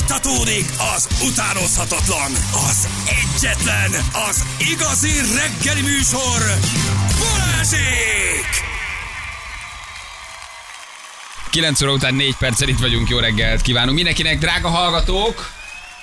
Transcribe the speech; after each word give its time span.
Fújtatódik 0.00 0.64
az 0.96 1.08
utánozhatatlan, 1.28 2.32
az 2.70 2.88
egyetlen, 3.06 3.90
az 4.28 4.44
igazi 4.72 5.10
reggeli 5.36 5.80
műsor, 5.80 6.58
Balázsék! 7.18 8.46
9 11.50 11.82
óra 11.82 11.92
után 11.92 12.14
4 12.14 12.34
perccel 12.38 12.68
itt 12.68 12.78
vagyunk, 12.78 13.08
jó 13.08 13.18
reggelt 13.18 13.60
kívánunk 13.62 13.94
mindenkinek, 13.94 14.38
drága 14.38 14.68
hallgatók! 14.68 15.52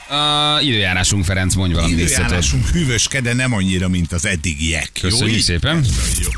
Uh, 0.09 0.65
időjárásunk, 0.65 1.25
Ferenc, 1.25 1.55
mondj 1.55 1.73
valami 1.73 1.93
díszetet. 1.93 2.19
Időjárásunk 2.23 2.67
hűvöske, 2.67 3.21
de 3.21 3.33
nem 3.33 3.53
annyira, 3.53 3.87
mint 3.87 4.11
az 4.11 4.25
eddigiek. 4.25 4.89
Köszönjük 5.01 5.37
így? 5.37 5.43
szépen. 5.43 5.85
Jó. 6.19 6.29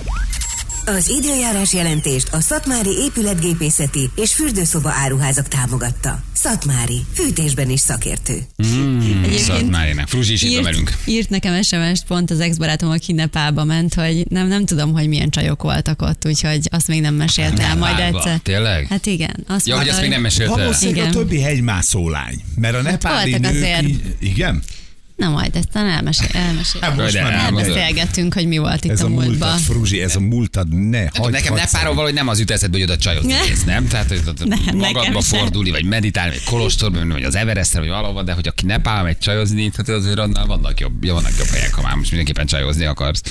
Az 0.98 1.10
időjárás 1.10 1.74
jelentést 1.74 2.28
a 2.34 2.40
Szatmári 2.40 2.90
épületgépészeti 2.90 4.10
és 4.16 4.34
fürdőszoba 4.34 4.90
áruházak 4.90 5.48
támogatta. 5.48 6.24
Szatmári, 6.34 7.02
fűtésben 7.14 7.70
is 7.70 7.80
szakértő. 7.80 8.40
Szatmárinak. 9.38 10.08
Fruzsi 10.08 10.34
is 10.34 10.54
van 10.54 10.64
velünk. 10.64 10.92
írt 11.06 11.30
nekem 11.30 11.62
SMS-t 11.62 12.06
pont 12.08 12.32
az 12.32 12.40
ex-barátom, 12.40 12.90
aki 12.90 13.12
Nepálba 13.14 13.64
ment, 13.64 13.94
hogy 13.94 14.26
nem, 14.30 14.48
nem 14.48 14.66
tudom, 14.66 14.92
hogy 14.94 15.08
milyen 15.08 15.30
csajok 15.30 15.62
voltak 15.64 16.02
ott, 16.02 16.26
úgyhogy 16.26 16.68
azt 16.72 16.88
még 16.88 17.02
nem 17.02 17.14
mesélte 17.16 17.64
el, 17.64 17.76
majd 17.76 18.00
egyszer. 18.00 18.38
Tényleg? 18.44 18.88
Hát 18.90 19.06
igen. 19.06 19.46
Azt 19.48 19.68
Ja, 19.68 19.78
hogy 19.78 19.90
azt 19.90 20.02
még 20.02 20.10
nem 20.10 20.22
mesélte 20.22 20.52
el. 20.52 20.58
Valószínűleg 20.58 21.00
a 21.00 21.08
Igen. 21.08 21.14
többi 21.22 21.42
hegymászó 21.42 22.10
lány. 22.10 22.42
Mert 22.56 22.76
a 22.76 22.82
nepáli 22.82 23.32
voltak 23.32 23.52
nők... 23.52 23.62
azért. 23.64 23.84
így- 23.84 24.16
Igen? 24.20 24.64
Na 25.20 25.30
majd 25.30 25.56
ezt 25.56 25.68
elmesél, 25.74 26.28
elmesél. 26.32 26.82
Hát 26.82 26.96
most 26.96 27.14
de 27.14 27.22
már 27.22 27.34
hogy 28.34 28.48
mi 28.48 28.58
volt 28.58 28.86
itt 28.86 28.92
Ez 28.92 29.02
a, 29.02 29.06
a 29.06 29.10
múltban. 29.10 29.28
múltad, 29.28 29.60
Fruzsi, 29.60 30.02
ez 30.02 30.16
a 30.16 30.20
múltad, 30.20 30.68
ne 30.70 31.00
Nem, 31.00 31.08
hagyd, 31.14 31.32
nekem 31.32 31.52
hagyd 31.52 31.64
Nepáról 31.64 31.94
valahogy 31.94 32.14
nem 32.14 32.28
az 32.28 32.40
jut 32.40 32.52
eszedbe, 32.52 32.78
hogy 32.78 32.86
oda 32.90 32.98
csajozni 32.98 33.34
Ne. 33.34 33.40
mész, 33.40 33.64
nem? 33.64 33.88
Tehát, 33.88 34.08
hogy 34.08 34.22
Nem, 34.46 34.78
magadba 34.78 35.22
fordulni, 35.22 35.72
vagy 35.72 35.86
meditálni, 35.86 36.32
vagy 36.32 36.44
Kolostorban, 36.44 37.10
vagy 37.10 37.24
az 37.24 37.36
Everestre, 37.36 37.80
vagy 37.80 37.90
valahova, 37.90 38.24
de 38.24 38.34
hogy 38.34 38.48
aki 38.48 38.66
Nepál 38.66 39.04
megy 39.04 39.18
csajozni, 39.18 39.72
hát 39.78 39.90
azért 39.90 40.20
annál 40.20 40.46
vannak 40.46 40.80
jobb, 40.80 41.06
vannak 41.06 41.38
jobb 41.38 41.48
helyek, 41.48 41.74
ha 41.74 41.82
már 41.82 41.96
most 41.96 42.10
mindenképpen 42.12 42.46
csajozni 42.46 42.86
akarsz. 42.86 43.22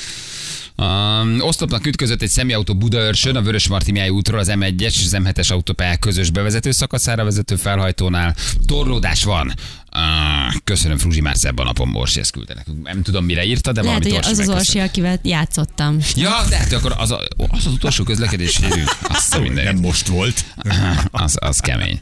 Um, 0.76 1.41
oszlopnak 1.41 1.86
ütközött 1.86 2.22
egy 2.22 2.28
személyautó 2.28 2.74
Budaörsön, 2.74 3.36
a 3.36 3.42
Vörös 3.42 3.68
Martimiai 3.68 4.08
útról 4.08 4.38
az 4.38 4.52
M1-es 4.54 4.80
és 4.80 5.04
az 5.04 5.16
M7-es 5.22 5.52
autópályák 5.52 5.98
közös 5.98 6.30
bevezető 6.30 6.70
szakaszára 6.70 7.24
vezető 7.24 7.56
felhajtónál. 7.56 8.34
Torlódás 8.66 9.24
van. 9.24 9.54
Uh, 9.92 10.55
köszönöm, 10.64 10.98
Fruzsi 10.98 11.20
már 11.20 11.36
szebb 11.36 11.58
a 11.58 11.64
napon 11.64 11.92
Borsi, 11.92 12.20
ezt 12.20 12.31
küldte 12.31 12.55
nekünk. 12.55 12.83
Nem 12.83 13.03
tudom, 13.03 13.25
mire 13.25 13.44
írta, 13.44 13.72
de 13.72 13.83
Lehet, 13.83 14.03
valami 14.03 14.14
Torsi 14.20 14.41
az 14.41 14.48
az. 14.48 14.55
Orsi, 14.55 14.78
akivel 14.78 15.19
játszottam. 15.22 15.98
Ja, 16.14 16.44
de 16.48 16.56
hát 16.56 16.72
akkor 16.72 16.94
az, 16.98 17.11
a, 17.11 17.20
az 17.36 17.67
az 17.67 17.72
utolsó 17.72 18.05
közlekedés. 18.05 18.61
Azt 19.03 19.34
a 19.34 19.39
Nem 19.39 19.77
most 19.77 20.06
volt. 20.06 20.44
Az, 21.11 21.36
az 21.41 21.61
kemény. 21.61 22.00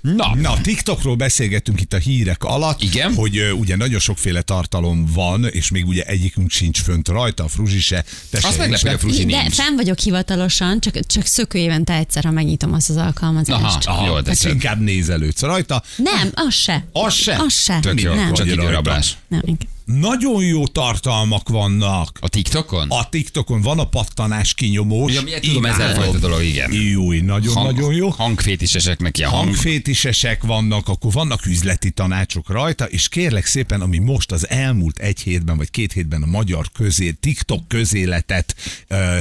Na, 0.00 0.34
Na, 0.34 0.60
TikTokról 0.60 1.16
beszélgettünk 1.16 1.80
itt 1.80 1.92
a 1.92 1.96
hírek 1.96 2.44
alatt, 2.44 2.82
Igen? 2.82 3.14
hogy 3.14 3.36
ö, 3.36 3.50
ugye 3.50 3.76
nagyon 3.76 3.98
sokféle 3.98 4.42
tartalom 4.42 5.06
van, 5.12 5.44
és 5.44 5.70
még 5.70 5.86
ugye 5.86 6.02
egyikünk 6.02 6.50
sincs 6.50 6.82
fönt 6.82 7.08
rajta, 7.08 7.44
a 7.44 7.48
Fruzsi 7.48 7.80
se. 7.80 8.04
te 8.30 8.38
Azt 8.42 8.56
se. 8.56 8.62
hogy 8.62 8.94
a 8.94 8.98
Fruzsi 8.98 9.24
De 9.24 9.50
fenn 9.50 9.76
vagyok 9.76 9.98
hivatalosan, 9.98 10.80
csak, 10.80 11.06
csak 11.06 11.26
szökő 11.26 11.58
évente 11.58 11.94
egyszer, 11.94 12.24
ha 12.24 12.30
megnyitom 12.30 12.72
azt 12.72 12.90
az 12.90 12.96
alkalmazást. 12.96 13.86
Aha, 13.86 13.96
aha, 13.98 14.06
jól 14.06 14.22
Hát 14.26 14.44
inkább 14.44 14.80
nézelődsz 14.80 15.40
rajta. 15.40 15.82
Nem, 15.96 16.30
az 16.34 16.54
se. 16.54 16.86
Az 16.92 17.11
se? 17.12 17.36
Az 17.36 17.52
se. 17.52 17.78
Tök 17.80 18.00
jó, 18.00 18.14
nem. 18.14 18.32
csak 18.32 18.46
időrablás. 18.46 19.16
Nem, 19.28 19.40
igen. 19.44 19.68
Nagyon 19.84 20.44
jó 20.44 20.66
tartalmak 20.66 21.48
vannak. 21.48 22.18
A 22.20 22.28
TikTokon? 22.28 22.90
A 22.90 23.08
TikTokon 23.08 23.60
van 23.60 23.78
a 23.78 23.84
pattanás 23.84 24.54
kinyomós. 24.54 25.14
Ja, 25.14 25.22
miért 25.22 25.42
tudom, 25.42 25.64
Imádom. 25.64 25.94
fajta 25.94 26.18
dolog, 26.18 26.42
igen. 26.42 26.72
Jó, 26.72 27.12
nagyon-nagyon 27.12 27.94
jó. 27.94 28.08
Hangfétisesek 28.08 29.00
neki 29.00 29.22
a 29.22 29.28
hang. 29.28 29.44
hangfétisesek 29.44 30.42
vannak, 30.42 30.88
akkor 30.88 31.12
vannak 31.12 31.46
üzleti 31.46 31.90
tanácsok 31.90 32.48
rajta, 32.48 32.84
és 32.84 33.08
kérlek 33.08 33.46
szépen, 33.46 33.80
ami 33.80 33.98
most 33.98 34.32
az 34.32 34.48
elmúlt 34.48 34.98
egy 34.98 35.20
hétben 35.20 35.56
vagy 35.56 35.70
két 35.70 35.92
hétben 35.92 36.22
a 36.22 36.26
magyar 36.26 36.66
közé, 36.72 37.10
TikTok 37.10 37.68
közéletet 37.68 38.54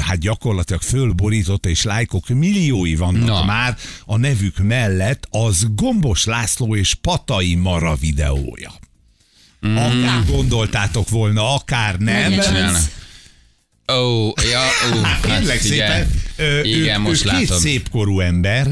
hát 0.01 0.19
gyakorlatilag 0.19 0.81
fölborította, 0.81 1.69
és 1.69 1.83
lájkok 1.83 2.27
milliói 2.27 2.95
vannak 2.95 3.27
Na. 3.27 3.45
már 3.45 3.77
a 4.05 4.17
nevük 4.17 4.57
mellett, 4.57 5.27
az 5.29 5.67
Gombos 5.75 6.25
László 6.25 6.75
és 6.75 6.93
Patai 6.93 7.55
Mara 7.55 7.95
videója. 7.95 8.71
Mm. 9.67 9.77
Akár 9.77 10.25
gondoltátok 10.27 11.09
volna, 11.09 11.53
akár 11.53 11.97
nem. 11.97 12.31
Ó, 13.93 14.33
ja, 14.51 14.61
ó, 14.93 15.01
Hát, 15.01 15.21
kérlek 15.25 15.59
szépen, 15.61 16.07
ö, 16.41 16.61
Igen, 16.63 16.99
ők, 17.01 17.07
most 17.07 17.25
ők 17.25 17.31
két 17.31 17.49
látom. 17.49 17.59
szépkorú 17.59 18.19
ember, 18.19 18.67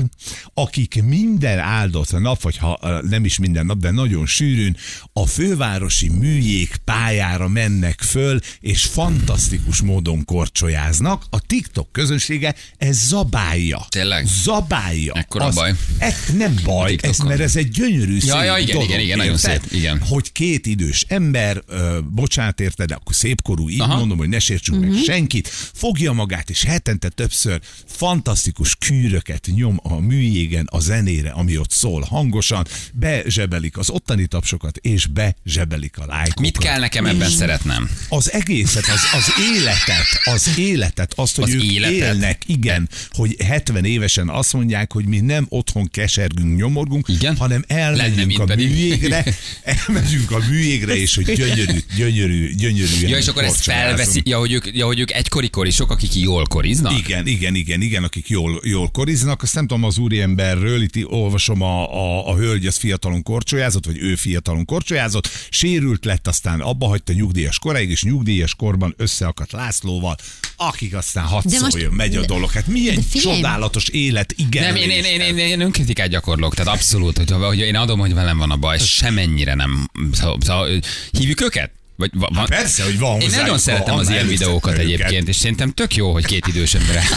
akik 0.53 1.03
minden 1.03 1.59
áldott 1.59 2.19
nap, 2.19 2.41
vagy 2.41 2.57
ha 2.57 3.02
nem 3.09 3.25
is 3.25 3.38
minden 3.38 3.66
nap, 3.66 3.78
de 3.78 3.91
nagyon 3.91 4.25
sűrűn 4.25 4.78
a 5.13 5.25
fővárosi 5.25 6.09
műjég 6.09 6.75
pályára 6.84 7.47
mennek 7.47 8.02
föl, 8.02 8.40
és 8.59 8.84
fantasztikus 8.84 9.81
módon 9.81 10.25
korcsolyáznak. 10.25 11.24
A 11.30 11.40
TikTok 11.41 11.91
közönsége 11.91 12.56
ez 12.78 12.97
zabálja. 13.07 13.86
Tényleg? 13.90 14.25
Zabálja. 14.44 15.13
Ekkora 15.13 15.50
baj? 15.50 15.74
E, 15.97 16.16
nem 16.38 16.56
baj, 16.63 16.96
ez, 17.01 17.18
mert 17.18 17.40
ez 17.40 17.56
egy 17.56 17.69
gyönyörű 17.69 18.13
Ja, 18.13 18.19
szép 18.22 18.44
ja, 18.44 18.57
igen, 18.57 18.74
dolog, 18.74 18.90
igen, 18.90 19.00
igen, 19.00 19.18
nagyon 19.18 19.38
szép, 19.38 19.62
igen. 19.72 20.00
Hogy 20.00 20.31
két 20.31 20.66
idős 20.66 21.06
ember, 21.07 21.63
ö, 21.68 22.00
bocsánat 22.09 22.59
érted, 22.59 22.88
de 22.88 22.96
akkor 22.96 23.16
szépkorú, 23.16 23.69
így 23.69 23.81
Aha. 23.81 23.97
mondom, 23.97 24.18
hogy 24.18 24.30
ne 24.30 24.40
sértsünk 24.40 24.81
meg 24.81 24.91
senkit, 25.06 25.47
fogja 25.74 26.12
magát, 26.12 26.50
és 26.50 26.63
hetente 26.63 27.09
többször 27.09 27.58
fantasztikus 27.85 28.75
kűröket 28.75 29.47
nyom 29.55 29.79
a 29.83 29.99
műjégen 29.99 30.67
a 30.71 30.79
zenére, 30.79 31.29
ami 31.29 31.57
ott 31.57 31.71
szól 31.71 32.01
hangosan, 32.01 32.67
bezsebelik 32.93 33.77
az 33.77 33.89
ottani 33.89 34.25
tapsokat, 34.25 34.77
és 34.77 35.05
bezsebelik 35.05 35.97
a 35.97 36.05
lájkokat. 36.05 36.39
Mit 36.39 36.57
kell 36.57 36.79
nekem 36.79 37.05
ebben 37.05 37.29
szeretnem? 37.29 37.89
Az 38.09 38.31
egészet, 38.31 38.83
az, 38.87 39.01
az 39.13 39.33
életet, 39.53 40.07
az 40.23 40.57
életet, 40.57 41.13
azt, 41.15 41.35
hogy 41.35 41.43
Az 41.43 41.53
ők 41.53 41.63
életet? 41.63 41.93
élnek, 41.95 42.41
igen, 42.45 42.89
hogy 43.09 43.35
70 43.43 43.85
évesen 43.85 44.29
azt 44.29 44.53
mondják, 44.53 44.93
hogy 44.93 45.05
mi 45.05 45.19
nem 45.19 45.45
otthon 45.49 45.89
kesergünk, 45.91 46.57
nyomorgunk, 46.57 47.07
Igen? 47.07 47.37
hanem 47.37 47.63
elmegyünk 47.67 48.39
a 48.39 48.43
pedig. 48.43 48.69
műjégre, 48.69 49.25
elmegyünk 49.87 50.31
a 50.31 50.39
műjégre, 50.49 50.95
és 50.95 51.15
hogy 51.15 51.25
gyönyörű, 51.33 51.79
gyönyörű, 51.95 52.55
gyönyörű. 52.55 53.07
Ja, 53.07 53.17
és 53.17 53.27
akkor 53.27 53.43
ezt 53.43 53.61
felveszi, 53.61 54.21
ja, 54.25 54.37
hogy 54.37 54.51
ők, 54.51 54.75
ja, 54.75 54.85
hogy 54.85 54.99
ők 54.99 55.11
egykori 55.11 55.49
korisok, 55.49 55.91
akik 55.91 56.15
jól 56.15 56.45
koriznak? 56.45 56.97
Igen, 56.97 57.27
igen, 57.27 57.38
igen, 57.55 57.81
igen, 57.81 58.03
akik 58.03 58.29
jól, 58.29 58.61
jól 58.63 58.89
koriznak. 58.89 59.41
Azt 59.41 59.55
nem 59.55 59.67
tudom 59.67 59.83
az 59.83 59.97
úriemberről, 59.97 60.81
itt 60.81 61.05
olvasom 61.05 61.61
a, 61.61 61.94
a, 61.94 62.27
a 62.29 62.35
hölgy, 62.35 62.66
az 62.66 62.75
fiatalon 62.75 63.23
korcsolyázott, 63.23 63.85
vagy 63.85 63.97
ő 63.97 64.16
fiatalon 64.16 64.66
korcsolyázott, 64.66 65.29
sérült 65.50 66.05
lett, 66.05 66.27
aztán 66.27 66.59
abba 66.59 66.88
hagyta 66.88 67.13
nyugdíjas 67.13 67.59
koráig, 67.59 67.89
és 67.89 68.03
nyugdíjas 68.03 68.55
korban 68.55 68.94
összeakadt 68.97 69.51
Lászlóval, 69.51 70.16
akik 70.55 70.95
aztán 70.95 71.27
most- 71.31 71.50
szóljon, 71.50 71.94
megy 71.94 72.16
a 72.16 72.25
dolog. 72.25 72.51
Hát 72.51 72.67
milyen 72.67 73.03
csodálatos 73.13 73.88
élet, 73.88 74.33
igen. 74.38 74.63
Nem, 74.63 74.75
én, 74.75 74.89
én, 74.89 75.03
én, 75.03 75.21
én, 75.21 75.38
én 75.38 75.59
önkritikát 75.59 76.09
gyakorlok, 76.09 76.56
tehát 76.56 76.73
abszolút, 76.73 77.17
hogy, 77.17 77.31
hogy 77.31 77.59
én 77.59 77.75
adom, 77.75 78.00
hogy 78.00 78.13
velem 78.13 78.38
van 78.38 78.51
a 78.51 78.57
baj, 78.57 78.77
semennyire 78.79 79.53
nem. 79.53 79.89
Szóval, 80.11 80.38
szóval, 80.41 80.79
hívjuk 81.11 81.41
őket? 81.41 81.71
Vagy, 81.99 82.11
va- 82.13 82.35
van, 82.35 82.45
Persze, 82.45 82.83
hogy 82.83 82.99
van 82.99 83.19
Én 83.19 83.29
nagyon 83.35 83.57
szeretem 83.57 83.95
az 83.95 84.09
ilyen 84.09 84.27
videókat 84.27 84.73
őket. 84.73 84.85
egyébként, 84.85 85.27
és 85.27 85.35
szerintem 85.35 85.71
tök 85.71 85.95
jó, 85.95 86.11
hogy 86.11 86.25
két 86.25 86.47
idős 86.47 86.73
ember. 86.73 87.03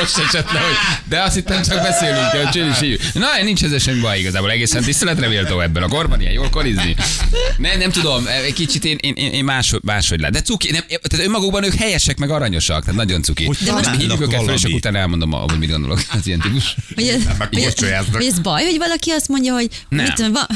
Most 0.00 0.18
esett 0.18 0.50
le, 0.52 0.58
hogy 0.58 0.74
de 1.04 1.22
azt 1.22 1.34
hittem 1.34 1.62
csak 1.62 1.82
beszélünk, 1.82 2.24
hogy 2.24 2.48
Csili 2.48 2.68
is 2.68 2.78
hívjuk. 2.78 3.00
Na, 3.12 3.26
nincs 3.42 3.64
ezzel 3.64 3.78
semmi 3.78 4.00
baj 4.00 4.18
igazából, 4.18 4.50
egészen 4.50 4.82
tiszteletre 4.82 5.28
méltó 5.28 5.60
ebben 5.60 5.82
a 5.82 5.88
korban, 5.88 6.20
ilyen 6.20 6.32
jól 6.32 6.50
korizni. 6.50 6.96
Nem, 7.56 7.78
nem 7.78 7.90
tudom, 7.90 8.26
egy 8.26 8.52
kicsit 8.52 8.84
én, 8.84 8.98
én, 9.00 9.14
én 9.14 9.44
máshogy, 9.44 9.80
máshogy 9.82 10.20
lát. 10.20 10.30
De 10.30 10.40
cuki, 10.42 10.70
nem, 10.70 10.82
tehát 10.88 11.26
önmagukban 11.26 11.64
ők 11.64 11.74
helyesek, 11.74 12.18
meg 12.18 12.30
aranyosak, 12.30 12.80
tehát 12.84 12.96
nagyon 12.96 13.22
cuki. 13.22 13.44
Hogy 13.44 13.56
De 13.64 13.72
most 13.72 13.90
hívjuk 13.90 14.20
őket 14.20 14.42
föl, 14.42 14.54
és 14.54 14.62
akkor 14.62 14.76
utána 14.76 14.98
elmondom, 14.98 15.30
hogy 15.30 15.58
mit 15.58 15.70
gondolok 15.70 16.02
az 16.12 16.26
ilyen 16.26 16.40
típus. 16.40 16.76
Hogy 16.94 17.08
ez, 17.08 17.22
meg 17.38 18.22
ez 18.22 18.38
baj, 18.38 18.64
hogy 18.64 18.78
valaki 18.78 19.10
azt 19.10 19.28
mondja, 19.28 19.52
hogy 19.52 19.68
Nem, 19.88 20.04
mit 20.04 20.18
van, 20.32 20.46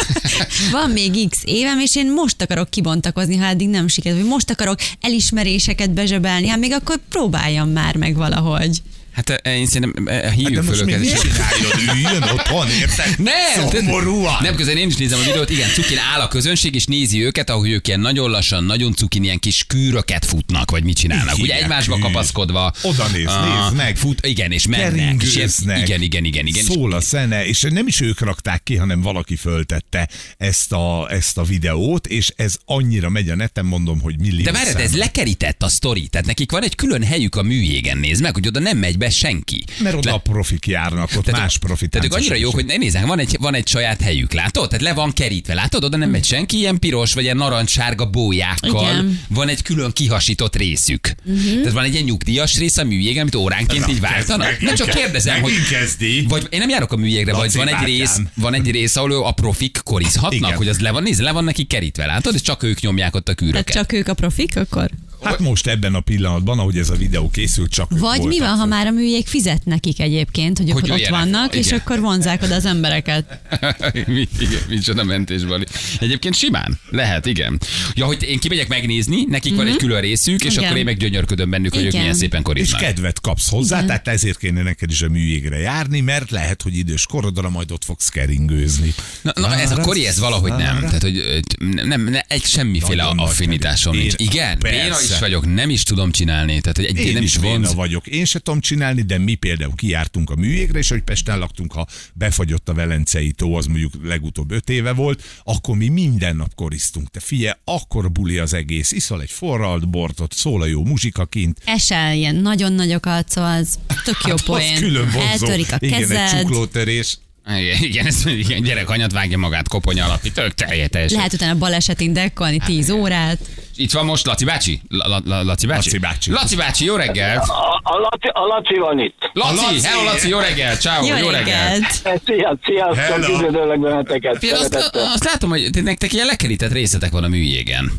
van 0.80 0.90
még 0.90 1.28
x 1.28 1.38
évem, 1.60 1.78
és 1.78 1.96
én 1.96 2.12
most 2.12 2.42
akarok 2.42 2.70
kibontakozni, 2.70 3.36
ha 3.36 3.46
eddig 3.46 3.68
nem 3.68 3.88
sikerült, 3.88 4.20
vagy 4.20 4.30
most 4.30 4.50
akarok 4.50 4.78
elismeréseket 5.00 5.90
bezsebelni, 5.90 6.48
hát 6.48 6.58
még 6.58 6.72
akkor 6.72 6.98
próbáljam 7.08 7.68
már 7.68 7.96
meg 7.96 8.16
valahogy. 8.16 8.82
Hát 9.26 9.40
eh, 9.42 9.58
én 9.58 9.66
szerintem 9.66 10.06
eh, 10.06 10.14
Hát 10.22 10.22
de 10.22 10.30
hívjuk 10.30 10.64
most 10.64 10.78
föl 10.78 10.88
őket. 10.88 11.00
mit 11.00 11.20
csináljon? 11.20 11.96
Üljön 11.96 12.22
otthon, 12.22 12.68
érted? 12.70 13.14
Nem, 13.18 13.68
Szomorúan. 13.70 14.36
nem 14.42 14.54
közben 14.54 14.76
én 14.76 14.88
is 14.88 14.96
nézem 14.96 15.18
a 15.20 15.22
videót, 15.24 15.50
igen, 15.50 15.68
cukin 15.70 15.98
áll 16.14 16.20
a 16.20 16.28
közönség, 16.28 16.74
és 16.74 16.84
nézi 16.84 17.24
őket, 17.24 17.50
ahogy 17.50 17.70
ők 17.70 17.86
ilyen 17.88 18.00
nagyon 18.00 18.30
lassan, 18.30 18.64
nagyon 18.64 18.94
cukin 18.94 19.24
ilyen 19.24 19.38
kis 19.38 19.64
kűröket 19.66 20.24
futnak, 20.24 20.70
vagy 20.70 20.84
mit 20.84 20.96
csinálnak. 20.96 21.36
Így 21.36 21.42
Ugye 21.42 21.54
egymásba 21.62 21.94
kűr. 21.94 22.02
kapaszkodva. 22.02 22.72
Oda 22.82 23.06
néz, 23.08 23.26
Ah, 23.26 23.62
nézd 23.62 23.76
meg. 23.76 23.96
Fut, 23.96 24.26
igen, 24.26 24.52
és 24.52 24.66
mennek. 24.66 25.22
és. 25.22 25.34
Igen, 25.82 26.02
igen, 26.02 26.24
igen, 26.24 26.46
igen. 26.46 26.64
Szól 26.64 26.92
a 26.92 27.00
szene, 27.00 27.46
és 27.46 27.66
nem 27.70 27.86
is 27.86 28.00
ők 28.00 28.20
rakták 28.20 28.62
ki, 28.62 28.76
hanem 28.76 29.00
valaki 29.00 29.36
föltette 29.36 30.08
ezt 30.38 30.72
a, 30.72 31.08
ezt 31.10 31.38
a 31.38 31.42
videót, 31.42 32.06
és 32.06 32.32
ez 32.36 32.56
annyira 32.64 33.08
megy 33.08 33.28
a 33.28 33.34
neten, 33.36 33.64
mondom, 33.64 34.00
hogy 34.00 34.18
millió 34.18 34.42
De 34.44 34.52
várjad, 34.52 34.80
ez 34.80 34.96
lekerített 34.96 35.62
a 35.62 35.68
sztori. 35.68 36.08
Tehát 36.08 36.26
nekik 36.26 36.50
van 36.50 36.62
egy 36.62 36.74
külön 36.74 37.02
helyük 37.04 37.34
a 37.36 37.42
műjégen, 37.42 37.98
nézd 37.98 38.22
meg, 38.22 38.34
hogy 38.34 38.46
oda 38.46 38.60
nem 38.60 38.78
megy 38.78 38.98
be 38.98 39.09
senki. 39.10 39.64
Mert 39.82 39.96
oda 39.96 40.08
Le- 40.08 40.14
a 40.16 40.18
profik 40.18 40.66
járnak, 40.66 41.10
ott 41.16 41.24
tehát, 41.24 41.40
más 41.40 41.58
profi 41.58 41.88
tehát 41.88 42.06
ők 42.06 42.14
annyira 42.14 42.34
jók, 42.34 42.54
hogy 42.54 42.64
ne 42.64 42.76
nézzek, 42.76 43.06
van 43.06 43.18
egy, 43.18 43.36
van 43.40 43.54
egy 43.54 43.68
saját 43.68 44.00
helyük, 44.00 44.32
látod? 44.32 44.68
Tehát 44.68 44.84
le 44.84 44.92
van 44.92 45.12
kerítve, 45.12 45.54
látod? 45.54 45.84
Oda 45.84 45.96
nem 45.96 46.10
megy 46.10 46.24
senki, 46.24 46.56
ilyen 46.56 46.78
piros 46.78 47.12
vagy 47.14 47.22
ilyen 47.22 47.36
narancssárga 47.36 48.06
bójákkal. 48.06 48.82
Igen. 48.82 49.20
Van 49.28 49.48
egy 49.48 49.62
külön 49.62 49.92
kihasított 49.92 50.56
részük. 50.56 51.14
Uh-huh. 51.24 51.54
Tehát 51.54 51.72
van 51.72 51.84
egy 51.84 51.92
ilyen 51.92 52.04
nyugdíjas 52.04 52.58
rész 52.58 52.76
a 52.76 52.84
műjégen, 52.84 53.20
amit 53.20 53.34
óránként 53.34 53.88
így 53.88 54.00
váltanak. 54.00 54.60
Nem 54.60 54.74
csak 54.74 54.90
kérdezem, 54.90 55.40
hogy 55.40 55.52
kezdi. 55.70 56.24
vagy 56.28 56.46
én 56.50 56.58
nem 56.58 56.68
járok 56.68 56.92
a 56.92 56.96
műjégre, 56.96 57.34
vagy 57.34 57.54
van 57.54 57.68
egy 57.68 57.84
rész, 57.84 58.20
van 58.34 58.54
egy 58.54 58.70
rész, 58.70 58.96
ahol 58.96 59.24
a 59.24 59.32
profik 59.32 59.80
korizhatnak, 59.84 60.54
hogy 60.54 60.68
az 60.68 60.80
le 60.80 60.90
van, 60.90 61.02
nézd, 61.02 61.20
le 61.20 61.32
van 61.32 61.44
neki 61.44 61.64
kerítve, 61.64 62.06
látod? 62.06 62.34
És 62.34 62.40
csak 62.42 62.62
ők 62.62 62.80
nyomják 62.80 63.14
ott 63.14 63.28
a 63.28 63.34
Tehát 63.34 63.52
kűröket. 63.52 63.74
csak 63.74 63.92
ők 63.92 64.08
a 64.08 64.14
profik 64.14 64.56
akkor? 64.56 64.90
Hát 65.22 65.38
most 65.38 65.66
ebben 65.66 65.94
a 65.94 66.00
pillanatban, 66.00 66.58
ahogy 66.58 66.76
ez 66.78 66.90
a 66.90 66.94
videó 66.94 67.30
készült, 67.30 67.70
csak 67.70 67.98
Vagy 67.98 68.20
mi 68.22 68.38
van, 68.38 68.56
ha 68.58 68.64
már 68.66 68.86
a 68.86 68.90
műjég 68.90 69.26
fizet 69.26 69.64
nekik 69.64 70.00
egyébként, 70.00 70.58
hogy, 70.58 70.70
Hogy 70.70 70.90
ott 70.90 71.06
vannak, 71.06 71.54
és 71.54 71.66
Igen. 71.66 71.78
akkor 71.78 72.00
vonzák 72.00 72.42
oda 72.42 72.54
az 72.54 72.64
embereket. 72.64 73.40
Mi- 74.06 74.28
igen, 74.38 74.60
Micsoda 74.68 75.04
mentés 75.04 75.44
Bali. 75.44 75.64
Egyébként 76.00 76.34
simán. 76.34 76.78
Lehet, 76.90 77.26
igen. 77.26 77.60
Ja, 77.94 78.04
hogy 78.06 78.22
én 78.22 78.38
kimegyek 78.38 78.68
megnézni, 78.68 79.24
nekik 79.28 79.56
van 79.56 79.66
egy 79.66 79.76
külön 79.76 80.00
részük, 80.00 80.34
és 80.34 80.42
Mhm. 80.44 80.52
Igen. 80.52 80.64
akkor 80.64 80.76
én 80.78 80.84
meg 80.84 80.96
gyönyörködöm 80.96 81.50
bennük, 81.50 81.72
hogy 81.74 81.82
ők 81.82 81.88
Igen. 81.88 82.00
milyen 82.00 82.16
szépen 82.16 82.38
És 82.40 82.44
koriznak. 82.46 82.80
kedvet 82.80 83.20
kapsz 83.20 83.48
hozzá, 83.50 83.84
tehát 83.84 84.08
ezért 84.08 84.38
kéne 84.38 84.62
neked 84.62 84.90
is 84.90 85.02
a 85.02 85.08
műjégre 85.08 85.58
járni, 85.58 86.00
mert 86.00 86.30
lehet, 86.30 86.62
hogy 86.62 86.76
idős 86.76 87.06
korodra 87.06 87.50
majd 87.50 87.70
ott 87.72 87.84
fogsz 87.84 88.08
keringőzni. 88.08 88.94
Na, 89.22 89.32
na 89.34 89.54
ez 89.58 89.70
a 89.70 89.80
kori, 89.80 90.06
ez 90.06 90.18
valahogy 90.18 90.50
nem. 90.50 90.80
Tehát, 90.80 91.02
hogy 91.02 91.40
nem, 91.58 91.88
nem, 91.88 92.02
nem 92.02 92.20
egy 92.28 92.44
semmiféle 92.44 93.02
affinitásom 93.16 93.96
nincs. 93.96 94.14
Én- 94.14 94.28
Igen, 94.28 94.58
béna 94.60 94.94
is 95.10 95.18
vagyok, 95.18 95.54
nem 95.54 95.70
is 95.70 95.82
tudom 95.82 96.10
csinálni. 96.10 96.60
Tehát, 96.60 96.76
hogy 96.76 96.84
egy, 96.84 96.96
Én 96.98 97.12
nem 97.12 97.22
is 97.22 97.34
is 97.34 97.40
vonz. 97.42 97.74
vagyok. 97.74 98.06
Én 98.06 98.24
se 98.24 98.38
tudom 98.38 98.60
csinálni, 98.60 99.02
de 99.02 99.18
mi 99.18 99.34
például 99.34 99.74
kijártunk 99.74 100.30
a 100.30 100.34
műjégre, 100.34 100.78
és 100.78 100.88
hogy 100.88 101.02
Pesten 101.02 101.38
laktunk, 101.38 101.72
ha 101.72 101.86
befagyott 102.14 102.68
a 102.68 102.74
Velencei 102.74 103.32
tó, 103.32 103.54
az 103.54 103.66
mondjuk 103.66 103.92
legutóbb 104.04 104.50
öt 104.50 104.70
éve 104.70 104.92
volt, 104.92 105.22
akkor 105.44 105.76
mi 105.76 105.88
minden 105.88 106.36
nap 106.36 106.54
koriztunk. 106.54 107.10
Te 107.10 107.20
figyelj, 107.20 107.54
akkor 107.64 108.12
buli 108.12 108.38
az 108.38 108.54
egész. 108.54 108.92
Iszol 108.92 109.22
egy 109.22 109.30
forralt 109.30 109.88
bortot, 109.88 110.32
szól 110.32 110.62
a 110.62 110.66
jó 110.66 110.84
muzsika 110.84 111.26
kint. 111.26 111.60
Esel 111.64 112.14
ilyen 112.14 112.34
nagyon 112.36 112.72
nagyokat, 112.72 113.28
szóval 113.28 113.58
az 113.58 113.78
tök 114.04 114.16
jó 114.22 114.30
Hát, 114.30 114.32
az 114.40 114.42
poén. 114.44 114.74
külön 114.76 115.10
vonzó. 115.10 115.20
Eltörik 115.46 115.72
a 115.72 115.76
Igen, 115.80 115.94
egy 116.02 116.08
kezed. 116.08 116.38
csuklótörés. 116.40 117.18
Igen, 117.58 117.82
igen, 117.82 118.06
ez, 118.06 118.26
igen, 118.26 118.62
gyerek 118.62 118.90
anyat 118.90 119.12
vágja 119.12 119.38
magát 119.38 119.68
koponya 119.68 120.04
alapít, 120.04 120.32
tök 120.32 120.54
teljes. 120.54 121.10
Lehet 121.12 121.32
utána 121.32 121.58
balesetén 121.58 122.12
dekkolni 122.12 122.58
10 122.64 122.90
órát. 122.90 123.38
Itt 123.80 123.92
van 123.92 124.04
most 124.04 124.26
Laci 124.26 124.44
bácsi? 124.44 124.80
La, 124.88 125.08
la, 125.08 125.20
la, 125.24 125.42
Laci 125.42 125.66
bácsi? 125.66 125.88
Laci 125.90 125.98
bácsi. 125.98 126.30
Laci 126.30 126.56
bácsi, 126.56 126.84
jó 126.84 126.96
reggelt! 126.96 127.42
A, 127.48 127.80
a, 127.82 127.98
Laci, 127.98 128.28
a 128.32 128.46
Laci 128.46 128.78
van 128.78 128.98
itt. 128.98 129.30
Laci, 129.32 129.54
Laci! 129.54 129.86
hello 129.86 130.04
Laci, 130.04 130.28
jó 130.28 130.38
reggelt, 130.38 130.80
ciao, 130.80 131.04
Jó, 131.06 131.16
jó, 131.16 131.28
reggelt! 131.28 131.84
Szia, 132.24 132.58
sziasztok, 132.64 133.28
üdvözöllek 133.28 133.80
benneteket. 133.80 134.44
Azt, 134.52 134.74
azt 134.92 135.24
látom, 135.24 135.50
hogy 135.50 135.68
te- 135.72 135.80
nektek 135.80 136.12
ilyen 136.12 136.26
lekerített 136.26 136.72
részletek 136.72 137.10
van 137.10 137.24
a 137.24 137.28
műjégen. 137.28 137.92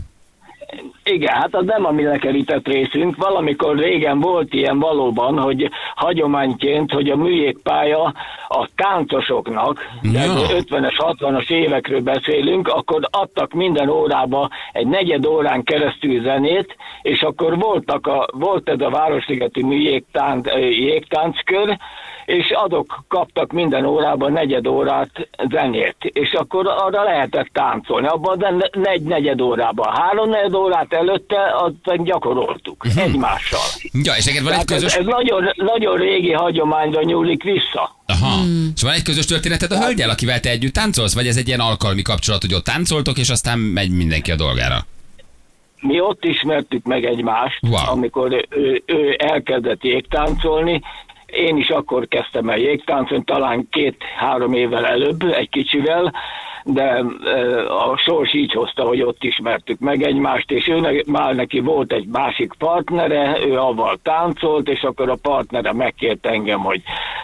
Igen, 1.03 1.33
hát 1.33 1.55
az 1.55 1.65
nem 1.65 1.85
a 1.85 1.91
mi 1.91 2.03
lekerített 2.03 2.67
részünk. 2.67 3.15
Valamikor 3.15 3.77
régen 3.77 4.19
volt 4.19 4.53
ilyen 4.53 4.79
valóban, 4.79 5.39
hogy 5.39 5.69
hagyományként, 5.95 6.91
hogy 6.91 7.09
a 7.09 7.15
műjégpálya 7.15 8.13
a 8.47 8.67
táncosoknak, 8.75 9.79
de 10.01 10.19
Ja. 10.25 10.33
50-es, 10.47 10.93
60-as 10.97 11.49
évekről 11.49 12.01
beszélünk, 12.01 12.67
akkor 12.67 13.07
adtak 13.09 13.53
minden 13.53 13.89
órába 13.89 14.49
egy 14.71 14.87
negyed 14.87 15.25
órán 15.25 15.63
keresztül 15.63 16.21
zenét, 16.21 16.75
és 17.01 17.21
akkor 17.21 17.57
voltak 17.57 18.07
a, 18.07 18.27
volt 18.31 18.69
ez 18.69 18.81
a 18.81 18.89
Városligeti 18.89 19.63
műjégtánc, 19.63 20.47
ö, 20.47 20.57
jégtánckör, 20.59 21.77
és 22.37 22.51
adok 22.51 23.03
kaptak 23.07 23.51
minden 23.51 23.85
órában 23.85 24.31
negyed 24.31 24.67
órát 24.67 25.29
zenét, 25.49 25.95
és 25.99 26.31
akkor 26.31 26.67
arra 26.67 27.03
lehetett 27.03 27.47
táncolni. 27.53 28.07
Abban 28.07 28.41
a 28.41 28.69
negy 28.73 29.01
negyed 29.01 29.41
órában. 29.41 29.95
Három 29.95 30.29
negyed 30.29 30.53
órát 30.53 30.93
előtte 30.93 31.37
azt 31.53 32.03
gyakoroltuk 32.03 32.85
egymással. 32.95 33.59
Ja, 34.03 34.13
és 34.17 34.25
neked 34.25 34.43
van 34.43 34.53
egy 34.53 34.65
Tehát 34.65 34.83
ez, 34.83 34.83
közös... 34.83 34.93
ez 34.95 35.05
nagyon, 35.05 35.51
nagyon 35.55 35.97
régi 35.97 36.31
hagyományra 36.31 37.01
nyúlik 37.03 37.43
vissza. 37.43 37.95
Aha. 38.05 38.43
És 38.75 38.81
van 38.81 38.93
egy 38.93 39.03
közös 39.03 39.25
történeted 39.25 39.71
a 39.71 39.83
hölgyel, 39.83 40.09
akivel 40.09 40.39
te 40.39 40.49
együtt 40.49 40.73
táncolsz? 40.73 41.15
Vagy 41.15 41.27
ez 41.27 41.37
egy 41.37 41.47
ilyen 41.47 41.59
alkalmi 41.59 42.01
kapcsolat, 42.01 42.41
hogy 42.41 42.53
ott 42.53 42.63
táncoltok, 42.63 43.17
és 43.17 43.29
aztán 43.29 43.59
megy 43.59 43.91
mindenki 43.91 44.31
a 44.31 44.35
dolgára? 44.35 44.85
Mi 45.81 45.99
ott 45.99 46.23
ismertük 46.25 46.85
meg 46.85 47.05
egymást, 47.05 47.59
Wow. 47.61 47.91
amikor 47.91 48.45
ő, 48.49 48.83
ő 48.85 49.15
elkezdett 49.19 49.83
jégtáncolni, 49.83 50.81
én 51.31 51.57
is 51.57 51.69
akkor 51.69 52.07
kezdtem 52.07 52.49
el 52.49 52.57
jégtáncolni, 52.57 53.23
talán 53.23 53.67
két-három 53.69 54.53
évvel 54.53 54.85
előbb, 54.85 55.23
egy 55.23 55.49
kicsivel, 55.49 56.13
de 56.63 57.03
a 57.67 57.97
sors 57.97 58.33
így 58.33 58.51
hozta, 58.51 58.83
hogy 58.83 59.01
ott 59.01 59.23
ismertük 59.23 59.79
meg 59.79 60.03
egymást, 60.03 60.51
és 60.51 60.67
őnek, 60.67 61.05
már 61.05 61.35
neki 61.35 61.59
volt 61.59 61.93
egy 61.93 62.07
másik 62.07 62.53
partnere, 62.57 63.37
ő 63.45 63.57
avval 63.57 63.99
táncolt, 64.03 64.69
és 64.69 64.81
akkor 64.81 65.09
a 65.09 65.17
partnere 65.21 65.73
megkért 65.73 66.25
engem, 66.25 66.59
hogy 66.59 66.81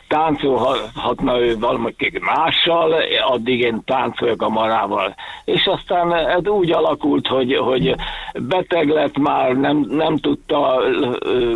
táncolhatna 0.07 1.39
ő 1.39 1.57
valamelyik 1.60 2.19
mással, 2.19 2.95
addig 3.28 3.60
én 3.60 3.81
táncoljak 3.86 4.42
a 4.42 4.50
marával. 4.50 5.16
És 5.45 5.66
aztán 5.66 6.13
ez 6.13 6.48
úgy 6.48 6.72
alakult, 6.72 7.28
hogy, 7.28 7.56
hogy 7.56 7.95
beteg 8.34 8.89
lett 8.89 9.18
már, 9.18 9.56
nem, 9.56 9.86
nem 9.89 10.18
tudta 10.18 10.81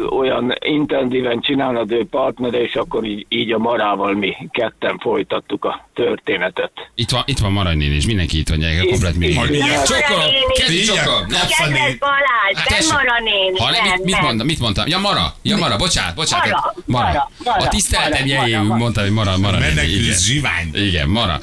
olyan 0.09 0.53
intenzíven 0.59 1.39
csinálni 1.39 1.79
az 1.79 1.91
ő 1.91 2.05
partnere, 2.05 2.61
és 2.61 2.75
akkor 2.75 3.03
így, 3.03 3.25
így 3.29 3.51
a 3.51 3.57
marával 3.57 4.13
mi 4.13 4.35
ketten 4.51 4.97
folytattuk 4.97 5.65
a 5.65 5.89
történetet. 5.93 6.71
Itt 6.95 7.09
van, 7.09 7.23
itt 7.25 7.37
van 7.39 7.51
Marany 7.51 7.77
néni, 7.77 7.95
és 7.95 8.05
mindenki 8.05 8.37
itt 8.39 8.49
van, 8.49 8.59
gyerekek, 8.59 8.85
komplet 8.87 9.15
mi. 9.15 9.27
Igen. 9.27 9.83
Csokol, 9.85 10.35
kezdj. 10.53 10.91
Nem. 10.91 11.03
Kedves 11.33 11.97
Balázs, 11.99 12.87
nem. 12.87 12.97
Mara 12.97 13.19
néni, 13.23 13.59
Ha, 13.59 13.69
nem, 13.71 13.83
mit, 13.83 14.03
mit, 14.03 14.13
nem. 14.13 14.23
mondtam, 14.23 14.45
mit 14.45 14.59
mondtam? 14.59 14.87
Ja, 14.87 14.99
Mara. 14.99 15.33
Ja, 15.41 15.57
Mara, 15.57 15.75
bocsánat, 15.77 16.15
bocsánat. 16.15 16.47
Mara, 16.49 16.73
Mara. 16.85 17.07
Mara, 17.07 17.29
Mara, 17.43 17.65
A 17.65 17.67
tiszteletem 17.67 18.27
Mara. 18.27 18.63
mondtam, 18.77 19.03
hogy 19.03 19.13
Mara, 19.13 19.37
Mara 19.37 19.57
néni. 19.57 19.73
Menekülsz 19.73 20.03
Igen. 20.05 20.17
zsivány. 20.17 20.69
Igen, 20.73 21.07
Mara. 21.09 21.39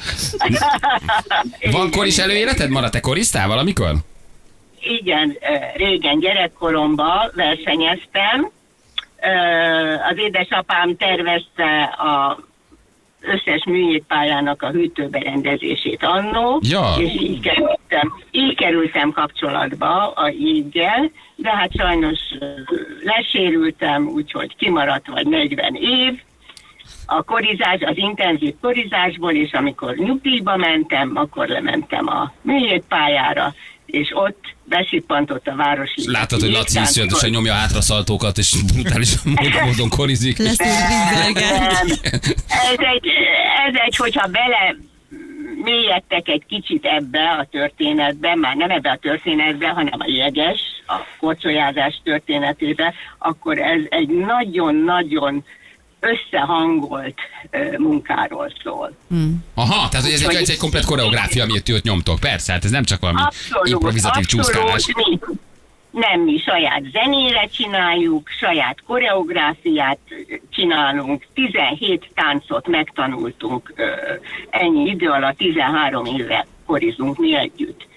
Van 1.71 1.91
koris 1.91 2.17
előéleted, 2.17 2.69
Mara? 2.69 2.89
Te 2.89 2.99
koriztál 2.99 3.47
valamikor? 3.47 3.95
Igen, 4.81 5.37
régen 5.75 6.19
gyerekkoromban 6.19 7.31
versenyeztem. 7.35 8.51
Az 10.09 10.17
édesapám 10.17 10.95
tervezte 10.97 11.83
a 11.83 12.39
összes 13.21 13.65
műjégpályának 13.65 14.61
a 14.61 14.69
hűtőberendezését 14.69 16.03
annó, 16.03 16.59
Ja. 16.63 16.93
és 16.97 17.13
így 17.21 17.39
kerültem, 17.39 18.13
így 18.31 18.55
kerültem 18.55 19.11
kapcsolatba 19.11 20.11
a 20.11 20.29
jéggel, 20.29 21.11
de 21.35 21.49
hát 21.49 21.71
sajnos 21.75 22.19
lesérültem, 23.03 24.07
úgyhogy 24.07 24.55
kimaradt 24.55 25.07
vagy 25.07 25.27
40 25.27 25.75
év, 25.75 26.19
a 27.05 27.23
korizás, 27.23 27.81
az 27.81 27.97
intenzív 27.97 28.53
korizásból, 28.61 29.31
és 29.31 29.51
amikor 29.53 29.95
nyugdíjba 29.95 30.55
mentem, 30.55 31.11
akkor 31.15 31.47
lementem 31.47 32.07
a 32.07 32.31
műjégpályára, 32.41 33.53
és 33.85 34.11
ott 34.13 34.55
besippantott 34.69 35.47
a 35.47 35.55
városi... 35.55 36.11
Láttad, 36.11 36.39
hogy 36.39 36.51
Laci 36.51 36.79
iszonyatosan 36.79 37.29
nyomja 37.29 37.53
hátraszaltókat, 37.53 38.37
és 38.37 38.55
brutális 38.73 39.15
módon, 39.65 39.89
korizik. 39.89 40.37
Lesz 40.37 40.59
egy. 40.59 41.37
Ez 42.47 42.77
egy, 42.77 43.07
ez 43.67 43.73
egy, 43.85 43.95
hogyha 43.95 44.27
bele 44.27 44.75
mélyedtek 45.63 46.27
egy 46.27 46.43
kicsit 46.47 46.85
ebbe 46.85 47.29
a 47.39 47.47
történetbe, 47.51 48.35
már 48.35 48.55
nem 48.55 48.69
ebbe 48.69 48.89
a 48.89 48.97
történetbe, 49.01 49.67
hanem 49.67 49.99
a 49.99 50.05
jeges, 50.07 50.59
a 50.87 50.95
kocsolyázás 51.19 52.01
történetébe, 52.03 52.93
akkor 53.17 53.57
ez 53.57 53.81
egy 53.89 54.07
nagyon-nagyon 54.07 55.43
összehangolt 55.99 57.19
ö, 57.49 57.77
munkáról 57.77 58.53
szól. 58.63 58.95
Aha, 59.53 59.89
tehát 59.89 60.05
hogy 60.05 60.13
ez 60.13 60.21
egy, 60.21 60.35
ez 60.35 60.49
egy 60.49 60.57
komplet 60.57 60.85
koreográfia, 60.85 61.43
amit 61.43 61.63
ti 61.63 61.73
ott 61.73 61.83
nyomtok. 61.83 62.19
Persze, 62.19 62.51
hát 62.53 62.63
ez 62.63 62.71
nem 62.71 62.83
csak 62.83 62.99
valami 62.99 63.19
improvizatív 63.63 64.25
csúszkálás. 64.25 64.85
mi, 64.95 65.19
nem 65.91 66.21
mi 66.21 66.37
saját 66.37 66.83
zenére 66.91 67.47
csináljuk, 67.47 68.29
saját 68.39 68.77
koreográfiát 68.87 69.99
csinálunk, 70.49 71.25
17 71.33 72.09
táncot 72.13 72.67
megtanultunk 72.67 73.73
ö, 73.75 73.85
ennyi 74.49 74.89
idő 74.89 75.09
alatt, 75.09 75.37
13 75.37 76.05
éve 76.05 76.47
korizunk 76.65 77.17
mi 77.17 77.35
együtt. 77.35 77.87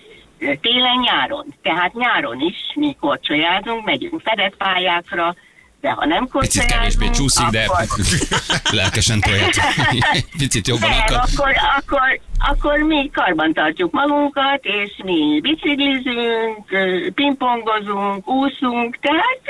Télen-nyáron, 0.60 1.54
tehát 1.62 1.94
nyáron 1.94 2.40
is 2.40 2.56
mi 2.74 2.96
korcsolyázunk, 3.00 3.84
megyünk 3.84 4.20
fedett 4.20 4.56
pályákra, 4.56 5.34
De 5.82 5.90
ha 5.90 6.06
nem 6.06 6.28
Picit 6.28 6.64
kevésbé 6.64 7.10
csúszik, 7.10 7.46
de 7.46 7.64
akkor, 7.64 8.04
lelkesen 8.80 9.20
tolják. 9.20 9.54
Picit 10.38 10.66
jobban 10.66 10.90
nem, 10.90 10.98
akar. 10.98 11.16
akkor, 11.16 11.52
akkor, 11.78 12.20
akkor 12.38 12.78
mi 12.78 13.10
karban 13.12 13.52
tartjuk 13.52 13.92
magunkat, 13.92 14.60
és 14.62 14.90
mi 15.04 15.40
biciklizünk, 15.42 16.66
pingpongozunk, 17.14 18.28
úszunk, 18.28 18.98
tehát 19.00 19.40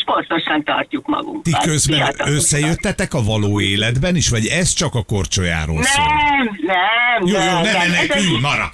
sportosan 0.00 0.64
tartjuk 0.64 1.06
magunkat. 1.06 1.42
Ti 1.42 1.68
közben 1.68 1.96
Fiatalokat. 1.96 2.34
összejöttetek 2.34 3.14
a 3.14 3.22
való 3.22 3.60
életben 3.60 4.16
is, 4.16 4.28
vagy 4.28 4.46
ez 4.46 4.72
csak 4.72 4.94
a 4.94 5.02
korcsolyáról 5.02 5.82
szól? 5.82 6.04
Nem, 6.04 6.58
nem, 6.66 7.26
Jó, 7.26 7.38
jó, 7.38 7.60
nem, 7.60 7.62
ne 7.62 8.06
nem. 8.06 8.40
Mara! 8.40 8.70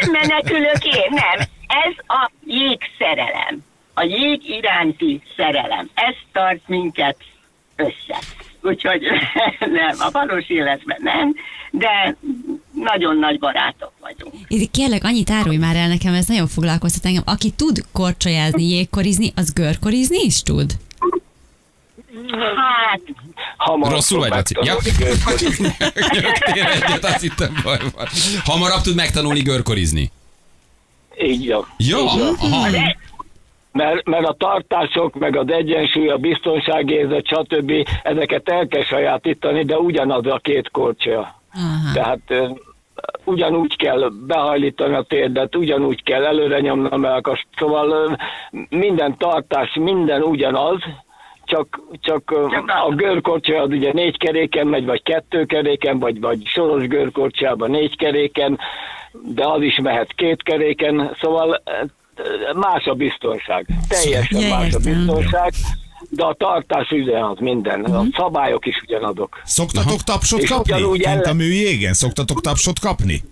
Nem 0.00 0.10
menekülök 0.12 0.84
én, 0.84 1.10
nem. 1.10 1.46
Ez 1.66 1.94
a 2.06 2.30
jégszerelem. 2.46 3.64
A 3.98 4.04
jég 4.04 4.48
iránti 4.48 5.22
szerelem. 5.36 5.90
Ez 5.94 6.14
tart 6.32 6.60
minket 6.66 7.16
össze. 7.76 8.18
Úgyhogy 8.62 9.02
nem, 9.78 9.96
a 9.98 10.10
valós 10.10 10.48
életben 10.48 10.98
nem, 11.00 11.34
de 11.70 12.16
nagyon 12.72 13.18
nagy 13.18 13.38
barátok 13.38 13.92
vagyunk. 14.00 14.34
Itt 14.48 14.70
Kérlek, 14.70 15.04
annyit 15.04 15.30
árulj 15.30 15.56
már 15.56 15.76
el 15.76 15.88
nekem, 15.88 16.14
ez 16.14 16.26
nagyon 16.26 16.46
foglalkoztat 16.46 17.04
engem. 17.04 17.22
Aki 17.26 17.50
tud 17.50 17.80
korcsolyázni, 17.92 18.68
jégkorizni, 18.68 19.32
az 19.36 19.52
görkorizni 19.52 20.18
is 20.24 20.42
tud? 20.42 20.72
Hát, 22.56 23.00
Hamar 23.56 23.90
Rosszul 23.90 24.18
vagy, 24.18 24.30
Laci? 24.30 24.54
Ja. 24.62 24.76
egyet, 26.72 27.04
azt 27.04 27.20
hittem 27.20 27.60
baj 27.62 27.78
van. 27.94 28.06
Hamarabb 28.44 28.80
tud 28.80 28.94
megtanulni 28.94 29.40
görkorizni. 29.40 30.10
Így 31.22 31.48
van. 31.48 31.66
Ja, 31.76 31.98
aha. 31.98 32.68
Mert, 33.76 34.08
mert 34.08 34.26
a 34.26 34.32
tartások, 34.38 35.18
meg 35.18 35.36
az 35.36 35.50
egyensúly, 35.50 36.08
a 36.08 36.16
biztonságérzet, 36.16 37.26
stb. 37.26 37.72
ezeket 38.02 38.48
el 38.48 38.66
kell 38.66 38.82
sajátítani, 38.82 39.64
de 39.64 39.78
ugyanaz 39.78 40.26
a 40.26 40.38
két 40.42 40.70
korcsolya. 40.70 41.34
Aha. 41.54 41.92
Tehát 41.94 42.52
ugyanúgy 43.24 43.76
kell 43.76 44.10
behajlítani 44.26 44.94
a 44.94 45.02
térdet, 45.02 45.56
ugyanúgy 45.56 46.02
kell 46.02 46.24
előre 46.24 46.60
nyomni 46.60 46.88
a 46.90 46.96
melkast, 46.96 47.46
szóval 47.56 48.18
minden 48.68 49.16
tartás, 49.16 49.74
minden 49.74 50.22
ugyanaz, 50.22 50.78
csak, 51.44 51.80
csak 52.00 52.30
a 52.86 52.94
görkorcsolya 52.94 53.62
az 53.62 53.70
ugye 53.70 53.92
négy 53.92 54.18
keréken 54.18 54.66
megy, 54.66 54.84
vagy 54.84 55.02
kettő 55.02 55.44
keréken, 55.44 55.98
vagy, 55.98 56.20
vagy 56.20 56.46
soros 56.46 56.86
görkorcsolyában 56.86 57.70
négy 57.70 57.96
keréken, 57.96 58.58
de 59.12 59.46
az 59.46 59.62
is 59.62 59.78
mehet 59.78 60.12
két 60.12 60.42
keréken, 60.42 61.16
szóval 61.20 61.62
más 62.54 62.84
a 62.84 62.94
biztonság, 62.94 63.66
teljesen 63.88 64.40
Ja, 64.40 64.48
más 64.48 64.72
a 64.74 64.78
biztonság, 64.78 65.52
de 66.10 66.24
a 66.24 66.34
tartás 66.34 66.90
ugyanaz 66.90 67.38
minden, 67.38 67.84
a 67.84 68.04
szabályok 68.16 68.66
is 68.66 68.80
ugyanazok. 68.86 69.40
Szoktatok 69.44 70.02
tapsot 70.02 70.40
És 70.40 70.48
kapni? 70.48 70.72
Kint 70.90 71.04
a 71.04 71.08
ellen- 71.08 71.36
műjégen? 71.36 71.92
Szoktatok 71.94 72.40
tapsot 72.40 72.78
kapni? 72.78 73.22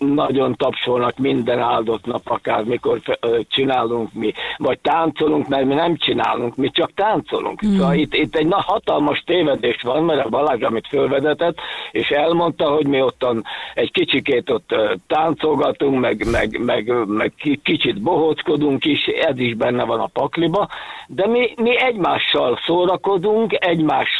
Nagyon 0.00 0.54
tapsolnak 0.54 1.18
minden 1.18 1.58
áldott 1.58 2.04
nap, 2.04 2.22
akár 2.24 2.64
mikor 2.64 3.00
csinálunk 3.48 4.12
mi, 4.12 4.32
vagy 4.56 4.78
táncolunk, 4.78 5.48
mert 5.48 5.64
mi 5.64 5.74
nem 5.74 5.96
csinálunk, 5.96 6.56
mi 6.56 6.70
csak 6.70 6.90
táncolunk. 6.94 7.66
Mm. 7.66 7.76
Szóval 7.76 7.94
itt, 7.94 8.14
itt 8.14 8.36
egy 8.36 8.46
na, 8.46 8.60
hatalmas 8.60 9.22
tévedés 9.26 9.82
van, 9.82 10.04
mert 10.04 10.24
a 10.24 10.28
Balázs, 10.28 10.62
amit 10.62 10.86
fölvezetett, 10.88 11.58
és 11.90 12.08
elmondta, 12.08 12.68
hogy 12.68 12.86
mi 12.86 13.02
ottan 13.02 13.44
egy 13.74 13.92
kicsikét 13.92 14.50
ott 14.50 14.74
táncolgatunk, 15.06 16.00
meg, 16.00 16.30
meg, 16.30 16.58
meg, 16.64 17.06
meg 17.06 17.32
ki- 17.36 17.60
kicsit 17.64 18.02
bohóckodunk 18.02 18.84
is, 18.84 19.06
ez 19.06 19.38
is 19.38 19.54
benne 19.54 19.84
van 19.84 20.00
a 20.00 20.06
pakliba, 20.06 20.68
de 21.06 21.26
mi, 21.26 21.54
mi 21.56 21.78
egymással 21.78 22.58
szórakozunk, 22.66 23.64
egymást 23.64 24.19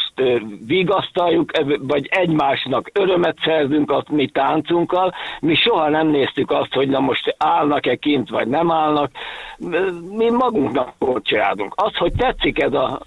vigasztaljuk, 0.65 1.51
vagy 1.79 2.07
egymásnak 2.09 2.89
örömet 2.93 3.37
szerzünk 3.43 3.91
a 3.91 4.03
mi 4.09 4.27
táncunkkal, 4.27 5.13
mi 5.39 5.55
soha 5.55 5.89
nem 5.89 6.07
néztük 6.07 6.51
azt, 6.51 6.73
hogy 6.73 6.89
na 6.89 6.99
most 6.99 7.35
állnak-e 7.37 7.95
kint, 7.95 8.29
vagy 8.29 8.47
nem 8.47 8.71
állnak. 8.71 9.11
Mi 10.17 10.29
magunknak 10.29 10.93
korcsoládunk. 10.99 11.73
Az, 11.75 11.95
hogy 11.95 12.11
tetszik 12.17 12.61
ez 12.61 12.73
a 12.73 13.01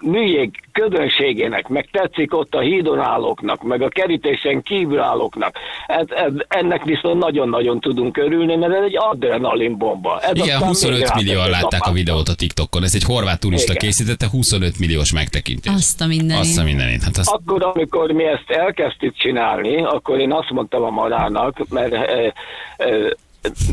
műjég 0.00 0.50
közönségének, 0.72 1.68
meg 1.68 1.88
tetszik 1.92 2.34
ott 2.34 2.54
a 2.54 2.60
hídon 2.60 2.98
állóknak, 2.98 3.62
meg 3.62 3.82
a 3.82 3.88
kerítésen 3.88 4.62
kívül 4.62 5.00
állóknak, 5.00 5.56
ez, 5.86 6.06
ez, 6.08 6.32
ennek 6.48 6.84
viszont 6.84 7.18
nagyon-nagyon 7.18 7.80
tudunk 7.80 8.16
örülni, 8.16 8.56
mert 8.56 8.72
ez 8.72 8.84
egy 8.84 8.96
adrenalin 8.96 9.78
bomba. 9.78 10.20
Ez 10.20 10.36
Igen, 10.36 10.54
aztán 10.54 10.68
25 10.68 11.14
még 11.14 11.24
millióan 11.24 11.50
látták 11.50 11.86
a 11.86 11.92
videót 11.92 12.28
a 12.28 12.34
TikTokon. 12.34 12.82
Ez 12.82 12.94
egy 12.94 13.04
horvát 13.04 13.40
turista 13.40 13.72
Igen. 13.72 13.88
készítette, 13.88 14.28
25 14.28 14.78
milliós 14.78 15.12
megtekintés. 15.12 15.72
Azt 15.72 16.00
a 16.00 16.06
mindenit. 16.40 16.56
Azt 16.56 16.58
a 16.58 16.62
mindenit. 16.62 17.02
Hát 17.02 17.16
azt 17.16 17.30
Akkor, 17.32 17.64
amikor 17.74 18.10
mi 18.10 18.24
ezt 18.24 18.50
elkezdtük 18.50 19.14
csinálni, 19.14 19.82
akkor 19.82 20.18
én 20.18 20.32
azt 20.32 20.50
mondtam 20.50 20.82
a 20.82 20.90
marának, 20.90 21.68
mert 21.68 21.92
e, 21.92 22.32
e, 22.76 23.16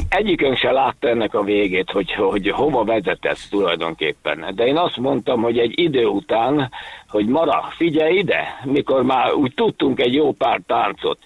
egyikön 0.10 0.56
se 0.56 0.72
látta 0.72 1.08
ennek 1.08 1.34
a 1.34 1.44
végét, 1.44 1.92
hogy, 1.92 2.12
hogy 2.14 2.50
hova 2.50 2.84
vezet 2.84 3.26
ez 3.26 3.40
tulajdonképpen. 3.50 4.52
De 4.56 4.66
én 4.66 4.78
azt 4.78 4.98
mondtam, 4.98 5.42
hogy 5.42 5.58
egy 5.58 5.80
idő 5.80 6.06
után, 6.06 6.72
hogy 7.08 7.26
Mara, 7.26 7.68
figyelj 7.78 8.18
ide, 8.18 8.60
mikor 8.64 9.04
már 9.04 9.34
úgy 9.34 9.54
tudtunk 9.56 10.00
egy 10.00 10.14
jó 10.14 10.32
pár 10.32 10.62
táncot, 10.68 11.20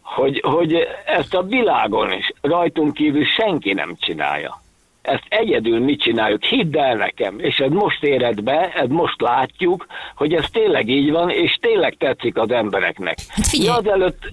hogy, 0.00 0.42
hogy 0.44 0.86
ezt 1.04 1.34
a 1.34 1.42
világon 1.42 2.12
is 2.12 2.32
rajtunk 2.40 2.94
kívül 2.94 3.24
senki 3.24 3.72
nem 3.72 3.96
csinálja. 4.00 4.61
Ezt 5.02 5.26
egyedül 5.28 5.80
mi 5.80 5.96
csináljuk, 5.96 6.44
hidd 6.44 6.76
el 6.76 6.96
nekem, 6.96 7.38
és 7.38 7.58
ez 7.58 7.70
most 7.70 8.04
éred 8.04 8.42
be, 8.42 8.72
ez 8.74 8.88
most 8.88 9.20
látjuk, 9.20 9.86
hogy 10.14 10.32
ez 10.34 10.44
tényleg 10.52 10.88
így 10.88 11.10
van, 11.10 11.30
és 11.30 11.58
tényleg 11.60 11.94
tetszik 11.98 12.36
az 12.36 12.50
embereknek. 12.50 13.16
Hát 13.28 13.46
figyelj. 13.46 13.78
Azelőtt 13.78 14.30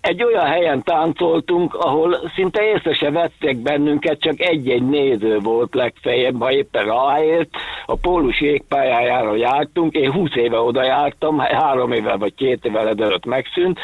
egy 0.00 0.22
olyan 0.22 0.46
helyen 0.46 0.82
táncoltunk, 0.82 1.74
ahol 1.74 2.30
szinte 2.34 2.62
észre 2.62 2.94
se 2.94 3.10
vettek 3.10 3.56
bennünket, 3.56 4.20
csak 4.20 4.40
egy-egy 4.40 4.88
néző 4.88 5.38
volt 5.38 5.74
legfeljebb, 5.74 6.40
ha 6.40 6.52
éppen 6.52 6.84
ráért. 6.84 7.48
A 7.86 7.96
Pólus 7.96 8.40
jégpályájára 8.40 9.36
jártunk, 9.36 9.94
én 9.94 10.12
20 10.12 10.34
éve 10.34 10.58
oda 10.58 10.82
jártam, 10.82 11.38
három 11.38 11.92
évvel 11.92 12.18
vagy 12.18 12.34
két 12.34 12.64
évvel 12.64 12.88
ezelőtt 12.88 13.24
megszűnt, 13.24 13.78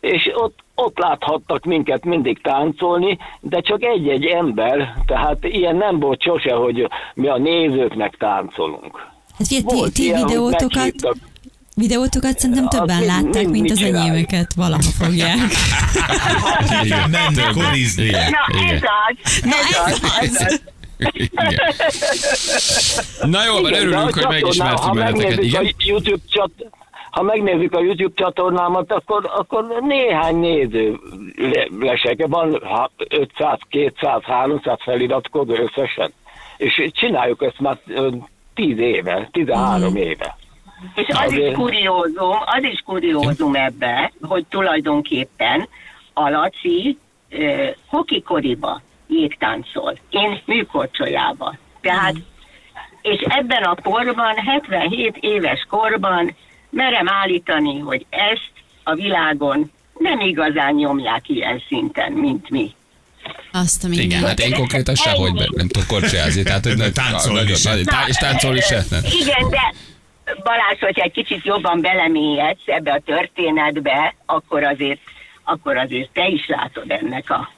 és 0.00 0.30
ott, 0.34 0.63
ott 0.74 0.98
láthattak 0.98 1.64
minket 1.64 2.04
mindig 2.04 2.40
táncolni, 2.42 3.18
de 3.40 3.60
csak 3.60 3.82
egy-egy 3.82 4.24
ember, 4.24 4.94
tehát 5.06 5.36
ilyen 5.40 5.76
nem 5.76 5.98
volt 6.00 6.22
sose, 6.22 6.52
hogy 6.54 6.88
mi 7.14 7.28
a 7.28 7.38
nézőknek 7.38 8.16
táncolunk. 8.18 9.12
Hát 9.38 9.46
figyelj, 9.46 9.64
ti, 9.66 9.74
Volt 9.74 9.92
ti 9.92 10.02
ilyen, 10.02 10.26
videótokat, 10.26 10.92
videótokat 11.74 12.38
szerintem 12.38 12.66
Azt 12.66 12.78
többen 12.78 12.96
mind- 12.96 13.08
látták, 13.10 13.32
mind 13.42 13.50
mint 13.50 13.70
az 13.70 13.78
csináljuk? 13.78 14.06
enyémeket 14.08 14.52
valaha 14.56 14.82
fogják. 14.98 15.36
Igen, 16.84 17.10
Menni 17.10 17.42
korizni. 17.64 18.10
Na, 18.10 18.18
igen. 18.62 18.82
ez 19.42 19.76
az, 19.86 20.00
az, 20.02 20.18
ez 20.20 20.46
az. 20.46 20.62
Igen. 21.12 21.54
Na 23.30 23.44
jó, 23.44 23.52
van, 23.60 23.74
örülünk, 23.74 24.14
hogy 24.14 24.58
ha 24.58 24.90
benneteket. 24.90 24.94
megnézzük 24.94 25.44
Igen? 25.44 25.64
A 25.64 25.70
YouTube 25.86 26.22
csat, 26.28 26.50
ha 27.14 27.22
megnézzük 27.22 27.74
a 27.74 27.80
YouTube 27.80 28.14
csatornámat, 28.14 28.92
akkor, 28.92 29.30
akkor 29.36 29.64
néhány 29.80 30.36
néző 30.36 30.98
le- 31.36 31.68
lesek. 31.80 32.26
Van 32.26 32.60
ha 32.62 32.90
500, 33.08 33.58
200, 33.68 34.22
300 34.22 34.78
feliratkozó 34.82 35.52
összesen. 35.52 36.12
És 36.56 36.88
csináljuk 36.92 37.42
ezt 37.42 37.60
már 37.60 37.78
ö, 37.86 38.08
10 38.54 38.78
éve, 38.78 39.28
13 39.32 39.96
éve. 39.96 40.36
És 40.94 41.08
az 41.08 41.32
is 41.32 41.38
Azért- 41.38 41.54
kuriózum, 41.54 42.36
az 42.44 42.62
is 42.62 42.82
kuriózum 42.86 43.54
ebbe, 43.54 44.12
hogy 44.22 44.44
tulajdonképpen 44.46 45.68
a 46.12 46.28
Laci 46.28 46.98
uh, 47.30 47.68
hokikoriba 47.86 48.80
jégtáncol, 49.06 49.98
én 50.10 50.40
műkorcsolyába. 50.44 51.54
Tehát, 51.80 52.14
és 53.02 53.20
ebben 53.20 53.62
a 53.62 53.74
korban, 53.82 54.34
77 54.36 55.16
éves 55.20 55.66
korban 55.70 56.34
merem 56.74 57.08
állítani, 57.08 57.78
hogy 57.78 58.06
ezt 58.10 58.50
a 58.82 58.94
világon 58.94 59.70
nem 59.98 60.20
igazán 60.20 60.74
nyomják 60.74 61.28
ilyen 61.28 61.62
szinten, 61.68 62.12
mint 62.12 62.50
mi. 62.50 62.74
Azt 63.52 63.84
a 63.84 63.88
Igen, 63.90 64.24
hát 64.24 64.40
én 64.40 64.54
konkrétan 64.54 64.94
sehogy 64.94 65.32
be- 65.34 65.48
nem 65.50 65.68
tudok 65.68 65.88
korcsolyázni. 65.88 66.42
Tehát, 66.42 66.64
hogy 66.64 66.92
Táncolni 66.92 67.84
tá- 67.84 68.08
És 68.08 68.16
táncolni. 68.16 68.60
Nem. 68.90 69.02
Igen, 69.20 69.50
de 69.50 69.74
Balázs, 70.42 70.78
hogyha 70.80 71.02
egy 71.02 71.12
kicsit 71.12 71.44
jobban 71.44 71.80
belemélyedsz 71.80 72.62
ebbe 72.66 72.92
a 72.92 73.00
történetbe, 73.00 74.14
akkor 74.26 74.64
azért, 74.64 75.00
akkor 75.44 75.76
azért 75.76 76.10
te 76.12 76.26
is 76.28 76.46
látod 76.46 76.90
ennek 76.90 77.30
a, 77.30 77.50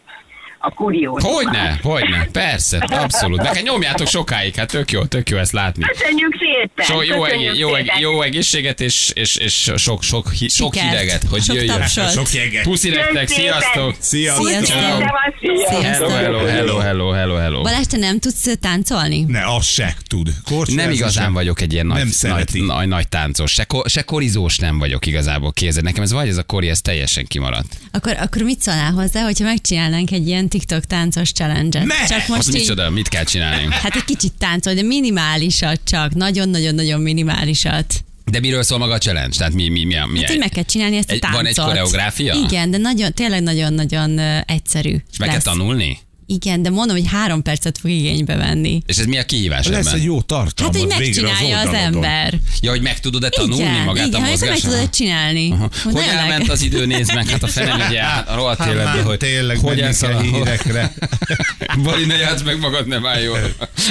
a 0.66 0.70
kuriózumát. 0.74 1.34
Hogyne, 1.36 1.78
hogyne, 1.82 2.28
persze, 2.32 2.76
abszolút. 3.02 3.42
Nekem 3.42 3.62
nyomjátok 3.62 4.06
sokáig, 4.06 4.54
hát 4.54 4.70
tök 4.70 4.90
jó, 4.90 5.04
tök 5.04 5.30
jó 5.30 5.36
ezt 5.38 5.52
látni. 5.52 5.84
Köszönjük 5.84 6.36
szépen! 6.38 6.84
So, 6.86 7.02
jó, 7.02 7.20
köszönjük 7.22 7.48
egé- 7.50 7.58
jó, 7.60 7.74
egé- 7.74 7.86
szépen. 7.86 8.00
jó 8.00 8.22
egészséget 8.22 8.80
és, 8.80 9.10
és, 9.14 9.36
és 9.36 9.72
sok, 9.76 10.02
sok, 10.02 10.32
hi- 10.32 10.50
sok 10.50 10.74
hideget, 10.74 11.22
hogy 11.30 11.42
Sok 11.42 11.56
jöjjön. 11.56 11.78
tapsot. 11.78 12.10
Sok 12.12 12.32
jeget. 12.32 12.62
Puszi 12.62 12.88
nektek, 12.88 13.28
sziasztok! 13.28 13.94
Sziasztok. 13.98 14.46
Sziasztok. 14.48 14.76
Hello, 14.76 15.80
Sziasztok. 15.80 16.10
hello, 16.10 16.38
hello, 16.38 16.78
hello, 16.78 17.08
hello, 17.10 17.34
hello. 17.34 17.62
Balázs, 17.62 17.86
te 17.86 17.96
nem 17.96 18.18
tudsz 18.18 18.46
táncolni? 18.60 19.24
Ne, 19.28 19.54
az 19.54 19.66
se 19.66 19.96
tud. 20.08 20.28
Korcsolyázni 20.44 20.74
Nem 20.74 20.90
igazán 20.90 21.24
sem. 21.24 21.32
vagyok 21.32 21.60
egy 21.60 21.72
ilyen 21.72 21.86
nagy, 21.86 21.96
Nem 21.96 22.06
nagy, 22.06 22.14
szereti. 22.16 22.60
nagy, 22.60 22.88
nagy 22.88 23.08
táncos, 23.08 23.52
se, 23.52 23.64
ko, 23.64 23.88
se 23.88 24.02
korizós 24.02 24.58
nem 24.58 24.78
vagyok 24.78 25.06
igazából 25.06 25.52
kézed. 25.52 25.82
Nekem 25.84 26.02
ez 26.02 26.12
vagy 26.12 26.28
ez 26.28 26.36
a 26.36 26.42
kori, 26.42 26.68
ez 26.68 26.80
teljesen 26.80 27.26
kimaradt. 27.26 27.76
Akkor, 27.92 28.16
akkor 28.20 28.42
mit 28.42 28.60
szólnál 28.60 28.92
hozzá, 28.92 29.22
hogyha 29.22 29.44
megcsinálnánk 29.44 30.10
egy 30.10 30.26
ilyen 30.26 30.48
TikTok 30.58 30.84
táncos 30.84 31.32
challenge-et? 31.32 31.84
Ne! 31.86 32.06
Csak 32.06 32.16
Most 32.18 32.28
most 32.28 32.48
így, 32.48 32.54
micsoda, 32.54 32.90
mit 32.90 33.08
kell 33.08 33.24
csinálni? 33.24 33.66
hát 33.70 33.94
egy 33.96 34.04
kicsit 34.04 34.32
táncol, 34.38 34.74
de 34.74 34.82
minimálisat 34.82 35.80
csak. 35.84 36.14
Nagyon-nagyon-nagyon 36.14 37.00
minimálisat. 37.00 38.04
De 38.24 38.40
miről 38.40 38.62
szól 38.62 38.78
maga 38.78 38.92
a 38.94 38.98
challenge? 38.98 39.36
Tehát 39.36 39.52
mi, 39.52 39.68
mi, 39.68 39.84
mi, 39.84 39.94
mi 40.12 40.20
Hát 40.20 40.30
így 40.30 40.38
meg 40.38 40.48
kell 40.48 40.62
csinálni 40.64 40.96
ezt 40.96 41.10
a 41.10 41.12
Egy- 41.12 41.20
táncot. 41.20 41.40
van 41.42 41.50
egy 41.50 41.58
koreográfia? 41.58 42.34
Igen, 42.34 42.70
de 42.70 42.76
nagyon, 42.78 43.12
tényleg 43.12 43.42
nagyon-nagyon 43.42 44.18
egyszerű. 44.46 44.96
És 45.12 45.18
meg 45.18 45.28
kell 45.28 45.36
lesz. 45.36 45.44
tanulni? 45.44 45.98
Igen, 46.28 46.62
de 46.62 46.70
mondom, 46.70 46.96
hogy 46.96 47.06
három 47.06 47.42
percet 47.42 47.78
fog 47.78 47.90
igénybe 47.90 48.36
venni. 48.36 48.82
És 48.86 48.96
ez 48.98 49.06
mi 49.06 49.18
a 49.18 49.24
kihívás 49.24 49.66
Lesz 49.66 49.86
ebben? 49.86 49.98
egy 49.98 50.04
jó 50.04 50.16
Hát, 50.16 50.26
tartalmad 50.26 50.76
hogy 50.80 50.90
az 50.92 50.98
megcsinálja 50.98 51.58
az, 51.58 51.66
oldalodon. 51.66 51.94
ember. 51.94 52.34
Ja, 52.60 52.70
hogy 52.70 52.80
meg 52.80 53.00
tudod-e 53.00 53.28
tanulni 53.28 53.62
igen, 53.62 53.84
magát 53.84 54.06
igen, 54.06 54.22
a 54.22 54.26
ezt 54.28 54.48
meg 54.48 54.58
tudod 54.60 54.90
csinálni. 54.90 55.50
Aha. 55.50 55.70
Hogy 55.82 55.92
Hogy 55.92 56.02
elment 56.08 56.48
az 56.48 56.62
idő, 56.62 56.86
nézd 56.86 57.14
meg, 57.14 57.28
hát 57.28 57.42
a 57.42 57.46
fenem 57.46 57.80
ugye 57.88 58.00
a 58.02 58.34
rohadt 58.34 58.58
Hát 58.58 58.68
életben, 58.72 59.02
hogy 59.04 59.16
tényleg 59.18 59.56
hogy 59.56 59.64
menni 59.64 59.78
kell 59.80 59.86
elszalad. 60.10 60.22
hírekre. 60.22 60.92
Bali, 61.82 62.04
ne 62.04 62.16
játsz 62.16 62.42
meg 62.42 62.58
magad, 62.58 62.86
nem 62.86 63.06
áll 63.06 63.20
jól. 63.20 63.38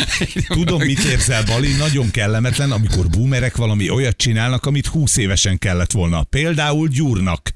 Tudom, 0.47 0.81
mit 0.81 0.99
érzel, 1.03 1.43
Bali, 1.43 1.71
nagyon 1.71 2.11
kellemetlen, 2.11 2.71
amikor 2.71 3.07
boomerek 3.09 3.55
valami 3.55 3.89
olyat 3.89 4.17
csinálnak, 4.17 4.65
amit 4.65 4.87
20 4.87 5.17
évesen 5.17 5.57
kellett 5.57 5.91
volna. 5.91 6.23
Például 6.23 6.87
gyúrnak, 6.87 7.53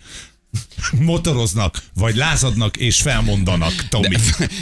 motoroznak, 0.99 1.77
vagy 1.95 2.15
lázadnak 2.15 2.77
és 2.77 3.01
felmondanak, 3.01 3.73
Tomi. 3.89 4.15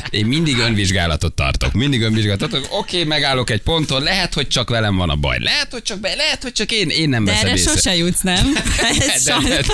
Én 0.09 0.25
mindig 0.25 0.57
önvizsgálatot 0.57 1.33
tartok. 1.33 1.73
Mindig 1.73 2.01
önvizsgálatot 2.01 2.49
tartok. 2.49 2.73
Oké, 2.73 3.03
megállok 3.03 3.49
egy 3.49 3.61
ponton, 3.61 4.03
lehet, 4.03 4.33
hogy 4.33 4.47
csak 4.47 4.69
velem 4.69 4.95
van 4.95 5.09
a 5.09 5.15
baj. 5.15 5.39
Lehet, 5.39 5.71
hogy 5.71 5.81
csak, 5.81 5.99
be, 5.99 6.15
lehet, 6.15 6.43
hogy 6.43 6.51
csak 6.51 6.71
én, 6.71 6.89
én 6.89 7.09
nem 7.09 7.25
De 7.25 7.31
veszem 7.31 7.47
erre 7.47 7.57
észre. 7.57 7.71
sose 7.71 7.95
jutsz, 7.95 8.21
nem? 8.21 8.47
Ez 8.89 8.97
de, 8.97 9.05
de, 9.05 9.17
sajnos. 9.31 9.65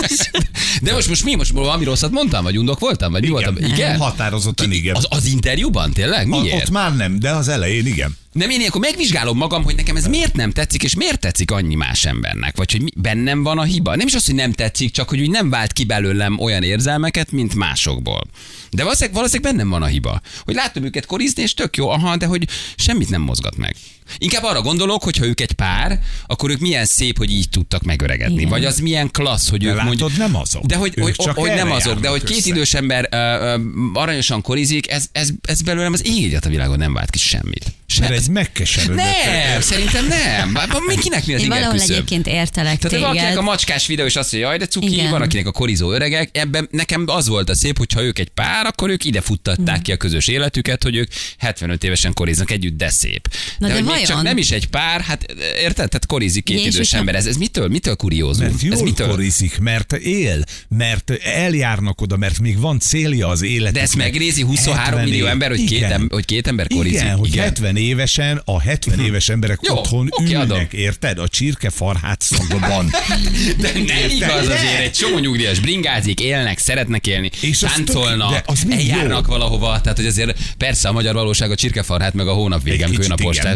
de, 0.82 0.93
most, 0.93 1.08
most 1.08 1.24
mi? 1.24 1.36
Most 1.36 1.51
valami 1.51 1.84
rosszat 1.84 2.12
mondtam? 2.12 2.43
Vagy 2.43 2.58
undok 2.58 2.79
voltam? 2.79 3.12
Vagy 3.12 3.22
mi 3.22 3.29
voltam? 3.29 3.55
Igen? 3.58 3.98
Határozottan 3.98 4.72
igen. 4.72 4.96
Az, 4.96 5.05
az 5.10 5.25
interjúban 5.25 5.91
tényleg? 5.93 6.32
A- 6.32 6.39
Miért? 6.41 6.62
Ott 6.62 6.70
már 6.70 6.96
nem, 6.96 7.20
de 7.20 7.29
az 7.32 7.48
elején 7.48 7.86
igen. 7.88 8.17
Nem, 8.33 8.49
én 8.49 8.59
ilyenkor 8.59 8.81
megvizsgálom 8.81 9.37
magam, 9.37 9.63
hogy 9.63 9.75
nekem 9.75 9.95
ez 9.95 10.07
miért 10.07 10.35
nem 10.35 10.51
tetszik, 10.51 10.83
és 10.83 10.95
miért 10.95 11.19
tetszik 11.19 11.51
annyi 11.51 11.75
más 11.75 12.05
embernek, 12.05 12.57
vagy 12.57 12.71
hogy 12.71 12.93
bennem 12.95 13.43
van 13.43 13.59
a 13.59 13.63
hiba. 13.63 13.95
Nem 13.95 14.07
is 14.07 14.13
az, 14.13 14.25
hogy 14.25 14.35
nem 14.35 14.51
tetszik, 14.51 14.91
csak 14.91 15.09
hogy 15.09 15.21
úgy 15.21 15.29
nem 15.29 15.49
vált 15.49 15.73
ki 15.73 15.83
belőlem 15.83 16.39
olyan 16.39 16.63
érzelmeket, 16.63 17.31
mint 17.31 17.55
másokból. 17.55 18.23
De 18.71 18.83
valószínűleg, 18.83 19.15
valószínűleg 19.15 19.53
bennem 19.53 19.69
van 19.69 19.81
a 19.81 19.85
hiba. 19.85 20.21
Hogy 20.43 20.55
látom 20.55 20.83
őket 20.83 21.05
korizni, 21.05 21.41
és 21.41 21.53
tök 21.53 21.77
jó, 21.77 21.89
aha, 21.89 22.17
de 22.17 22.25
hogy 22.25 22.47
semmit 22.75 23.09
nem 23.09 23.21
mozgat 23.21 23.57
meg. 23.57 23.75
Inkább 24.17 24.43
arra 24.43 24.62
gondolok, 24.62 25.03
hogy 25.03 25.17
ha 25.17 25.25
ők 25.25 25.41
egy 25.41 25.51
pár, 25.51 26.00
akkor 26.27 26.50
ők 26.50 26.60
milyen 26.60 26.86
szép, 26.86 27.17
hogy 27.17 27.31
így 27.31 27.50
tudtak 27.50 27.83
megöregedni. 27.83 28.36
Igen. 28.38 28.50
Vagy 28.50 28.65
az 28.65 28.79
milyen 28.79 29.12
klassz, 29.12 29.50
hogy 29.50 29.60
De 29.63 29.69
ők 29.69 29.75
látod, 29.75 29.88
mondjuk... 30.00 30.17
nem 30.17 30.36
azok. 30.36 30.63
De 30.65 30.75
hogy, 30.75 30.93
hogy, 31.01 31.13
csak 31.13 31.38
hogy 31.38 31.53
nem 31.53 31.72
azok, 31.72 32.00
de 32.00 32.07
hogy 32.07 32.24
két 32.24 32.38
össze. 32.38 32.50
idős 32.50 32.74
ember 32.74 33.07
ö, 33.12 33.17
ö, 33.17 33.57
aranyosan 33.93 34.41
korizik, 34.41 34.89
ez, 34.91 35.05
ez, 35.12 35.29
ez 35.41 35.62
belőlem 35.62 35.93
az 35.93 36.05
ég 36.05 36.38
a 36.45 36.50
világon 36.50 36.77
nem 36.77 36.93
vált 36.93 37.10
ki 37.10 37.17
semmit. 37.17 37.65
Mert 38.00 38.12
Se, 38.13 38.17
egy 38.19 38.29
megkeserődött. 38.29 38.95
nem, 38.95 39.62
szerintem 39.62 40.07
nem. 40.07 40.55
Hát, 40.55 40.79
Mi 41.25 41.33
az 41.33 41.41
Én 41.41 41.48
valahol 41.48 41.72
küszöb? 41.72 41.89
egyébként 41.91 42.27
értelek 42.27 42.77
Tehát 42.79 43.00
valakinek 43.00 43.25
téged. 43.25 43.38
a 43.38 43.41
macskás 43.41 43.88
videó 43.88 44.05
is 44.05 44.15
azt 44.15 44.31
mondja, 44.31 44.50
jaj, 44.50 44.60
de 44.60 44.67
cuki, 44.67 44.93
Igen. 44.93 45.10
van 45.10 45.22
akinek 45.22 45.48
a 45.48 45.51
korizó 45.51 45.91
öregek. 45.91 46.29
Ebben 46.38 46.67
nekem 46.72 47.03
az 47.07 47.27
volt 47.27 47.50
a 47.50 47.55
szép, 47.55 47.77
hogyha 47.77 48.01
ők 48.01 48.19
egy 48.19 48.29
pár, 48.29 48.65
akkor 48.65 48.89
ők 48.89 49.03
ide 49.05 49.22
futtatták 49.22 49.81
ki 49.81 49.91
a 49.91 49.98
közös 49.98 50.27
életüket, 50.27 50.83
hogy 50.83 50.95
ők 50.95 51.12
75 51.38 51.83
évesen 51.83 52.13
koriznak 52.13 52.51
együtt, 52.51 52.77
de 52.77 52.89
szép. 52.89 53.27
Na 53.57 53.67
de, 53.67 53.74
de 53.74 53.79
hogy? 53.91 54.02
Csak 54.07 54.22
nem 54.22 54.38
is 54.38 54.51
egy 54.51 54.67
pár, 54.67 55.01
hát 55.01 55.25
érted? 55.39 55.89
Tehát 55.89 56.05
korizik 56.05 56.43
két 56.43 56.55
Igen, 56.55 56.67
és 56.67 56.74
idős 56.74 56.93
ember. 56.93 57.15
Ez, 57.15 57.25
ez 57.25 57.38
mitől, 57.38 57.67
mitől 57.67 57.95
kuriózum? 57.95 58.43
Mert 58.43 58.55
ez 58.55 58.62
jól 58.63 58.83
mitől? 58.83 59.07
korizik, 59.07 59.60
mert 59.60 59.93
él, 59.93 60.43
mert 60.69 61.12
eljárnak 61.24 62.01
oda, 62.01 62.17
mert 62.17 62.39
még 62.39 62.60
van 62.60 62.79
célja 62.79 63.27
az 63.27 63.41
életnek. 63.41 63.74
De 63.74 63.81
ezt 63.81 63.95
megnézi 63.95 64.41
23 64.41 64.83
70 64.83 65.03
millió 65.03 65.24
év. 65.25 65.29
ember, 65.31 65.50
hogy 65.50 65.63
két, 65.63 65.72
Igen. 65.77 65.91
em, 65.91 66.07
hogy 66.12 66.25
két 66.25 66.48
ember 66.48 66.67
korizik. 66.67 67.00
Igen, 67.01 67.15
hogy 67.15 67.36
70 67.36 67.75
évesen 67.77 68.41
a 68.45 68.62
70 68.62 69.00
éves 69.00 69.29
emberek 69.29 69.60
Jó, 69.62 69.75
otthon 69.77 70.07
oké, 70.10 70.24
ülnek, 70.33 70.41
adom. 70.51 70.67
érted? 70.72 71.17
A 71.19 71.27
csirkefarhát 71.27 72.22
szagban. 72.22 72.89
De 73.62 73.72
nem 73.74 74.10
igaz 74.10 74.48
azért, 74.48 74.79
egy 74.79 74.91
csomó 74.91 75.17
nyugdíjas 75.17 75.60
bringázik, 75.60 76.19
élnek, 76.19 76.60
szeretnek 76.60 77.07
élni, 77.07 77.29
És 77.41 77.60
táncolnak, 77.60 78.41
tök- 78.45 78.72
eljárnak 78.74 79.25
jó. 79.27 79.33
valahova, 79.33 79.81
tehát 79.81 79.98
hogy 79.98 80.07
azért 80.07 80.38
persze 80.58 80.88
a 80.88 80.91
magyar 80.91 81.13
valóság 81.13 81.51
a 81.51 81.56
csirkefarhát 81.56 82.13
meg 82.13 82.27
a 82.27 82.34
hónap 82.34 82.67
igen. 82.67 82.91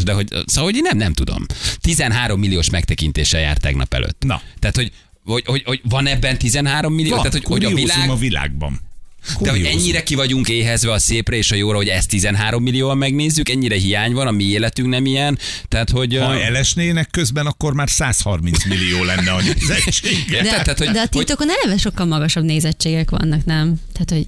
de 0.04 0.14
hogy, 0.14 0.27
szóval 0.46 0.72
hogy 0.72 0.82
nem, 0.82 0.98
nem 0.98 1.14
tudom. 1.14 1.46
13 1.82 2.40
milliós 2.40 2.70
megtekintéssel 2.70 3.40
járt 3.42 3.62
tegnap 3.62 3.94
előtt. 3.94 4.24
Na. 4.26 4.42
Tehát, 4.60 4.76
hogy, 4.76 4.92
hogy, 5.24 5.44
hogy, 5.46 5.64
hogy 5.66 5.82
van 5.84 6.08
ebben 6.08 6.38
13 6.38 6.94
millió? 6.94 7.10
Van, 7.10 7.18
Tehát, 7.18 7.34
hogy, 7.34 7.44
hogy 7.46 7.66
a 7.72 7.76
világ, 7.76 8.10
a 8.10 8.16
világban. 8.16 8.80
de 9.40 9.50
hogy 9.50 9.64
ennyire 9.66 10.04
ki 10.04 10.16
vagyunk 10.16 10.50
éhezve 10.50 10.92
a 10.92 11.00
szépre 11.00 11.36
és 11.36 11.52
a 11.52 11.56
jóra, 11.56 11.78
hogy 11.78 11.88
ezt 11.88 12.10
13 12.10 12.64
millióan 12.64 12.98
megnézzük, 12.98 13.50
ennyire 13.50 13.76
hiány 13.76 14.14
van, 14.14 14.28
a 14.28 14.32
mi 14.32 14.44
életünk 14.44 14.90
nem 14.90 15.06
ilyen. 15.06 15.40
Tehát, 15.68 15.90
hogy... 15.90 16.18
Ha 16.18 16.34
ö, 16.36 16.40
elesnének 16.42 17.10
közben, 17.10 17.46
akkor 17.46 17.74
már 17.74 17.90
130 17.90 18.66
millió 18.66 19.04
lenne 19.04 19.32
a 19.32 19.42
nézettség. 19.54 20.18
Érted? 20.30 20.44
De, 20.44 20.50
Tehát, 20.50 20.78
hogy- 20.78 20.88
de 20.88 20.98
a 21.00 21.00
hogy- 21.02 21.10
TikTokon 21.10 21.48
eleve 21.62 21.78
sokkal 21.78 22.06
magasabb 22.06 22.44
nézettségek 22.44 23.10
vannak, 23.10 23.46
nem? 23.46 23.76
Tehát, 23.94 24.10
hogy 24.10 24.28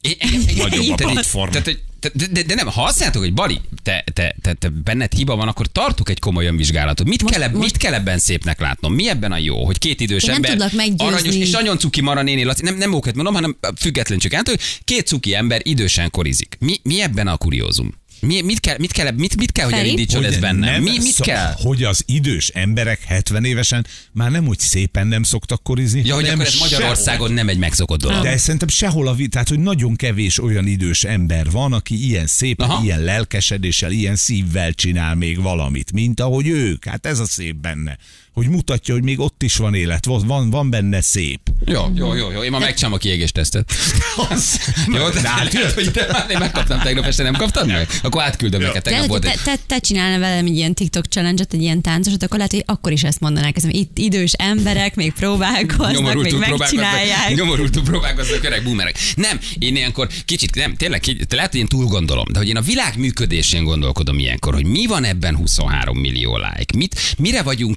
É- 0.00 0.22
engem- 0.22 0.48
engem- 0.48 0.68
Nagyobb 0.68 0.92
a 0.92 0.94
tehát- 0.94 1.12
platform. 1.12 1.50
Tehát, 1.50 1.66
hogy- 1.66 1.80
de, 2.00 2.26
de, 2.32 2.42
de, 2.42 2.54
nem, 2.54 2.66
ha 2.66 2.82
azt 2.82 2.98
mondjátok, 3.00 3.22
hogy 3.22 3.34
Bali, 3.34 3.60
te, 3.82 4.04
te, 4.12 4.36
te, 4.42 4.52
te 4.52 4.68
benned 4.68 5.12
hiba 5.12 5.36
van, 5.36 5.48
akkor 5.48 5.66
tartok 5.66 6.08
egy 6.08 6.18
komoly 6.18 6.46
önvizsgálatot. 6.46 7.06
Mit, 7.06 7.22
Most- 7.22 7.34
kell, 7.34 7.42
eb- 7.42 7.52
most- 7.54 7.64
mit 7.64 7.76
kell 7.76 7.94
ebben 7.94 8.18
szépnek 8.18 8.60
látnom? 8.60 8.94
Mi 8.94 9.08
ebben 9.08 9.32
a 9.32 9.38
jó? 9.38 9.64
Hogy 9.64 9.78
két 9.78 10.00
idős 10.00 10.22
Én 10.22 10.28
nem 10.30 10.36
ember, 10.44 10.56
aranyos, 10.96 11.34
és 11.34 11.50
nagyon 11.50 11.78
cuki 11.78 12.00
Mara 12.00 12.22
néni, 12.22 12.42
Laci, 12.44 12.62
nem, 12.62 12.76
nemóket 12.76 13.14
mondom, 13.14 13.34
hanem 13.34 13.56
független 13.76 14.18
csak 14.18 14.32
hogy 14.32 14.60
két 14.84 15.06
cuki 15.06 15.34
ember 15.34 15.60
idősen 15.64 16.10
korizik. 16.10 16.56
Mi, 16.60 16.76
mi 16.82 17.00
ebben 17.00 17.26
a 17.26 17.36
kuriózum? 17.36 17.94
Mi, 18.20 18.40
mit, 18.40 18.60
kell, 18.60 18.76
mit, 18.78 18.92
kell, 18.92 19.10
mit, 19.10 19.36
mit 19.36 19.52
kell, 19.52 19.64
hogy 19.64 19.74
Feri? 19.74 19.84
elindítson 19.86 20.24
ez 20.24 20.38
bennem? 20.38 20.82
Mi, 20.82 20.90
mit 20.90 21.02
szó- 21.02 21.24
kell? 21.24 21.52
Hogy 21.56 21.82
az 21.84 22.02
idős 22.06 22.48
emberek 22.48 23.02
70 23.04 23.44
évesen 23.44 23.86
már 24.12 24.30
nem 24.30 24.48
úgy 24.48 24.58
szépen 24.58 25.06
nem 25.06 25.22
szoktak 25.22 25.62
korizni. 25.62 26.02
Ja, 26.04 26.14
hogy 26.14 26.28
akkor 26.28 26.44
ez 26.44 26.58
Magyarországon 26.58 27.32
nem 27.32 27.48
egy 27.48 27.58
megszokott 27.58 28.00
dolog. 28.00 28.22
De 28.22 28.36
szerintem 28.36 28.68
sehol 28.68 29.08
a 29.08 29.14
vi- 29.14 29.28
tehát 29.28 29.48
hogy 29.48 29.58
nagyon 29.58 29.96
kevés 29.96 30.42
olyan 30.42 30.66
idős 30.66 31.04
ember 31.04 31.50
van, 31.50 31.72
aki 31.72 32.06
ilyen 32.06 32.26
szépen, 32.26 32.70
Aha. 32.70 32.84
ilyen 32.84 33.00
lelkesedéssel, 33.00 33.90
ilyen 33.90 34.16
szívvel 34.16 34.72
csinál 34.72 35.14
még 35.14 35.40
valamit, 35.42 35.92
mint 35.92 36.20
ahogy 36.20 36.48
ők. 36.48 36.84
Hát 36.84 37.06
ez 37.06 37.18
a 37.18 37.26
szép 37.26 37.54
benne. 37.56 37.98
Hogy 38.36 38.48
mutatja, 38.48 38.94
hogy 38.94 39.02
még 39.02 39.20
ott 39.20 39.42
is 39.42 39.56
van 39.56 39.74
élet, 39.74 40.04
van, 40.04 40.26
van, 40.26 40.50
van 40.50 40.70
benne 40.70 41.00
szép. 41.00 41.40
Jó, 41.64 41.82
jó, 41.94 42.14
jó, 42.14 42.30
jó. 42.30 42.42
Én 42.42 42.50
ma 42.50 42.58
megcsinálom 42.58 42.96
a 42.96 43.00
kiégéstesztet. 43.00 43.72
jó, 44.86 45.08
de 45.08 45.28
hát, 45.28 45.72
hogy 45.72 45.90
te, 45.90 46.26
én 46.30 46.38
megkaptam 46.38 46.80
tegnap 46.80 47.04
este, 47.04 47.22
nem 47.22 47.34
kaptad 47.34 47.66
meg? 47.66 47.88
Akkor 48.02 48.22
átküldöm 48.22 48.60
neked. 48.60 48.82
Tegnap 48.82 49.06
volt 49.06 49.22
te, 49.22 49.34
te, 49.44 49.56
te 49.66 49.78
csinálnál 49.78 50.18
velem 50.18 50.46
egy 50.46 50.56
ilyen 50.56 50.74
TikTok 50.74 51.04
challenge-et, 51.04 51.52
egy 51.52 51.62
ilyen 51.62 51.80
táncosat, 51.80 52.22
akkor 52.22 52.36
lehet, 52.36 52.52
hogy 52.52 52.62
akkor 52.66 52.92
is 52.92 53.02
ezt 53.02 53.20
mondanák. 53.20 53.56
Ez, 53.56 53.64
itt 53.64 53.98
idős 53.98 54.32
emberek 54.32 54.94
még 54.94 55.12
próbálkoznak, 55.12 56.22
még 56.22 56.34
megcsinálják. 56.34 57.34
nyomorultul 57.34 57.82
próbálkoznak 57.82 58.44
öreg 58.44 58.64
boomerek. 58.64 58.98
Nem, 59.14 59.40
én 59.58 59.76
ilyenkor 59.76 60.08
kicsit, 60.24 60.54
nem, 60.54 60.76
tényleg, 60.76 61.00
kicsit, 61.00 61.32
lehet, 61.32 61.50
hogy 61.50 61.60
én 61.60 61.66
túl 61.66 61.84
gondolom, 61.84 62.24
de 62.32 62.38
hogy 62.38 62.48
én 62.48 62.56
a 62.56 62.60
világ 62.60 62.98
működésén 62.98 63.64
gondolkodom 63.64 64.18
ilyenkor, 64.18 64.54
hogy 64.54 64.66
mi 64.66 64.86
van 64.86 65.04
ebben 65.04 65.36
23 65.36 65.98
millió 65.98 66.36
like, 66.36 66.76
mit, 66.76 67.00
mire 67.18 67.42
vagyunk 67.42 67.76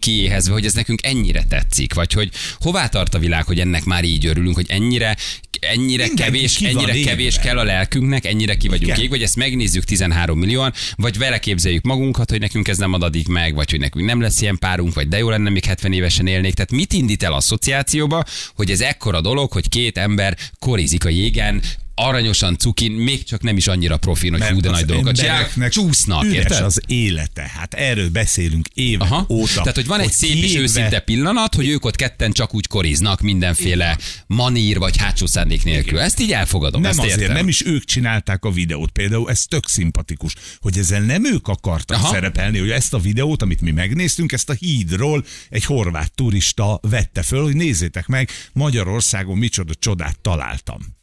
kiéhezve, 0.50 0.54
hogy 0.54 0.66
ez 0.66 0.74
nekünk 0.74 1.06
ennyire 1.06 1.44
tetszik, 1.44 1.94
vagy 1.94 2.14
hogy 2.14 2.30
hová 2.60 2.88
tart 2.88 3.14
a 3.14 3.20
világ, 3.20 3.46
hogy 3.46 3.60
ennek 3.60 3.84
már 3.84 4.04
így 4.04 4.26
örülünk, 4.26 4.56
hogy 4.56 4.66
ennyire, 4.70 5.18
ennyire 5.60 6.06
Mindenki 6.06 6.24
kevés, 6.24 6.62
ennyire 6.62 6.96
égve. 6.96 7.10
kevés 7.10 7.40
kell 7.40 7.58
a 7.58 7.64
lelkünknek, 7.64 8.26
ennyire 8.26 8.56
ki 8.56 8.68
vagyunk 8.68 8.98
ég, 8.98 9.10
vagy 9.10 9.24
ezt 9.24 9.36
megnézzük 9.36 9.84
13 9.84 10.40
millióan, 10.40 10.74
vagy 10.96 11.18
vele 11.18 11.40
képzeljük 11.40 11.84
magunkat, 11.84 12.30
hogy 12.30 12.40
nekünk 12.40 12.68
ez 12.68 12.78
nem 12.78 12.94
adadik 12.94 13.28
meg, 13.28 13.56
vagy 13.56 13.70
hogy 13.70 13.80
nekünk 13.80 14.06
nem 14.06 14.22
lesz 14.22 14.42
ilyen 14.42 14.58
párunk, 14.58 14.94
vagy 14.94 15.08
de 15.08 15.18
jó 15.18 15.30
lenne, 15.30 15.50
még 15.50 15.66
70 15.66 15.94
évesen 15.94 16.28
élnék. 16.28 16.54
Tehát 16.54 16.72
mit 16.72 16.94
indít 16.94 17.24
el 17.24 17.34
asszociációba, 17.34 18.24
hogy 18.56 18.72
ez 18.72 18.82
ekkora 18.82 19.22
dolog, 19.22 19.52
hogy 19.52 19.70
két 19.70 19.98
ember 19.98 20.38
korizik 20.60 21.06
a 21.06 21.10
jégen, 21.10 21.62
aranyosan 22.08 22.58
cukin, 22.58 22.92
még 22.92 23.24
csak 23.24 23.42
nem 23.42 23.58
is 23.58 23.68
annyira 23.68 23.98
profin, 23.98 24.32
hogy 24.32 24.42
hú, 24.42 24.60
de 24.60 24.70
nagy 24.70 24.86
dolgokat 24.86 25.16
csinálják, 25.16 25.70
csúsznak, 25.70 26.24
üres 26.24 26.36
érted? 26.36 26.64
az 26.64 26.82
élete. 26.88 27.52
Hát 27.58 27.74
erről 27.74 28.10
beszélünk 28.10 28.68
évek 28.74 29.12
Aha. 29.12 29.26
óta. 29.30 29.54
Tehát, 29.54 29.76
hogy 29.76 29.88
van 29.88 30.00
egy 30.00 30.12
szép 30.12 30.30
és 30.30 30.40
kiégve- 30.40 30.62
őszinte 30.62 31.00
pillanat, 31.00 31.56
hogy 31.56 31.68
ők 31.68 31.86
ott 31.86 31.96
ketten 31.96 32.32
csak 32.32 32.54
úgy 32.54 32.68
koriznak 32.68 33.22
mindenféle 33.22 33.98
manír 34.28 34.78
vagy 34.78 34.98
hátsó 34.98 35.26
szándék 35.26 35.64
nélkül. 35.64 36.00
Ezt 36.00 36.20
így 36.20 36.32
elfogadom, 36.32 36.82
Nem 36.82 36.90
ezt 36.90 37.00
azért, 37.00 37.20
értem. 37.20 37.36
nem 37.36 37.48
is 37.48 37.66
ők 37.66 37.84
csinálták 37.84 38.46
a 38.46 38.52
videót. 38.52 38.92
Például 38.92 39.30
ez 39.30 39.44
tök 39.44 39.68
szimpatikus, 39.68 40.34
hogy 40.60 40.78
ezzel 40.78 41.02
nem 41.02 41.26
ők 41.26 41.48
akartak 41.48 41.98
Aha. 41.98 42.14
Szerepelni, 42.14 42.60
hogy 42.60 42.70
ezt 42.70 42.94
a 42.94 43.00
videót, 43.00 43.42
amit 43.42 43.62
mi 43.62 43.72
megnéztünk, 43.72 44.32
ezt 44.32 44.50
a 44.50 44.54
hídról 44.54 45.26
egy 45.50 45.66
horvát 45.66 46.12
turista 46.14 46.80
vette 46.82 47.22
föl, 47.22 47.44
hogy 47.44 47.56
nézzétek 47.56 48.08
meg, 48.08 48.30
Magyarországon 48.54 49.38
micsoda 49.38 49.74
csodát 49.80 50.20
találtam. 50.20 50.98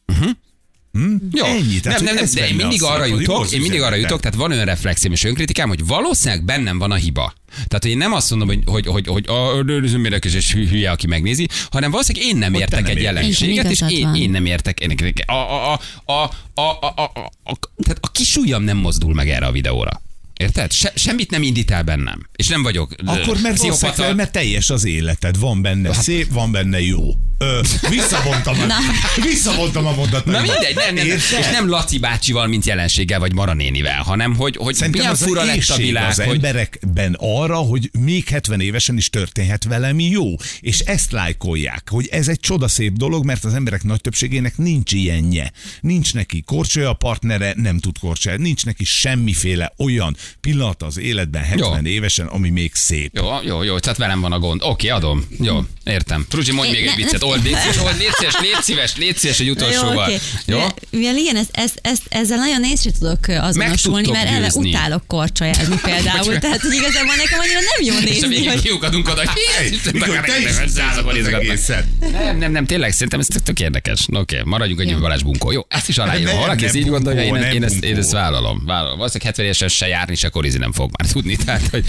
Jó. 1.33 1.45
Ennyi, 1.45 1.79
nem, 1.83 2.05
nem, 2.05 2.15
nem, 2.15 2.25
de 2.35 2.49
én 2.49 2.55
mindig 2.55 2.83
arra 2.83 3.05
jutok, 3.05 3.53
én 3.53 3.61
mindig 3.61 3.81
arra 3.81 3.95
jutok, 3.95 4.21
tehát 4.21 4.37
van 4.37 4.51
olyan 4.51 4.65
reflexim 4.65 5.13
és 5.13 5.25
önkritikám, 5.25 5.69
hogy 5.69 5.87
valószínűleg 5.87 6.45
bennem 6.45 6.79
van 6.79 6.91
a 6.91 6.95
hiba. 6.95 7.35
Tehát, 7.55 7.83
hogy 7.83 7.91
én 7.91 7.97
nem 7.97 8.13
azt 8.13 8.31
mondom, 8.31 8.49
hogy, 8.49 8.63
hogy, 8.65 8.87
hogy, 8.87 9.07
hogy 9.07 9.25
a 9.29 9.63
nézőm 9.63 10.05
érdekes 10.05 10.35
és 10.35 10.53
hü- 10.53 10.69
hülye, 10.69 10.91
aki 10.91 11.07
megnézi, 11.07 11.49
hanem 11.71 11.91
valószínűleg 11.91 12.29
én 12.29 12.37
nem 12.37 12.53
Hogy 12.53 12.59
te 12.59 12.65
értek 12.65 12.83
nem 12.83 12.97
egy 12.97 13.03
jelenséget, 13.03 13.71
és 13.71 13.83
én, 13.89 14.15
én 14.15 14.31
nem 14.31 14.47
értek. 14.47 14.81
Én, 14.81 15.15
a, 15.27 15.33
a, 15.33 15.73
a, 15.73 15.81
a, 16.05 16.13
a, 16.13 16.61
a, 16.61 16.93
a, 16.97 17.03
a, 17.03 17.31
a, 17.45 17.59
tehát 17.83 17.99
a 18.01 18.11
kis 18.13 18.37
ujjam 18.37 18.63
nem 18.63 18.77
mozdul 18.77 19.15
meg 19.15 19.29
erre 19.29 19.47
a 19.47 19.53
videóra. 19.53 20.03
Érted? 20.37 20.73
Se, 20.73 20.93
semmit 20.95 21.31
nem 21.31 21.43
indít 21.43 21.71
el 21.71 21.83
bennem. 21.83 22.29
És 22.37 22.49
nem 22.49 22.63
vagyok 22.63 22.95
Akkor 23.05 23.41
mert 23.41 23.55
pszichopata. 23.55 24.15
mert 24.15 24.33
teljes 24.33 24.71
az 24.71 24.85
életed, 24.85 25.39
van 25.39 25.63
benne 25.63 25.93
szép, 25.93 26.33
van 26.33 26.53
benne 26.53 26.81
jó. 26.81 27.01
Ö, 27.39 27.61
visszavontam, 27.91 28.55
a, 28.61 28.67
visszavontam 29.23 29.87
a 29.87 29.95
mondatot. 29.95 30.33
Na 30.33 30.41
mindegy, 30.41 30.75
nem, 30.75 30.95
nem, 30.95 31.07
Érted? 31.07 31.39
és 31.39 31.47
nem 31.51 31.69
Laci 31.69 31.99
bácsival, 31.99 32.47
mint 32.47 32.65
jelenséggel, 32.65 33.19
vagy 33.19 33.35
Mara 33.35 33.55
nénivel, 33.55 34.03
hanem 34.03 34.37
hogy, 34.37 34.57
hogy 34.57 34.75
Szerintem 34.75 35.01
milyen 35.01 35.17
az 35.17 35.23
fura 35.23 35.45
lett 35.45 35.69
a 35.69 35.77
világ, 35.77 36.09
az 36.09 36.23
hogy, 36.23 36.35
emberekben 36.35 37.17
arra, 37.21 37.57
hogy 37.57 37.91
még 38.01 38.29
70 38.29 38.61
évesen 38.61 38.97
is 38.97 39.11
történhet 39.11 39.65
velem 39.65 40.01
jó. 40.01 40.35
És 40.61 40.79
ezt 40.79 41.13
lájkolják, 41.13 41.89
hogy 41.91 42.07
ez 42.07 42.29
egy 42.29 42.41
csodaszép 42.41 42.93
dolog, 42.93 43.25
mert 43.25 43.45
az 43.45 43.55
emberek 43.55 43.83
nagy 43.83 44.01
többségének 44.01 44.57
nincs 44.59 44.93
ilyenje. 44.93 45.53
Nincs 45.81 46.15
neki 46.15 46.43
korcsolya 46.47 46.89
a 46.91 46.95
partnere, 46.95 47.53
nem 47.57 47.79
tud 47.79 47.99
korcsolya. 47.99 48.37
Nincs 48.37 48.65
neki 48.65 48.85
semmiféle 48.85 49.73
olyan 49.79 50.17
pillanat 50.41 50.83
az 50.83 50.99
életben 50.99 51.43
70 51.43 51.85
Jó. 51.85 51.91
évesen, 51.91 52.27
ami 52.27 52.51
még 52.51 52.75
szép. 52.75 53.17
Jó, 53.17 53.29
jó, 53.45 53.63
jó, 53.63 53.79
tehát 53.79 53.99
velem 53.99 54.21
van 54.21 54.33
a 54.33 54.39
gond. 54.39 54.61
Oké, 54.65 54.89
adom. 54.89 55.27
Jó, 55.41 55.65
értem. 55.85 56.27
Fruzsi, 56.29 56.53
mondj 56.53 56.69
Én- 56.69 56.75
még 56.81 56.89
egy 56.89 56.97
ne- 56.97 57.03
viccet. 57.05 57.25
Old, 57.27 57.43
légy 57.43 57.57
szíves, 57.57 57.79
old, 57.79 57.97
légy 57.99 58.13
szíves, 58.19 58.35
légy 58.41 58.63
szíves, 58.63 58.97
légy 58.97 59.17
szíves 59.17 59.41
egy 59.41 59.51
utolsóval. 59.51 60.11
Jó? 60.47 60.59
De- 60.59 60.75
Mivel 60.91 61.17
igen, 61.17 61.37
ez, 61.37 61.47
ez, 61.53 61.73
ez, 61.83 61.99
ezzel 62.09 62.39
nagyon 62.39 62.65
észre 62.65 62.91
tudok 62.99 63.19
azonosulni, 63.29 64.11
mert 64.11 64.29
eleve 64.29 64.45
győzni. 64.45 64.69
utálok 64.69 65.07
korcsajázni 65.07 65.77
például, 65.83 66.39
tehát 66.39 66.61
hogy 66.61 66.75
igazából 66.75 67.15
nekem 67.17 67.39
annyira 67.41 67.61
nem 67.61 67.87
jó 67.87 67.95
És 67.95 68.01
a 68.01 68.05
nézni, 68.05 68.29
végén 68.29 68.51
hogy 68.51 68.63
kiukadunk 68.63 69.09
oda. 69.09 69.23
Nem, 72.13 72.39
nem, 72.39 72.53
nem, 72.53 72.67
tényleg 72.67 72.93
szerintem 72.93 73.21
ez 73.21 73.27
tök, 73.45 73.61
érdekes. 73.61 74.07
No, 74.07 74.21
Oké, 74.21 74.41
maradjunk 74.45 74.81
egy 74.81 74.89
Jó. 74.91 74.99
Balázs 74.99 75.23
bunkó. 75.23 75.51
Jó, 75.51 75.61
ezt 75.69 75.89
is 75.89 75.99
aláírom. 75.99 76.35
Ha 76.35 76.41
valaki 76.41 76.65
ezt 76.65 76.75
így 76.75 76.89
gondolja, 76.89 77.23
én, 77.23 77.35
én, 77.35 77.65
ezt, 77.65 77.85
én 77.85 77.97
ezt 77.97 78.13
vállalom. 78.13 78.63
vállalom. 78.65 78.97
Valószínűleg 78.97 79.27
70 79.27 79.45
évesen 79.45 79.69
se 79.69 79.87
járni, 79.87 80.15
se 80.15 80.29
korizni 80.29 80.59
nem 80.59 80.73
fog 80.73 80.91
már 80.99 81.11
tudni. 81.13 81.37
Tehát, 81.37 81.63
hogy 81.71 81.85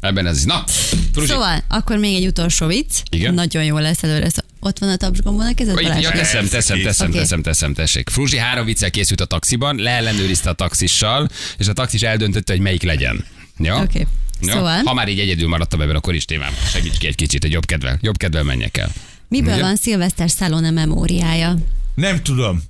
ebben 0.00 0.26
ez 0.26 0.36
is. 0.38 0.44
Na, 0.44 0.64
Fruzsi. 1.12 1.28
Szóval, 1.28 1.64
akkor 1.68 1.96
még 1.96 2.14
egy 2.16 2.26
utolsó 2.26 2.66
vicc. 2.66 2.90
Igen? 3.10 3.34
Nagyon 3.34 3.64
jó 3.64 3.78
lesz 3.78 4.02
előre. 4.02 4.28
Szó- 4.28 4.42
Ott 4.60 4.78
van 4.78 4.88
a 4.88 4.96
tapsgombon 4.96 5.46
a 5.46 5.54
kezed, 5.54 5.74
Balázs? 5.74 6.02
ja, 6.02 6.10
teszem, 6.10 6.48
teszem, 6.48 6.82
teszem, 6.82 7.10
teszem, 7.10 7.42
teszem, 7.42 7.74
tessék. 7.74 8.08
Fruzsi 8.08 8.38
három 8.38 8.64
viccel 8.64 8.90
készült 8.90 9.20
a 9.20 9.24
taxiban, 9.24 9.76
leellenőrizte 9.76 10.50
a 10.50 10.52
taxissal, 10.52 11.28
és 11.58 11.68
a 11.68 11.72
taxis 11.72 12.02
eldöntötte, 12.02 12.52
hogy 12.52 12.62
melyik 12.62 12.82
legyen. 12.82 13.24
Ja? 13.58 13.82
Oké. 13.82 14.06
Szóval? 14.40 14.82
Ha 14.84 14.94
már 14.94 15.08
így 15.08 15.18
egyedül 15.18 15.48
maradtam 15.48 15.80
ebben, 15.80 15.96
akkor 15.96 16.14
is 16.14 16.24
témám. 16.24 16.52
Segíts 16.72 16.98
ki 16.98 17.06
egy 17.06 17.14
kicsit, 17.14 17.44
egy 17.44 17.52
jobb 17.52 17.64
kedvel, 17.66 17.98
jobb 18.00 18.16
kedvel 18.16 18.42
menjek 18.42 18.76
el. 18.76 18.90
Miből 19.28 19.52
Ugye? 19.52 19.62
van 19.62 19.76
Szilveszter 19.76 20.28
Stallone 20.28 20.70
memóriája? 20.70 21.56
Nem 21.94 22.22
tudom. 22.22 22.62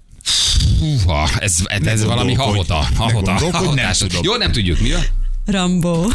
Húha, 0.78 1.28
ez, 1.38 1.56
ez, 1.64 1.86
ez 1.86 2.04
valami 2.04 2.34
hahota. 2.34 2.86
Ne 2.90 2.96
hahota 2.96 3.34
gondolkodj, 3.34 3.80
nem. 3.80 3.92
Jó, 4.22 4.36
nem 4.36 4.52
tudjuk, 4.52 4.80
mi 4.80 4.92
a? 4.92 5.00
Rambo. 5.46 6.08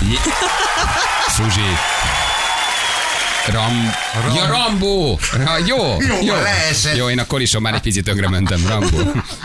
Fruzsi. 1.28 1.60
Ram... 3.52 3.92
Ram... 4.26 4.36
Ja, 4.36 4.46
Rambo! 4.48 5.18
Ra... 5.38 5.58
Jó, 5.68 5.78
jó. 5.78 6.26
Jó, 6.26 6.34
leesett. 6.34 6.98
Jó, 6.98 7.10
én 7.10 7.20
akkor 7.20 7.42
is 7.42 7.58
már 7.60 7.74
egy 7.74 7.80
picit 7.82 8.04
tönkre 8.04 8.30
mentem, 8.30 8.66
Rambo. 8.68 8.98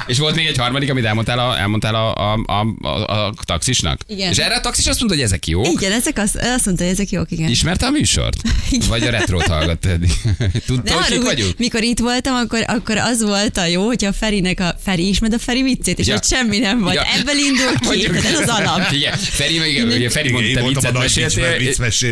És 0.07 0.19
volt 0.19 0.35
még 0.35 0.47
egy 0.47 0.57
harmadik, 0.57 0.91
amit 0.91 1.05
elmondtál 1.05 1.39
a, 1.39 1.59
elmondtál 1.59 1.95
a, 1.95 2.33
a, 2.33 2.39
a, 2.47 2.87
a, 2.89 3.13
a 3.27 3.33
taxisnak? 3.45 4.01
Igen. 4.07 4.31
És 4.31 4.39
erre 4.39 4.55
a 4.55 4.61
taxis 4.61 4.87
azt 4.87 4.99
mondta, 4.99 5.17
hogy 5.17 5.25
ezek 5.27 5.47
jók. 5.47 5.67
Igen, 5.67 5.93
ezek 5.93 6.19
azt, 6.19 6.37
azt 6.37 6.65
mondta, 6.67 6.85
hogy 6.85 6.93
ezek 6.93 7.11
jók, 7.11 7.31
igen. 7.31 7.49
Ismerte 7.51 7.87
a 7.87 7.91
műsort? 7.91 8.37
Igen. 8.71 8.89
Vagy 8.89 9.03
a 9.07 9.11
retrót 9.11 9.47
hallgattad? 9.47 9.99
De 10.39 10.51
Tudtad, 10.67 10.93
hogy 10.95 11.05
kik 11.07 11.17
arra, 11.17 11.25
vagyunk? 11.25 11.59
mikor 11.59 11.83
itt 11.83 11.99
voltam, 11.99 12.35
akkor, 12.35 12.65
akkor 12.67 12.97
az 12.97 13.23
volt 13.23 13.57
a 13.57 13.65
jó, 13.67 13.87
hogyha 13.87 14.09
a 14.09 14.13
Ferinek 14.13 14.61
a 14.61 14.75
Feri 14.85 15.09
ismed 15.09 15.33
a 15.33 15.39
Feri 15.39 15.63
viccét, 15.63 15.99
és 15.99 16.07
Ja. 16.07 16.15
ott 16.15 16.27
semmi 16.27 16.59
nem 16.59 16.81
volt. 16.81 16.95
Ja. 16.95 17.03
Ebből 17.19 17.37
indul 17.37 17.79
ki, 17.81 17.87
Mondjuk- 17.87 18.25
ez 18.25 18.39
az 18.39 18.49
alap. 18.49 18.93
Igen, 18.93 19.17
Feri, 19.19 19.71
igen, 19.71 19.87
ugye 19.87 20.11
Feri 20.11 20.33
mondta, 20.33 20.53
te 20.55 20.61
a 20.61 20.69
viccet 20.69 20.93
meséltél, 20.93 21.69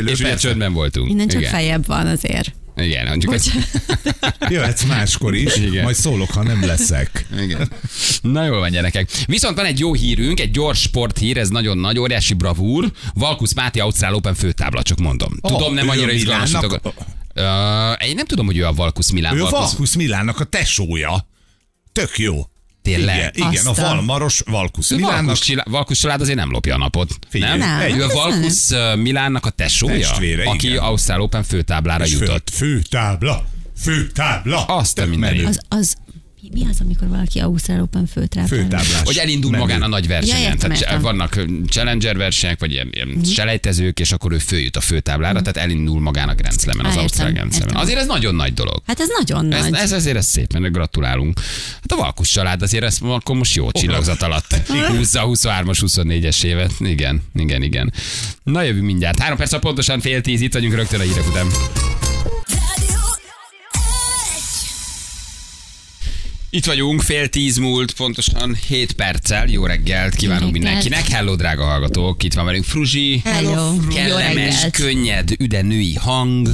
és 0.08 0.20
persze. 0.20 0.34
csöndben 0.36 0.72
voltunk. 0.72 1.10
Innen 1.10 1.28
csak 1.28 1.40
Igen. 1.40 1.52
Feljebb 1.82 1.86
van 1.86 2.06
azért. 2.12 2.52
Igen, 2.76 3.06
mondjuk 3.06 3.34
ez... 3.34 3.46
Jöhetsz 4.48 4.84
máskor 4.84 5.34
is, 5.34 5.56
Igen. 5.56 5.82
majd 5.82 5.96
szólok, 5.96 6.30
ha 6.30 6.42
nem 6.42 6.66
leszek. 6.66 7.26
Igen. 7.40 7.70
Na 8.22 8.44
jól 8.44 8.58
van, 8.58 8.70
gyerekek. 8.70 9.10
Viszont 9.26 9.56
van 9.56 9.64
egy 9.66 9.78
jó 9.78 9.94
hírünk, 9.94 10.40
egy 10.40 10.50
gyors 10.50 10.80
sporthír, 10.80 11.36
ez 11.38 11.48
nagyon 11.48 11.78
nagy, 11.78 11.98
óriási 11.98 12.34
bravúr. 12.34 12.92
Valkusz 13.14 13.54
Máté 13.54 13.78
Ausztrál 13.80 14.14
Open 14.14 14.34
főtábla, 14.34 14.82
csak 14.82 14.98
mondom. 14.98 15.32
Tudom, 15.40 15.62
Oh, 15.62 15.72
nem 15.74 15.86
ő 15.86 15.88
a 15.88 15.92
annyira 15.92 16.12
izgalmas. 16.12 16.52
Uh, 16.52 18.08
én 18.08 18.14
nem 18.14 18.26
tudom, 18.26 18.46
hogy 18.46 18.56
ő 18.56 18.66
a 18.66 18.72
Valkusz 18.72 19.10
Milán. 19.10 19.36
Ő 19.36 19.38
a 19.38 19.40
Valkusz- 19.50 19.70
Valkusz 19.70 19.94
Milánnak 19.94 20.40
a 20.40 20.44
tesója. 20.44 21.26
Tök 21.92 22.18
jó. 22.18 22.42
Tényleg? 22.96 23.16
Igen, 23.16 23.50
igen 23.50 23.66
a 23.66 23.70
Aztán. 23.70 23.94
Valmaros 23.96 24.42
Valkusz 24.46 24.90
Milánnak 24.90 25.36
Valkusz, 25.64 25.98
család 25.98 26.20
azért 26.20 26.36
nem 26.38 26.50
lopja 26.50 26.74
a 26.74 26.78
napot. 26.78 27.18
Figyelj, 27.28 27.58
nem? 27.58 27.68
Nem, 27.68 27.80
egy- 27.80 27.96
Ő 27.96 28.02
a 28.04 28.08
Valkusz 28.08 28.70
Milánnak 28.96 29.46
a 29.46 29.50
tesója, 29.50 30.08
Testvére, 30.08 30.48
aki 30.48 30.66
igen. 30.66 30.78
Ausztrál 30.82 31.20
Open 31.20 31.42
főtáblára 31.42 32.04
és 32.04 32.12
jutott. 32.12 32.50
fő, 32.52 32.66
főtábla, 32.66 33.44
főtábla. 33.80 34.64
Azt 34.64 34.98
a 34.98 35.06
mindenit. 35.06 35.46
Az, 35.46 35.60
az, 35.68 35.96
mi, 36.52 36.66
az, 36.70 36.76
amikor 36.80 37.08
valaki 37.08 37.38
Ausztrál 37.38 37.80
Open 37.82 38.06
főtrápál? 38.06 38.48
Főtáblás. 38.48 39.02
Hogy 39.04 39.16
elindul 39.16 39.50
menő. 39.50 39.62
magán 39.62 39.82
a 39.82 39.86
nagy 39.88 40.06
versenyen. 40.06 40.40
Ja, 40.40 40.48
értem, 40.48 40.70
tehát 40.70 40.82
értem. 40.82 41.00
vannak 41.00 41.40
challenger 41.68 42.16
versenyek, 42.16 42.60
vagy 42.60 42.72
ilyen, 42.72 42.88
ilyen 42.92 43.24
selejtezők, 43.24 44.00
és 44.00 44.12
akkor 44.12 44.32
ő 44.32 44.38
följut 44.38 44.76
a 44.76 44.80
főtáblára, 44.80 45.40
tehát 45.40 45.56
elindul 45.56 46.00
magán 46.00 46.28
a 46.28 46.34
Grand 46.34 46.60
Slam-en, 46.60 46.86
az 46.86 46.96
Ausztrál 46.96 47.28
értem, 47.28 47.34
Grand 47.34 47.52
Slam-en. 47.52 47.68
értem. 47.68 47.82
Azért 47.82 47.98
ez 47.98 48.06
nagyon 48.06 48.34
nagy 48.34 48.54
dolog. 48.54 48.82
Hát 48.86 49.00
ez 49.00 49.08
nagyon 49.18 49.52
Ez, 49.52 49.64
nagy. 49.64 49.80
ez 49.80 49.92
azért 49.92 50.16
ez 50.16 50.26
szép, 50.26 50.52
mert 50.52 50.72
gratulálunk. 50.72 51.40
Hát 51.74 51.92
a 51.92 51.96
Valkus 51.96 52.28
család 52.30 52.62
azért 52.62 52.84
ezt 52.84 53.02
akkor 53.02 53.36
most 53.36 53.54
jó 53.54 53.70
csillagzat 53.72 54.22
alatt 54.22 54.54
húzza 54.96 55.22
a 55.22 55.28
23-as, 55.28 55.78
24-es 55.80 56.44
évet. 56.44 56.72
Igen, 56.80 57.22
igen, 57.34 57.62
igen. 57.62 57.92
Na 58.42 58.62
jövünk 58.62 58.84
mindjárt. 58.84 59.18
Három 59.18 59.36
perc, 59.36 59.58
pontosan 59.58 60.00
fél 60.00 60.20
tíz, 60.20 60.40
itt 60.40 60.52
vagyunk 60.52 60.74
rögtön 60.74 61.00
a 61.00 61.02
hírek 61.02 61.26
után. 61.28 61.46
Itt 66.50 66.64
vagyunk, 66.64 67.00
fél 67.02 67.28
tíz 67.28 67.56
múlt, 67.56 67.92
pontosan 67.92 68.54
7 68.68 68.92
perccel. 68.92 69.46
Jó 69.48 69.66
reggelt 69.66 70.14
kívánunk 70.14 70.56
Jó 70.56 70.62
reggelt. 70.62 70.82
mindenkinek. 70.82 71.16
Hello, 71.16 71.36
drága 71.36 71.64
hallgatók. 71.64 72.22
Itt 72.22 72.34
van 72.34 72.44
velünk 72.44 72.64
Fruzsi. 72.64 73.20
Hello. 73.24 73.76
Kellemes, 73.94 74.66
könnyed, 74.70 75.30
üde 75.38 75.62
női 75.62 75.94
hang. 75.94 76.48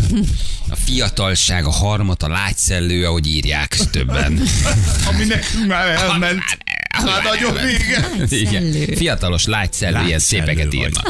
A 0.69 0.77
fiatalság, 0.77 1.65
a 1.65 1.71
harmat, 1.71 2.23
a 2.23 2.29
lágyszellő, 2.29 3.07
ahogy 3.07 3.27
írják 3.27 3.77
többen. 3.91 4.43
Ami 5.11 5.25
nekünk 5.25 5.67
már 5.67 5.87
elment. 5.89 6.43
Már 7.05 7.23
nagyon 7.23 7.57
régen. 7.57 8.27
Igen. 8.29 8.97
Fiatalos, 8.97 9.45
lágyszellő, 9.45 10.07
ilyen 10.07 10.19
szépeket 10.19 10.75
írnak. 10.75 11.09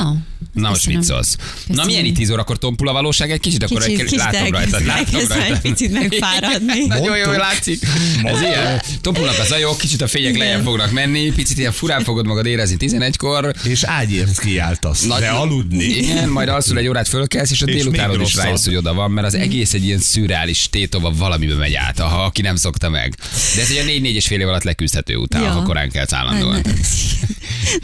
Na 0.54 0.68
most 0.68 0.86
mit 0.86 1.02
szólsz? 1.02 1.36
Na 1.36 1.44
Köszönöm. 1.66 1.86
milyen 1.86 2.04
itt 2.04 2.14
10 2.16 2.30
órakor 2.30 2.58
tompul 2.58 2.88
a 2.88 2.92
valóság 2.92 3.30
egy 3.30 3.40
kicsit, 3.40 3.62
akkor 3.62 3.82
Kicsit, 3.82 3.98
egy- 3.98 4.04
kicsit 4.04 4.18
látom 4.18 4.50
rajtad, 4.50 4.84
látom 4.86 5.20
egy 5.42 5.60
picit 5.60 5.92
megfáradni. 5.92 6.86
Nagyon 6.86 7.16
jól 7.16 7.36
látszik. 7.36 7.82
Ez 8.22 8.40
ilyen. 8.40 8.82
Tompulnak 9.00 9.38
az 9.38 9.50
ajok, 9.50 9.78
kicsit 9.78 10.00
a 10.02 10.06
fények 10.06 10.36
lejjebb 10.36 10.62
fognak 10.62 10.90
menni, 10.92 11.32
picit 11.32 11.58
ilyen 11.58 11.72
furán 11.72 12.04
fogod 12.04 12.26
magad 12.26 12.46
érezni 12.46 12.76
11-kor. 12.78 13.54
És 13.64 13.82
ágyért 13.82 14.40
kiáltasz, 14.40 15.02
Nagy- 15.06 15.20
de 15.20 15.28
aludni. 15.28 15.84
Igen, 15.84 16.28
majd 16.28 16.48
alszul 16.48 16.78
egy 16.78 16.88
órát 16.88 17.08
fölkelsz, 17.08 17.50
és 17.50 17.62
a 17.62 17.66
És 17.66 17.74
délutánod 17.74 18.20
is 18.20 18.34
rájössz, 18.34 18.64
hogy 18.64 18.76
oda 18.76 18.94
van, 18.94 19.10
mert 19.10 19.26
az 19.26 19.34
egész 19.34 19.74
egy 19.74 19.84
ilyen 19.84 19.98
szürreális 19.98 20.68
tétova 20.70 21.10
valamibe 21.16 21.54
megy 21.54 21.74
át, 21.74 21.98
ha 21.98 22.24
aki 22.24 22.42
nem 22.42 22.56
szokta 22.56 22.88
meg. 22.88 23.14
De 23.54 23.60
ez 23.60 23.70
egy 23.70 23.76
a 23.78 23.84
négy-négy 23.84 24.14
és 24.14 24.26
fél 24.26 24.40
év 24.40 24.48
alatt 24.48 24.62
leküzdhető 24.62 25.16
után, 25.16 25.42
Ja. 25.42 25.50
ha 25.50 25.62
korán 25.62 25.90
kell 25.90 26.04
állandóan. 26.10 26.62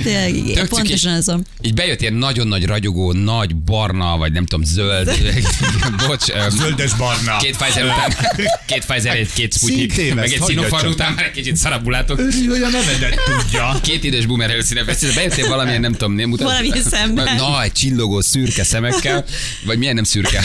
Tényleg, 0.03 0.67
pontosan 0.69 1.13
azon. 1.13 1.47
Így 1.63 1.75
bejött 1.75 2.01
ilyen 2.01 2.15
nagyon 2.15 2.47
nagy 2.61 2.69
ragyogó, 2.69 3.13
nagy 3.13 3.57
barna, 3.57 4.17
vagy 4.17 4.33
nem 4.33 4.47
tudom, 4.47 4.65
zöld. 4.65 5.11
Bocs, 6.07 6.25
Zöldes 6.49 6.95
barna. 6.95 7.37
Két 7.37 7.57
Pfizer 7.57 7.85
után, 7.85 8.15
két 8.67 8.85
Pfizer, 8.85 9.17
egy 9.17 9.33
két 9.33 9.55
Sputnik, 9.55 10.15
meg 10.15 10.33
egy 10.33 10.43
Sinopharm 10.47 10.89
után 10.89 11.13
már 11.13 11.25
egy 11.25 11.31
kicsit 11.31 11.57
szarabbul 11.57 11.93
látok. 11.93 12.19
Örülj, 12.19 12.47
hogy 12.47 12.63
a 12.63 12.69
nevedet 12.69 13.21
tudja. 13.25 13.81
Két 13.83 14.05
idős 14.05 14.27
boomer 14.27 14.51
előszíne 14.51 14.85
beszél, 14.85 15.15
bejöttél 15.15 15.49
valamilyen, 15.49 15.81
nem 15.81 15.93
tudom, 15.93 16.13
nem 16.13 16.29
mutat. 16.29 16.47
Valamilyen 16.47 16.83
szemben. 16.83 17.37
Nagy, 17.37 17.73
csillogó, 17.73 18.21
szürke 18.21 18.65
szemekkel, 18.65 19.25
vagy 19.65 19.79
milyen 19.79 19.95
nem 19.95 20.05
szürke? 20.05 20.45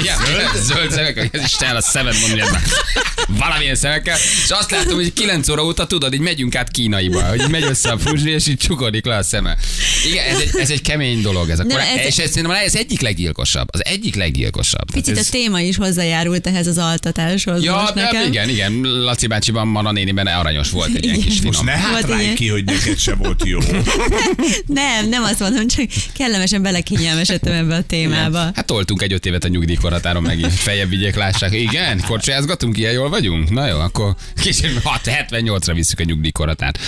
Milyen 0.00 0.48
zöld 0.62 0.90
szemekkel, 0.90 1.28
ez 1.32 1.42
Isten 1.44 1.76
a 1.76 1.80
szemed 1.80 2.14
mondja 2.26 2.50
már. 2.50 2.62
Valamilyen 3.28 3.74
szemekkel, 3.74 4.16
és 4.44 4.50
azt 4.50 4.70
látom, 4.70 4.94
hogy 4.94 5.12
9 5.12 5.48
óra 5.48 5.64
óta 5.64 5.86
tudod, 5.86 6.14
így 6.14 6.20
megyünk 6.20 6.54
át 6.54 6.70
Kínaiba, 6.70 7.22
hogy 7.22 7.44
megy 7.50 7.62
össze 7.62 7.90
a 7.90 7.98
fruzsri, 7.98 8.30
és 8.30 8.46
így 8.46 8.56
csukodik 8.56 9.04
le 9.04 9.16
a 9.16 9.22
szeme. 9.22 9.56
Igen, 10.06 10.26
ez 10.26 10.38
egy, 10.38 10.50
ez 10.60 10.70
egy 10.70 10.82
kemény 10.82 11.03
dolog. 11.22 11.48
Ez, 11.48 11.58
a 11.58 11.62
Nem, 11.62 11.70
korá... 11.76 11.86
ez- 11.88 12.06
és 12.06 12.18
ez, 12.18 12.30
szerintem 12.30 12.50
ez 12.64 12.74
egyik 12.74 13.00
leggyilkosabb. 13.00 13.68
Az 13.72 13.84
egyik 13.84 14.14
leggyilkosabb. 14.14 14.90
Picit 14.92 15.16
ez... 15.18 15.26
a 15.26 15.30
téma 15.30 15.60
is 15.60 15.76
hozzájárult 15.76 16.46
ehhez 16.46 16.66
az 16.66 16.78
altatáshoz 16.78 17.62
Ja, 17.64 17.74
most 17.80 17.94
de 17.94 18.02
nekem. 18.02 18.26
igen, 18.26 18.48
igen. 18.48 18.80
Laci 18.80 19.26
bácsiban, 19.26 19.66
Mara 19.66 19.92
néniben 19.92 20.26
aranyos 20.26 20.70
volt 20.70 20.94
egy 20.94 21.04
ilyen 21.04 21.20
kis 21.20 21.32
Igen. 21.34 21.46
Most 21.46 21.58
finom. 21.58 21.74
ne 21.74 21.80
Volt 21.88 21.94
hátrálj 22.00 22.22
ilyen. 22.22 22.34
ki, 22.34 22.48
hogy 22.48 22.64
neked 22.64 22.98
se 22.98 23.14
volt 23.14 23.42
jó. 23.44 23.58
Nem, 24.66 25.08
nem 25.08 25.22
azt 25.22 25.40
mondom, 25.40 25.66
csak 25.68 25.86
kellemesen 26.16 26.62
belekényelmesedtem 26.62 27.52
ebbe 27.52 27.74
a 27.74 27.82
témába. 27.82 28.38
Hát 28.38 28.66
toltunk 28.66 29.02
egy 29.02 29.12
öt 29.12 29.26
évet 29.26 29.44
a 29.44 29.48
nyugdíjkorhatáron 29.48 30.22
meg 30.22 30.38
így 30.38 30.52
feljebb 30.52 30.88
vigyék, 30.88 31.14
lássák. 31.14 31.52
Igen, 31.52 32.00
korcsolyázgatunk, 32.06 32.78
ilyen 32.78 32.92
jól 32.92 33.08
vagyunk? 33.08 33.50
Na 33.50 33.66
jó, 33.66 33.78
akkor 33.78 34.14
kicsit 34.42 34.82
6, 34.82 35.00
78-ra 35.28 35.72
visszük 35.74 36.00
a 36.00 36.04
nyugdíjkorhatárt. 36.04 36.78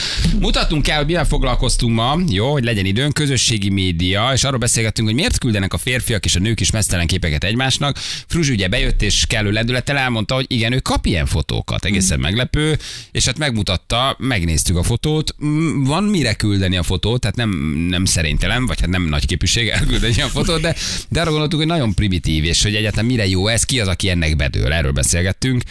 Mutattunk 0.41 0.89
el, 0.89 1.05
mivel 1.05 1.25
foglalkoztunk 1.27 1.95
ma, 1.95 2.19
jó, 2.29 2.53
hogy 2.53 2.65
legyen 2.65 2.85
időn, 2.85 3.13
közösségi 3.13 3.69
média, 3.71 4.06
és 4.33 4.45
arról 4.45 4.59
beszélgettünk, 4.59 5.09
hogy 5.09 5.17
miért 5.17 5.39
küldenek 5.39 5.73
a 5.73 5.79
férfiak 5.79 6.25
és 6.25 6.37
a 6.37 6.41
nők 6.41 6.61
is 6.61 6.71
mesztelen 6.71 7.07
képeket 7.07 7.45
egymásnak. 7.45 7.99
Fruzsi 8.27 8.53
ugye 8.53 8.69
bejött 8.69 9.03
és 9.03 9.25
kellő 9.29 9.51
lendülettel 9.51 9.97
elmondta, 9.97 10.35
hogy 10.35 10.47
igen, 10.49 10.73
ő 10.73 10.79
kap 10.79 11.07
ilyen 11.07 11.27
fotókat, 11.27 11.85
egészen 11.85 12.21
meglepő, 12.21 12.79
és 13.13 13.25
hát 13.25 13.39
megmutatta, 13.39 14.17
megnéztük 14.19 14.77
a 14.77 14.83
fotót, 14.83 15.35
Mm, 15.45 15.85
van 15.85 16.05
mire 16.05 16.35
küldeni 16.35 16.77
a 16.77 16.83
fotót, 16.83 17.21
tehát 17.21 17.37
nem, 17.37 17.51
nem 17.89 18.05
szerénytelen, 18.05 18.67
vagy 18.67 18.81
hát 18.81 18.89
nem 18.89 19.03
nagy 19.03 19.27
képűség 19.27 19.69
elküldeni 19.69 20.21
a 20.23 20.27
fotót, 20.27 20.61
de, 20.61 20.75
de 21.09 21.21
arra 21.21 21.31
gondoltuk, 21.31 21.59
hogy 21.59 21.69
nagyon 21.69 21.95
primitív, 21.95 22.45
és 22.45 22.63
hogy 22.63 22.75
egyáltalán 22.75 23.07
mire 23.07 23.27
jó 23.27 23.47
ez, 23.49 23.65
ki 23.65 23.81
az, 23.81 23.89
aki 23.89 24.09
ennek 24.09 24.37
bedől, 24.37 24.73
erről 24.73 24.93
beszélgettünk. 24.93 25.63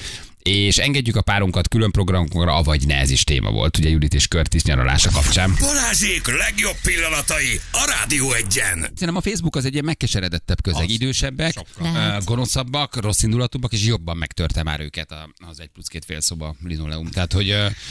És 0.49 0.77
engedjük 0.77 1.15
a 1.15 1.21
párunkat 1.21 1.67
külön 1.67 1.91
programokra, 1.91 2.55
avagy 2.55 2.87
ne, 2.87 2.95
ez 2.95 3.09
is 3.09 3.23
téma 3.23 3.51
volt, 3.51 3.77
ugye 3.77 3.89
Judit 3.89 4.13
és 4.13 4.27
Curtis 4.27 4.63
nyaralása 4.63 5.09
kapcsán. 5.09 5.55
Balázsék 5.59 6.27
legjobb 6.37 6.75
pillanatai 6.83 7.59
a 7.71 7.85
Rádió 7.99 8.31
egyen. 8.33 8.79
Szerintem 8.81 9.15
a 9.15 9.21
Facebook 9.21 9.55
az 9.55 9.65
egy 9.65 9.73
ilyen 9.73 9.85
megkeseredettebb 9.85 10.61
közeg. 10.61 10.89
Idősebbek, 10.89 11.53
Lehet. 11.79 12.21
ö, 12.21 12.25
gonoszabbak, 12.25 12.95
rossz 13.01 13.23
indulatúbbak, 13.23 13.73
és 13.73 13.83
jobban 13.85 14.17
megtörte 14.17 14.63
már 14.63 14.79
őket 14.79 15.11
a- 15.11 15.29
az 15.49 15.59
egy 15.59 15.67
plusz 15.67 15.87
két 15.87 16.05
fél 16.05 16.21
szoba 16.21 16.55
linoleum. 16.63 17.09
Tehát, 17.09 17.33
hogy, 17.33 17.47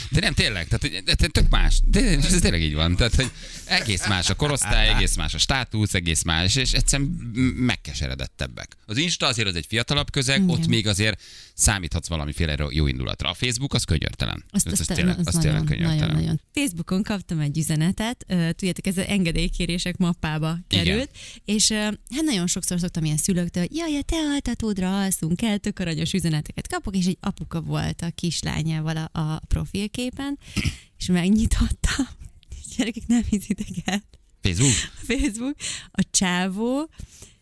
de 0.09 0.19
nem 0.19 0.33
tényleg, 0.33 0.67
tehát, 0.67 1.03
de, 1.03 1.13
de 1.15 1.27
tök 1.27 1.49
más. 1.49 1.79
De 1.85 1.99
ez 2.17 2.37
tényleg 2.41 2.61
így 2.61 2.73
van. 2.75 2.95
Tehát, 2.95 3.15
hogy 3.15 3.31
egész 3.65 4.07
más 4.07 4.29
a 4.29 4.35
korosztály, 4.35 4.87
egész 4.89 5.15
más 5.15 5.33
a 5.33 5.37
státusz, 5.37 5.93
egész 5.93 6.23
más, 6.23 6.55
és 6.55 6.71
egyszerűen 6.71 7.07
megkeseredettebbek. 7.55 8.75
Az 8.85 8.97
Insta 8.97 9.25
azért 9.25 9.47
az 9.47 9.55
egy 9.55 9.65
fiatalabb 9.67 10.11
közeg, 10.11 10.37
Igen. 10.37 10.49
ott 10.49 10.67
még 10.67 10.87
azért 10.87 11.21
számíthatsz 11.53 12.07
valamiféle 12.07 12.44
jó 12.69 12.87
indulatra. 12.87 13.29
A 13.29 13.33
Facebook 13.33 13.73
az 13.73 13.83
könyörtelen. 13.83 14.43
Azt, 14.49 14.65
az, 14.65 14.71
azt, 14.71 14.89
az 14.89 14.95
tényleg, 14.95 15.19
az 15.19 15.27
az 15.27 15.33
nagyon, 15.33 15.51
tényleg 15.51 15.63
könyörtelen. 15.63 15.97
nagyon, 15.99 16.21
nagyon. 16.21 16.41
Facebookon 16.53 17.03
kaptam 17.03 17.39
egy 17.39 17.57
üzenetet, 17.57 18.25
tudjátok, 18.27 18.87
ez 18.87 18.97
az 18.97 19.05
engedélykérések 19.07 19.97
mappába 19.97 20.57
került, 20.67 21.09
és 21.45 21.69
ö, 21.69 21.75
hát 21.75 22.23
nagyon 22.23 22.47
sokszor 22.47 22.79
szoktam 22.79 23.03
ilyen 23.03 23.17
szülőktől, 23.17 23.63
hogy 23.67 23.75
jaj, 23.75 24.01
te 24.01 24.15
altatódra 24.15 24.99
alszunk 24.99 25.41
el, 25.41 25.57
tök 25.57 25.79
aranyos 25.79 26.13
üzeneteket 26.13 26.67
kapok, 26.67 26.95
és 26.95 27.05
egy 27.05 27.17
apuka 27.19 27.61
volt 27.61 28.01
a 28.01 28.09
kislányával 28.15 28.97
a, 28.97 29.19
a 29.19 29.39
profilképen, 29.47 30.39
és 30.99 31.05
megnyitottam. 31.05 32.07
Gyerekek, 32.77 33.07
nem 33.07 33.23
hiszitek 33.29 33.67
el. 33.85 34.03
Facebook? 34.41 34.73
Facebook, 35.07 35.55
a 35.91 36.03
csávó 36.11 36.89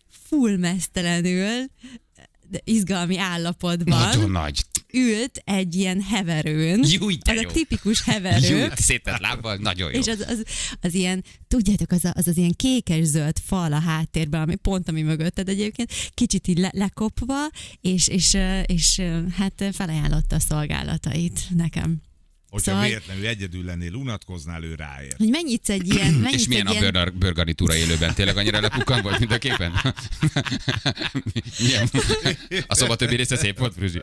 full 0.09 0.57
mesztelenül, 0.57 1.65
izgalmi 2.63 3.17
állapotban 3.17 3.99
Nagyon 3.99 4.31
nagy. 4.31 4.63
ült 4.93 5.41
egy 5.45 5.75
ilyen 5.75 6.01
heverőn. 6.01 6.83
Júj, 6.87 7.17
de 7.25 7.31
ez 7.31 7.41
jó. 7.41 7.49
a 7.49 7.51
tipikus 7.51 8.03
heverő. 8.03 8.57
Jó, 8.57 8.65
szétett 8.75 9.19
lábbal, 9.19 9.55
nagyon 9.55 9.91
jó. 9.93 9.99
És 9.99 10.07
az, 10.07 10.25
az, 10.27 10.43
az, 10.81 10.93
ilyen, 10.93 11.23
tudjátok, 11.47 11.91
az, 11.91 12.05
a, 12.05 12.11
az 12.15 12.27
az 12.27 12.37
ilyen 12.37 12.53
kékes-zöld 12.55 13.37
fal 13.45 13.73
a 13.73 13.79
háttérben, 13.79 14.41
ami 14.41 14.55
pont 14.55 14.89
ami 14.89 15.01
mögötted 15.01 15.49
egyébként, 15.49 15.91
kicsit 16.13 16.47
így 16.47 16.57
le, 16.57 16.69
lekopva, 16.73 17.49
és, 17.81 18.07
és, 18.07 18.37
és, 18.65 18.97
ö, 18.97 19.27
hát 19.37 19.65
felajánlotta 19.71 20.35
a 20.35 20.39
szolgálatait 20.39 21.39
nekem. 21.55 22.01
Hogyha 22.53 22.71
Szóval- 22.71 22.87
véletlenül 22.87 23.27
egyedül 23.27 23.63
lennél, 23.65 23.93
unatkoznál, 23.93 24.63
ő 24.63 24.75
ráér. 24.75 25.13
Hogy 25.17 25.29
mennyit 25.29 25.69
egy 25.69 25.93
ilyen, 25.93 26.13
mennyit 26.23 26.39
És 26.39 26.47
milyen 26.47 26.67
egy 26.67 26.75
a 26.75 26.79
ilyen, 26.79 26.91
bőr, 26.93 27.13
bőrgarnitúra 27.13 27.75
élőben? 27.75 28.13
Tényleg 28.13 28.37
annyira 28.37 28.59
lepukkan 28.61 29.01
volt, 29.01 29.19
mint 29.19 29.31
a 29.31 29.37
képen? 29.37 29.71
milyen? 31.59 31.89
A 32.67 32.75
szoba 32.75 32.95
többi 32.95 33.15
része 33.15 33.35
szép 33.35 33.57
volt, 33.57 33.73
Fruzsi? 33.73 33.99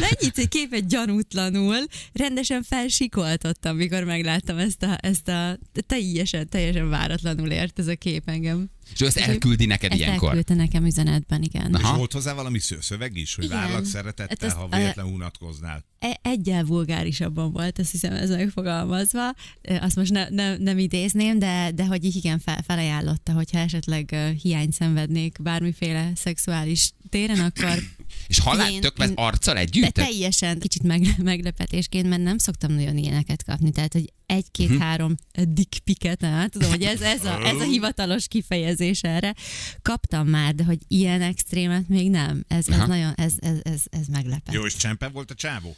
mennyit 0.00 0.38
egy 0.38 0.48
képet 0.48 0.86
gyanútlanul, 0.88 1.86
rendesen 2.12 2.62
felsikoltottam, 2.62 3.76
mikor 3.76 4.04
megláttam 4.04 4.58
ezt 4.58 4.82
a, 4.82 4.98
ezt 5.00 5.28
a 5.28 5.58
teljesen, 5.86 6.48
teljesen 6.48 6.88
váratlanul 6.88 7.50
ért 7.50 7.78
ez 7.78 7.86
a 7.86 7.94
kép 7.94 8.22
engem. 8.28 8.70
És 8.92 9.00
ő 9.00 9.06
ezt 9.06 9.16
elküldi 9.16 9.66
neked 9.66 9.90
Ezt 9.92 10.00
ilyenkor? 10.00 10.28
elküldte 10.28 10.54
nekem 10.54 10.84
üzenetben, 10.86 11.42
igen. 11.42 11.74
Aha. 11.74 11.90
És 11.92 11.96
volt 11.98 12.12
hozzá 12.12 12.32
valami 12.32 12.58
szö- 12.58 12.82
szöveg 12.82 13.16
is, 13.16 13.34
hogy 13.34 13.44
Igen. 13.44 13.56
várlak 13.56 13.74
Hát 13.76 13.84
szeretettel, 13.84 14.48
ezt, 14.48 14.56
ha 14.56 14.68
véletlenül 14.68 15.12
unatkoznál. 15.12 15.84
E- 15.98 16.18
egyel 16.22 16.64
vulgárisabban 16.64 17.52
volt, 17.52 17.78
azt 17.78 17.90
hiszem 17.90 18.12
ez 18.12 18.30
megfogalmazva. 18.30 19.34
Azt 19.80 19.96
most 19.96 20.10
ne, 20.12 20.28
ne, 20.28 20.56
nem 20.56 20.78
idézném, 20.78 21.38
de, 21.38 21.70
de 21.74 21.86
hogy 21.86 22.04
így 22.04 22.16
igen 22.16 22.38
fel, 22.38 22.62
felajánlotta, 22.66 23.32
hogyha 23.32 23.58
esetleg 23.58 24.08
ö, 24.12 24.30
hiányt 24.42 24.72
szenvednék 24.72 25.36
bármiféle 25.42 26.10
szexuális 26.14 26.90
téren, 27.08 27.38
akkor 27.40 27.78
És 28.26 28.38
ha 28.38 28.52
Én- 28.52 28.58
láttok, 28.58 28.96
mert 28.96 29.10
én- 29.10 29.16
arccal 29.16 29.54
de 29.54 29.60
együtt? 29.60 29.94
teljesen 29.94 30.58
kicsit 30.58 30.82
meg, 30.82 31.06
meglepetésként, 31.22 32.08
mert 32.08 32.22
nem 32.22 32.38
szoktam 32.38 32.72
nagyon 32.72 32.96
ilyeneket 32.96 33.44
kapni, 33.44 33.70
tehát 33.70 33.92
hogy 33.92 34.12
egy-két-három 34.26 35.14
Mhm. 35.38 35.52
dick 35.52 35.78
piket, 35.84 36.22
hát 36.22 36.50
tudom, 36.50 36.70
hogy 36.70 36.82
ez, 36.82 37.00
ez, 37.00 37.24
a, 37.24 37.40
ez 37.46 37.54
a 37.60 37.62
hivatalos 37.64 38.28
kifejezés 38.28 38.77
erre. 39.00 39.34
Kaptam 39.82 40.26
már, 40.28 40.54
de 40.54 40.64
hogy 40.64 40.78
ilyen 40.88 41.22
extrémet 41.22 41.88
még 41.88 42.10
nem. 42.10 42.44
Ez, 42.48 42.68
ez 42.68 42.76
Aha. 42.76 42.86
nagyon, 42.86 43.12
ez, 43.16 43.32
ez, 43.38 43.56
ez, 43.62 43.80
ez 43.90 44.06
meglepett. 44.06 44.54
Jó, 44.54 44.66
és 44.66 44.76
csempe 44.76 45.08
volt 45.08 45.30
a 45.30 45.34
csávó? 45.34 45.76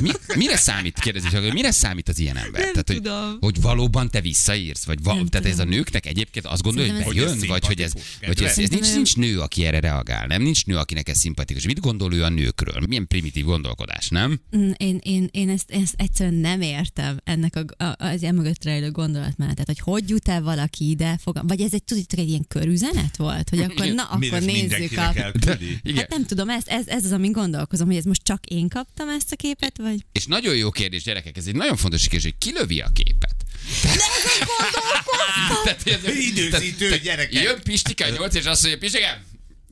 Mi, 0.00 0.10
mire 0.36 0.56
számít, 0.56 0.98
kérdezi 0.98 1.28
csak, 1.28 1.42
hogy 1.42 1.52
mire 1.52 1.70
számít 1.70 2.08
az 2.08 2.18
ilyen 2.18 2.36
ember? 2.36 2.60
Nem 2.60 2.72
tehát, 2.72 2.88
hogy, 2.88 2.96
tudom. 2.96 3.36
hogy 3.40 3.60
valóban 3.60 4.10
te 4.10 4.20
visszaírsz? 4.20 4.84
Vagy 4.84 5.02
val- 5.02 5.16
Nem 5.16 5.26
tehát 5.26 5.46
ez 5.46 5.52
a 5.58 5.62
tudom. 5.62 5.70
nőknek 5.70 6.06
egyébként 6.06 6.46
azt 6.46 6.62
gondolja, 6.62 6.92
hogy 6.94 7.14
bejön? 7.14 7.38
Vagy 7.46 7.66
hogy 7.66 7.80
ez, 7.80 7.92
vagy 8.26 8.42
ez, 8.42 8.58
ez 8.58 8.68
nincs, 8.68 8.94
nincs 8.94 9.16
nő, 9.16 9.40
aki 9.40 9.64
erre 9.64 9.80
reagál, 9.80 10.26
nem? 10.26 10.42
Nincs 10.42 10.66
nő, 10.66 10.76
akinek 10.76 11.08
ez 11.08 11.18
szimpatikus. 11.18 11.64
Mit 11.66 11.80
gondol 11.80 12.14
ő 12.14 12.22
a 12.24 12.28
nőkről? 12.28 12.84
Milyen 12.86 13.06
primitív 13.06 13.44
gondolkodás, 13.44 14.08
nem? 14.08 14.40
Mm, 14.56 14.70
Én, 14.76 14.98
én, 15.02 15.28
én 15.30 15.48
ezt, 15.48 15.70
ezt 15.70 15.94
egyszerűen 15.96 16.34
nem 16.34 16.60
értem 16.60 17.16
ennek 17.24 17.56
a, 17.56 17.84
a, 17.84 17.94
az 18.04 18.22
emögött 18.22 18.64
rejlő 18.64 18.90
gondolatmenetet, 18.90 19.66
hogy 19.66 19.78
hogy 19.78 20.08
jut 20.08 20.28
el 20.28 20.42
valaki 20.42 20.90
ide, 20.90 21.18
fogam, 21.22 21.46
vagy 21.46 21.60
ez 21.60 21.72
egy, 21.74 21.82
tudjátok, 21.84 22.18
egy 22.18 22.27
ilyen 22.28 22.44
körüzenet 22.48 23.16
volt, 23.16 23.48
hogy 23.48 23.58
akkor 23.60 23.86
na, 24.00 24.02
akkor 24.04 24.40
nézzük 24.42 24.98
a... 24.98 25.12
elküldi? 25.14 25.78
Igen. 25.82 25.96
Hát 25.96 26.08
nem 26.10 26.24
tudom, 26.26 26.48
ez, 26.48 26.62
ez, 26.66 26.86
ez 26.86 27.04
az, 27.04 27.12
amin 27.12 27.32
gondolkozom, 27.32 27.86
hogy 27.86 27.96
ez 27.96 28.04
most 28.04 28.22
csak 28.22 28.46
én 28.46 28.68
kaptam 28.68 29.08
ezt 29.08 29.32
a 29.32 29.36
képet, 29.36 29.76
vagy... 29.76 30.04
És 30.12 30.26
nagyon 30.26 30.56
jó 30.56 30.70
kérdés, 30.70 31.02
gyerekek, 31.02 31.36
ez 31.36 31.46
egy 31.46 31.54
nagyon 31.54 31.76
fontos 31.76 32.02
kérdés, 32.08 32.22
hogy 32.22 32.38
ki 32.38 32.52
lövi 32.52 32.80
a 32.80 32.88
képet. 32.92 33.34
Tehát, 35.64 35.86
ez- 35.86 36.16
Időzítő, 36.16 36.88
tehát- 36.88 37.02
gyerekek. 37.02 37.42
Jön 37.42 37.60
Pistike 37.62 38.10
8 38.10 38.34
és 38.34 38.44
azt 38.44 38.62
mondja, 38.62 38.80
Pistike, 38.80 39.24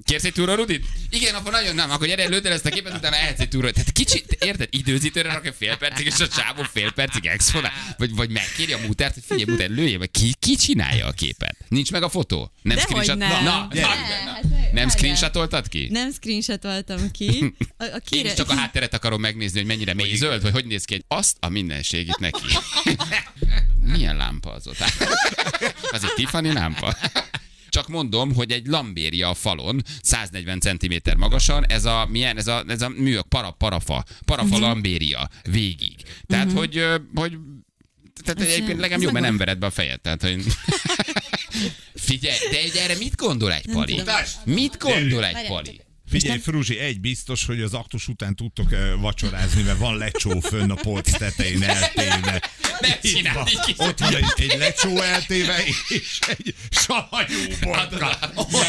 kérsz 0.04 0.24
egy 0.24 0.32
túra 0.32 0.54
Rudit? 0.54 0.84
Igen, 1.10 1.34
akkor 1.34 1.52
nagyon 1.52 1.74
nem, 1.74 1.90
akkor 1.90 2.06
gyere, 2.06 2.28
lőd 2.28 2.46
el 2.46 2.52
ezt 2.52 2.66
a 2.66 2.68
képet, 2.68 2.96
utána 2.96 3.16
ehetsz 3.16 3.40
egy 3.40 3.48
túra. 3.48 3.70
Tehát 3.70 3.92
kicsi, 3.92 4.24
érted, 4.40 4.68
időzítőre 4.70 5.32
rakja 5.32 5.52
fél 5.52 5.76
percig, 5.76 6.06
és 6.06 6.20
a 6.20 6.28
csávó 6.28 6.62
fél 6.72 6.92
percig 6.92 7.26
exponál. 7.26 7.72
Vagy, 7.98 8.14
vagy 8.14 8.30
megkéri 8.30 8.72
a 8.72 8.78
mutert, 8.86 9.14
hogy 9.14 9.22
figyelj, 9.26 9.50
muter, 9.50 9.70
lője 9.70 9.98
meg. 9.98 10.10
Ki, 10.10 10.34
ki 10.38 10.56
csinálja 10.56 11.06
a 11.06 11.12
képet? 11.12 11.56
Nincs 11.68 11.90
meg 11.92 12.02
a 12.02 12.08
fotó? 12.08 12.52
Nem 12.62 12.78
screenshot? 12.78 13.16
nem. 13.16 13.28
Na, 13.28 13.40
na, 13.40 13.68
De, 13.72 13.80
na, 13.80 13.86
hát 13.86 14.24
na. 14.24 14.48
Nem 14.76 14.84
várjál. 14.84 14.88
screenshotoltad 14.88 15.68
ki? 15.68 15.88
Nem 15.90 16.12
screenshotoltam 16.12 17.10
ki. 17.10 17.54
A, 17.78 17.84
a 17.84 17.86
Én 17.86 18.00
kire... 18.04 18.28
is 18.28 18.34
csak 18.34 18.50
a 18.50 18.54
hátteret 18.54 18.94
akarom 18.94 19.20
megnézni, 19.20 19.58
hogy 19.58 19.66
mennyire 19.66 19.94
mély 19.94 20.14
zöld, 20.16 20.42
vagy 20.42 20.52
hogy 20.52 20.66
néz 20.66 20.84
ki 20.84 20.94
egy 20.94 21.04
azt 21.08 21.36
a 21.40 21.48
mindenségét 21.48 22.18
neki. 22.18 22.42
Milyen 23.92 24.16
lámpa 24.16 24.50
az 24.50 24.66
ott? 24.66 24.76
Az 25.92 26.04
egy 26.04 26.12
Tiffany 26.14 26.52
lámpa? 26.52 26.96
Csak 27.76 27.88
mondom, 27.88 28.34
hogy 28.34 28.50
egy 28.50 28.66
lambéria 28.66 29.28
a 29.28 29.34
falon, 29.34 29.82
140 30.02 30.60
cm 30.60 30.94
magasan, 31.16 31.66
ez 31.66 31.84
a, 31.84 32.06
milyen, 32.10 32.36
ez 32.36 32.46
a, 32.46 32.64
ez 32.68 32.82
a 32.82 32.88
műak, 32.88 33.28
para, 33.28 33.50
parafa, 33.50 34.04
parafa 34.24 34.58
lambéria 34.58 35.28
végig. 35.50 35.94
Tehát, 36.26 36.52
hogy, 36.52 36.76
ö, 36.76 36.96
hogy 37.14 37.38
tehát 38.24 38.40
Ez- 38.40 38.46
egyébként 38.46 38.78
legalább 38.78 38.98
ez 38.98 39.02
jó, 39.02 39.10
mert 39.10 39.24
nem 39.24 39.36
vered 39.36 39.58
be 39.58 39.66
a 39.66 39.70
fejed. 39.70 40.00
Tehát, 40.00 40.22
hogy... 40.22 40.44
Figyelj, 41.94 42.38
de 42.72 42.82
erre 42.82 42.96
mit 42.96 43.16
gondol 43.16 43.52
egy 43.52 43.66
pali? 43.72 44.02
Mit 44.44 44.78
gondol 44.78 45.24
egy 45.24 45.46
pali? 45.46 45.80
Figyelj, 46.08 46.38
Fruzsi, 46.38 46.78
egy 46.78 47.00
biztos, 47.00 47.44
hogy 47.44 47.60
az 47.60 47.74
aktus 47.74 48.08
után 48.08 48.34
tudtok 48.34 48.68
vacsorázni, 49.00 49.62
mert 49.62 49.78
van 49.78 49.96
lecsó 49.96 50.40
fönn 50.40 50.70
a 50.70 50.74
polc 50.74 51.10
tetején 51.18 51.62
eltéve. 51.62 52.42
Kis- 53.00 53.22
Ott 53.76 53.98
van 53.98 54.14
egy, 54.16 54.24
egy 54.36 54.58
lecsó 54.58 55.00
eltéve, 55.00 55.64
és 55.88 56.18
egy 56.28 56.54
savanyú 56.70 57.38
borka. 57.60 58.18
Ott 58.34 58.50
van, 58.50 58.62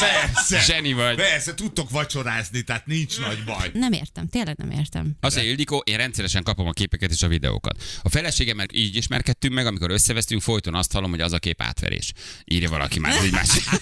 persze. 0.00 0.60
Zseni 0.60 0.92
vagy. 0.92 1.16
Persze, 1.16 1.54
tudtok 1.54 1.90
vacsorázni, 1.90 2.62
tehát 2.62 2.86
nincs 2.86 3.18
nagy 3.18 3.44
baj. 3.44 3.70
Nem 3.72 3.92
értem, 3.92 4.28
tényleg 4.28 4.56
nem 4.56 4.70
értem. 4.70 5.16
Azt 5.20 5.34
mondja, 5.34 5.52
Ildikó, 5.52 5.82
én 5.86 5.96
rendszeresen 5.96 6.42
kapom 6.42 6.66
a 6.66 6.72
képeket 6.72 7.10
és 7.10 7.22
a 7.22 7.28
videókat. 7.28 7.82
A 8.02 8.08
feleségemmel 8.08 8.66
így 8.72 8.96
ismerkedtünk 8.96 9.54
meg, 9.54 9.66
amikor 9.66 9.90
összevesztünk, 9.90 10.42
folyton 10.42 10.74
azt 10.74 10.92
hallom, 10.92 11.10
hogy 11.10 11.20
az 11.20 11.32
a 11.32 11.38
kép 11.38 11.62
átverés. 11.62 12.12
Írja 12.44 12.68
valaki 12.68 12.98
már, 12.98 13.16
ez 13.16 13.22
egy 13.22 13.32
másik. 13.32 13.64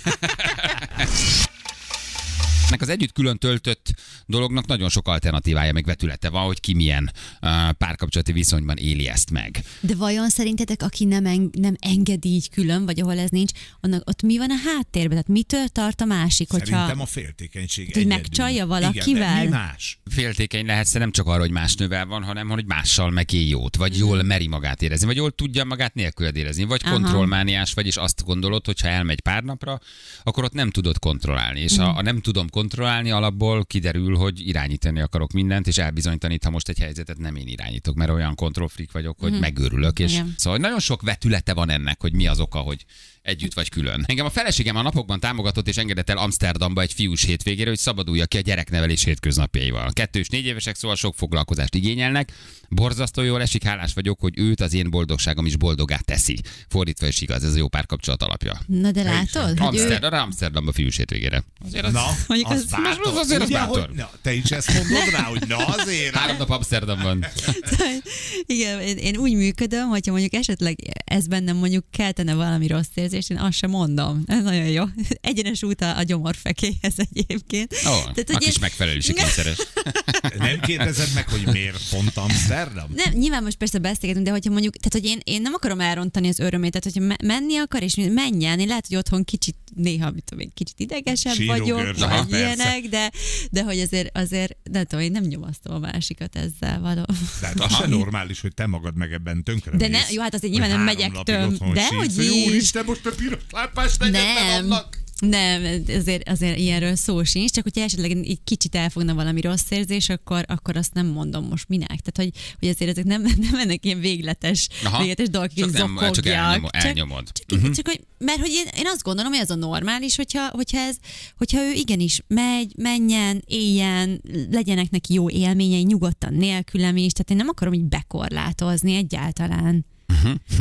Nek 2.70 2.80
az 2.80 2.88
együtt 2.88 3.12
külön 3.12 3.38
töltött 3.38 3.94
dolognak 4.26 4.66
nagyon 4.66 4.88
sok 4.88 5.08
alternatívája, 5.08 5.72
meg 5.72 5.84
vetülete 5.84 6.28
van, 6.28 6.44
hogy 6.44 6.60
ki 6.60 6.74
milyen 6.74 7.12
uh, 7.42 7.70
párkapcsolati 7.70 8.32
viszonyban 8.32 8.76
éli 8.76 9.08
ezt 9.08 9.30
meg. 9.30 9.62
De 9.80 9.94
vajon 9.94 10.28
szerintetek, 10.28 10.82
aki 10.82 11.04
nem, 11.04 11.26
en- 11.26 11.50
nem 11.52 11.76
engedi 11.78 12.28
így 12.28 12.50
külön, 12.50 12.84
vagy 12.84 13.00
ahol 13.00 13.18
ez 13.18 13.30
nincs, 13.30 13.50
annak 13.80 14.08
ott 14.08 14.22
mi 14.22 14.38
van 14.38 14.50
a 14.50 14.56
háttérben? 14.64 15.10
Tehát 15.10 15.28
mitől 15.28 15.68
tart 15.68 16.00
a 16.00 16.04
másik, 16.04 16.50
hogyha... 16.50 16.66
Szerintem 16.66 17.00
a 17.00 17.06
féltékenység 17.06 17.94
hogy 17.94 18.06
megcsalja 18.06 18.54
Igen, 18.54 18.68
valakivel? 18.68 19.34
de 19.34 19.42
mi 19.42 19.48
más? 19.48 19.98
Féltékeny 20.10 20.66
lehetsz, 20.66 20.92
de 20.92 20.98
nem 20.98 21.10
csak 21.10 21.26
arra, 21.26 21.40
hogy 21.40 21.50
más 21.50 21.74
nővel 21.74 22.06
van, 22.06 22.22
hanem 22.22 22.48
hogy 22.48 22.66
mással 22.66 23.10
meg 23.10 23.32
él 23.32 23.48
jót, 23.48 23.76
vagy 23.76 23.98
jól 23.98 24.22
meri 24.22 24.46
magát 24.46 24.82
érezni, 24.82 25.06
vagy 25.06 25.16
jól 25.16 25.30
tudja 25.30 25.64
magát 25.64 25.94
nélküled 25.94 26.36
érezni, 26.36 26.64
vagy 26.64 26.80
Aha. 26.84 26.92
kontrollmániás 26.92 27.72
vagy, 27.72 27.86
és 27.86 27.96
azt 27.96 28.24
gondolod, 28.24 28.66
hogy 28.66 28.80
ha 28.80 28.88
elmegy 28.88 29.20
pár 29.20 29.42
napra, 29.42 29.80
akkor 30.22 30.44
ott 30.44 30.52
nem 30.52 30.70
tudod 30.70 30.98
kontrollálni. 30.98 31.60
És 31.60 31.76
ha, 31.76 31.92
ha 31.92 32.02
nem 32.02 32.20
tudom 32.20 32.48
kontrollálni, 32.56 33.10
alapból 33.10 33.64
kiderül, 33.64 34.16
hogy 34.16 34.48
irányítani 34.48 35.00
akarok 35.00 35.32
mindent, 35.32 35.66
és 35.66 35.78
elbizonyítani, 35.78 36.38
ha 36.44 36.50
most 36.50 36.68
egy 36.68 36.78
helyzetet 36.78 37.18
nem 37.18 37.36
én 37.36 37.46
irányítok, 37.46 37.94
mert 37.94 38.10
olyan 38.10 38.34
kontrollfreak 38.34 38.92
vagyok, 38.92 39.18
hogy 39.18 39.38
megőrülök. 39.38 39.98
És 39.98 40.12
Igen. 40.12 40.34
szóval 40.36 40.58
nagyon 40.58 40.80
sok 40.80 41.02
vetülete 41.02 41.54
van 41.54 41.70
ennek, 41.70 42.00
hogy 42.00 42.12
mi 42.12 42.26
az 42.26 42.40
oka, 42.40 42.58
hogy 42.58 42.84
együtt 43.26 43.54
vagy 43.54 43.68
külön. 43.68 44.04
Engem 44.06 44.26
a 44.26 44.30
feleségem 44.30 44.76
a 44.76 44.82
napokban 44.82 45.20
támogatott 45.20 45.68
és 45.68 45.76
engedett 45.76 46.10
el 46.10 46.18
Amsterdamba 46.18 46.80
egy 46.80 46.92
fiús 46.92 47.24
hétvégére, 47.24 47.68
hogy 47.68 47.78
szabaduljak 47.78 48.28
ki 48.28 48.36
a 48.36 48.40
gyereknevelés 48.40 49.04
hétköznapjaival. 49.04 49.92
Kettő 49.92 50.18
és 50.18 50.28
négy 50.28 50.44
évesek, 50.46 50.76
szóval 50.76 50.96
sok 50.96 51.14
foglalkozást 51.14 51.74
igényelnek. 51.74 52.32
Borzasztó 52.68 53.22
jól 53.22 53.40
esik, 53.42 53.62
hálás 53.62 53.92
vagyok, 53.92 54.20
hogy 54.20 54.38
őt 54.38 54.60
az 54.60 54.74
én 54.74 54.90
boldogságom 54.90 55.46
is 55.46 55.56
boldogát 55.56 56.04
teszi. 56.04 56.40
Fordítva 56.68 57.06
is 57.06 57.20
igaz, 57.20 57.44
ez 57.44 57.54
a 57.54 57.56
jó 57.56 57.68
párkapcsolat 57.68 58.22
alapja. 58.22 58.60
Na 58.66 58.90
de 58.90 59.02
látod? 59.02 59.58
Hogy 59.58 59.76
ő... 59.76 59.80
Amsterdam, 59.82 60.20
Amsterdamba 60.20 60.72
fiús 60.72 60.96
hétvégére. 60.96 61.44
Azért 61.64 61.84
az... 61.84 61.92
Na, 61.92 62.04
Mondjuk 62.26 62.50
az 62.50 62.56
az- 62.56 62.70
bátor. 62.82 63.06
az 63.06 63.16
azért 63.16 63.40
az 63.42 63.48
Ugye, 63.48 63.58
bátor. 63.58 63.86
hogy- 63.86 63.96
Na, 63.96 64.10
te 64.22 64.32
is 64.34 64.50
ezt 64.50 64.72
mondod 64.74 65.08
rá, 65.12 65.22
hogy 65.22 65.42
na 65.48 65.56
azért. 65.56 66.14
Három 66.14 66.36
nap 66.36 66.50
Amsterdamban. 66.50 67.24
Igen, 68.46 68.80
én, 68.80 68.96
én 68.96 69.16
úgy 69.16 69.32
működöm, 69.34 69.88
hogyha 69.88 70.10
mondjuk 70.10 70.34
esetleg 70.34 70.76
ez 71.04 71.26
bennem 71.26 71.56
mondjuk 71.56 71.84
keltene 71.90 72.34
valami 72.34 72.66
rossz 72.66 72.86
érzést, 73.16 73.30
én 73.40 73.46
azt 73.46 73.56
sem 73.56 73.70
mondom. 73.70 74.22
Ez 74.26 74.42
nagyon 74.42 74.66
jó. 74.68 74.84
Egyenes 75.20 75.62
út 75.62 75.80
a, 75.80 75.96
a 75.98 76.02
gyomorfekéhez 76.02 76.94
egyébként. 76.96 77.72
Ó, 77.74 77.90
Tehát, 77.90 78.30
hogy 78.32 78.42
én- 78.42 78.52
megfelelési 78.60 79.12
kényszeres. 79.18 79.58
Nem 80.38 80.60
kérdezed 80.60 81.08
meg, 81.14 81.28
hogy 81.28 81.46
miért 81.52 81.88
pont 81.90 82.16
Amsterdam? 82.16 82.90
Nem, 82.94 83.12
nyilván 83.14 83.42
most 83.42 83.56
persze 83.56 83.78
beszélgetünk, 83.78 84.26
de 84.26 84.30
hogyha 84.32 84.50
mondjuk, 84.50 84.76
tehát 84.76 84.92
hogy 84.92 85.04
én, 85.04 85.34
én 85.34 85.42
nem 85.42 85.52
akarom 85.54 85.80
elrontani 85.80 86.28
az 86.28 86.38
örömét, 86.38 86.70
tehát 86.72 86.84
hogyha 86.92 87.06
me- 87.08 87.22
menni 87.22 87.56
akar, 87.56 87.82
és 87.82 87.94
menjen, 88.10 88.60
én 88.60 88.66
lehet, 88.66 88.86
hogy 88.86 88.96
otthon 88.96 89.24
kicsit, 89.24 89.56
néha 89.74 90.10
mit 90.10 90.24
tudom, 90.24 90.44
én, 90.44 90.50
kicsit 90.54 90.80
idegesebb 90.80 91.34
Sírógörcs, 91.34 91.98
vagyok, 91.98 92.10
aha, 92.10 92.22
vagy 92.28 92.38
ilyenek, 92.38 92.80
de, 92.82 93.10
de 93.50 93.62
hogy 93.62 93.78
azért, 93.80 94.16
azért, 94.18 94.56
nem 94.70 94.84
tudom, 94.84 95.04
én 95.04 95.10
nem 95.10 95.22
nyomasztom 95.22 95.74
a 95.74 95.78
másikat 95.78 96.36
ezzel 96.36 96.80
való. 96.80 97.04
De 97.40 97.46
hát 97.46 97.60
az 97.60 97.74
se 97.74 97.86
normális, 97.86 98.40
hogy 98.40 98.54
te 98.54 98.66
magad 98.66 98.96
meg 98.96 99.12
ebben 99.12 99.42
tönkre 99.44 99.76
De 99.76 99.88
ne- 99.88 100.10
jó, 100.10 100.22
hát 100.22 100.34
azért 100.34 100.52
nyilván 100.52 100.70
nem 100.70 100.80
megyek 100.80 101.10
otthon 101.14 101.56
de 101.74 101.86
hogy 101.86 102.18
is. 102.18 102.46
Úristen, 102.46 102.84
most 102.84 103.05
a 103.06 103.14
piros 103.16 103.40
lámpás 103.50 103.96
negyedben 103.96 104.64
Nem. 104.66 104.84
Nem, 105.20 105.82
azért, 105.98 106.28
azért 106.28 106.58
ilyenről 106.58 106.94
szó 106.94 107.24
sincs, 107.24 107.50
csak 107.50 107.64
hogyha 107.64 107.82
esetleg 107.82 108.10
így 108.10 108.38
kicsit 108.44 108.74
elfogna 108.74 109.14
valami 109.14 109.40
rossz 109.40 109.70
érzés, 109.70 110.08
akkor, 110.08 110.44
akkor 110.48 110.76
azt 110.76 110.94
nem 110.94 111.06
mondom 111.06 111.44
most 111.44 111.68
minek. 111.68 112.00
Tehát, 112.00 112.16
hogy, 112.16 112.30
hogy 112.60 112.68
azért 112.68 112.90
ezek 112.90 113.04
nem, 113.04 113.22
nem 113.50 113.54
ennek 113.54 113.84
ilyen 113.84 114.00
végletes, 114.00 114.68
Aha. 114.84 114.98
végletes 114.98 115.28
dolgok, 115.28 115.52
Csak 115.54 115.72
nem- 115.72 116.12
csak 116.12 116.26
elnyomod- 116.26 116.74
elnyomod. 116.76 117.24
Csak, 117.32 117.46
csak, 117.46 117.58
uh-huh. 117.58 117.74
csak, 117.74 117.86
hogy, 117.86 118.00
mert 118.18 118.40
hogy 118.40 118.50
én, 118.50 118.66
én 118.76 118.86
azt 118.86 119.02
gondolom, 119.02 119.32
hogy 119.32 119.40
ez 119.40 119.50
a 119.50 119.54
normális, 119.54 120.16
hogyha, 120.16 120.48
hogyha, 120.48 120.78
ez, 120.78 120.96
hogyha 121.36 121.60
ő 121.60 121.72
igenis 121.72 122.22
megy, 122.26 122.72
menjen, 122.76 123.42
éljen, 123.46 124.22
legyenek 124.50 124.90
neki 124.90 125.14
jó 125.14 125.30
élményei, 125.30 125.82
nyugodtan 125.82 126.34
nélkülem 126.34 126.96
is, 126.96 127.12
tehát 127.12 127.30
én 127.30 127.36
nem 127.36 127.48
akarom 127.48 127.72
így 127.72 127.84
bekorlátozni 127.84 128.94
egyáltalán. 128.94 129.86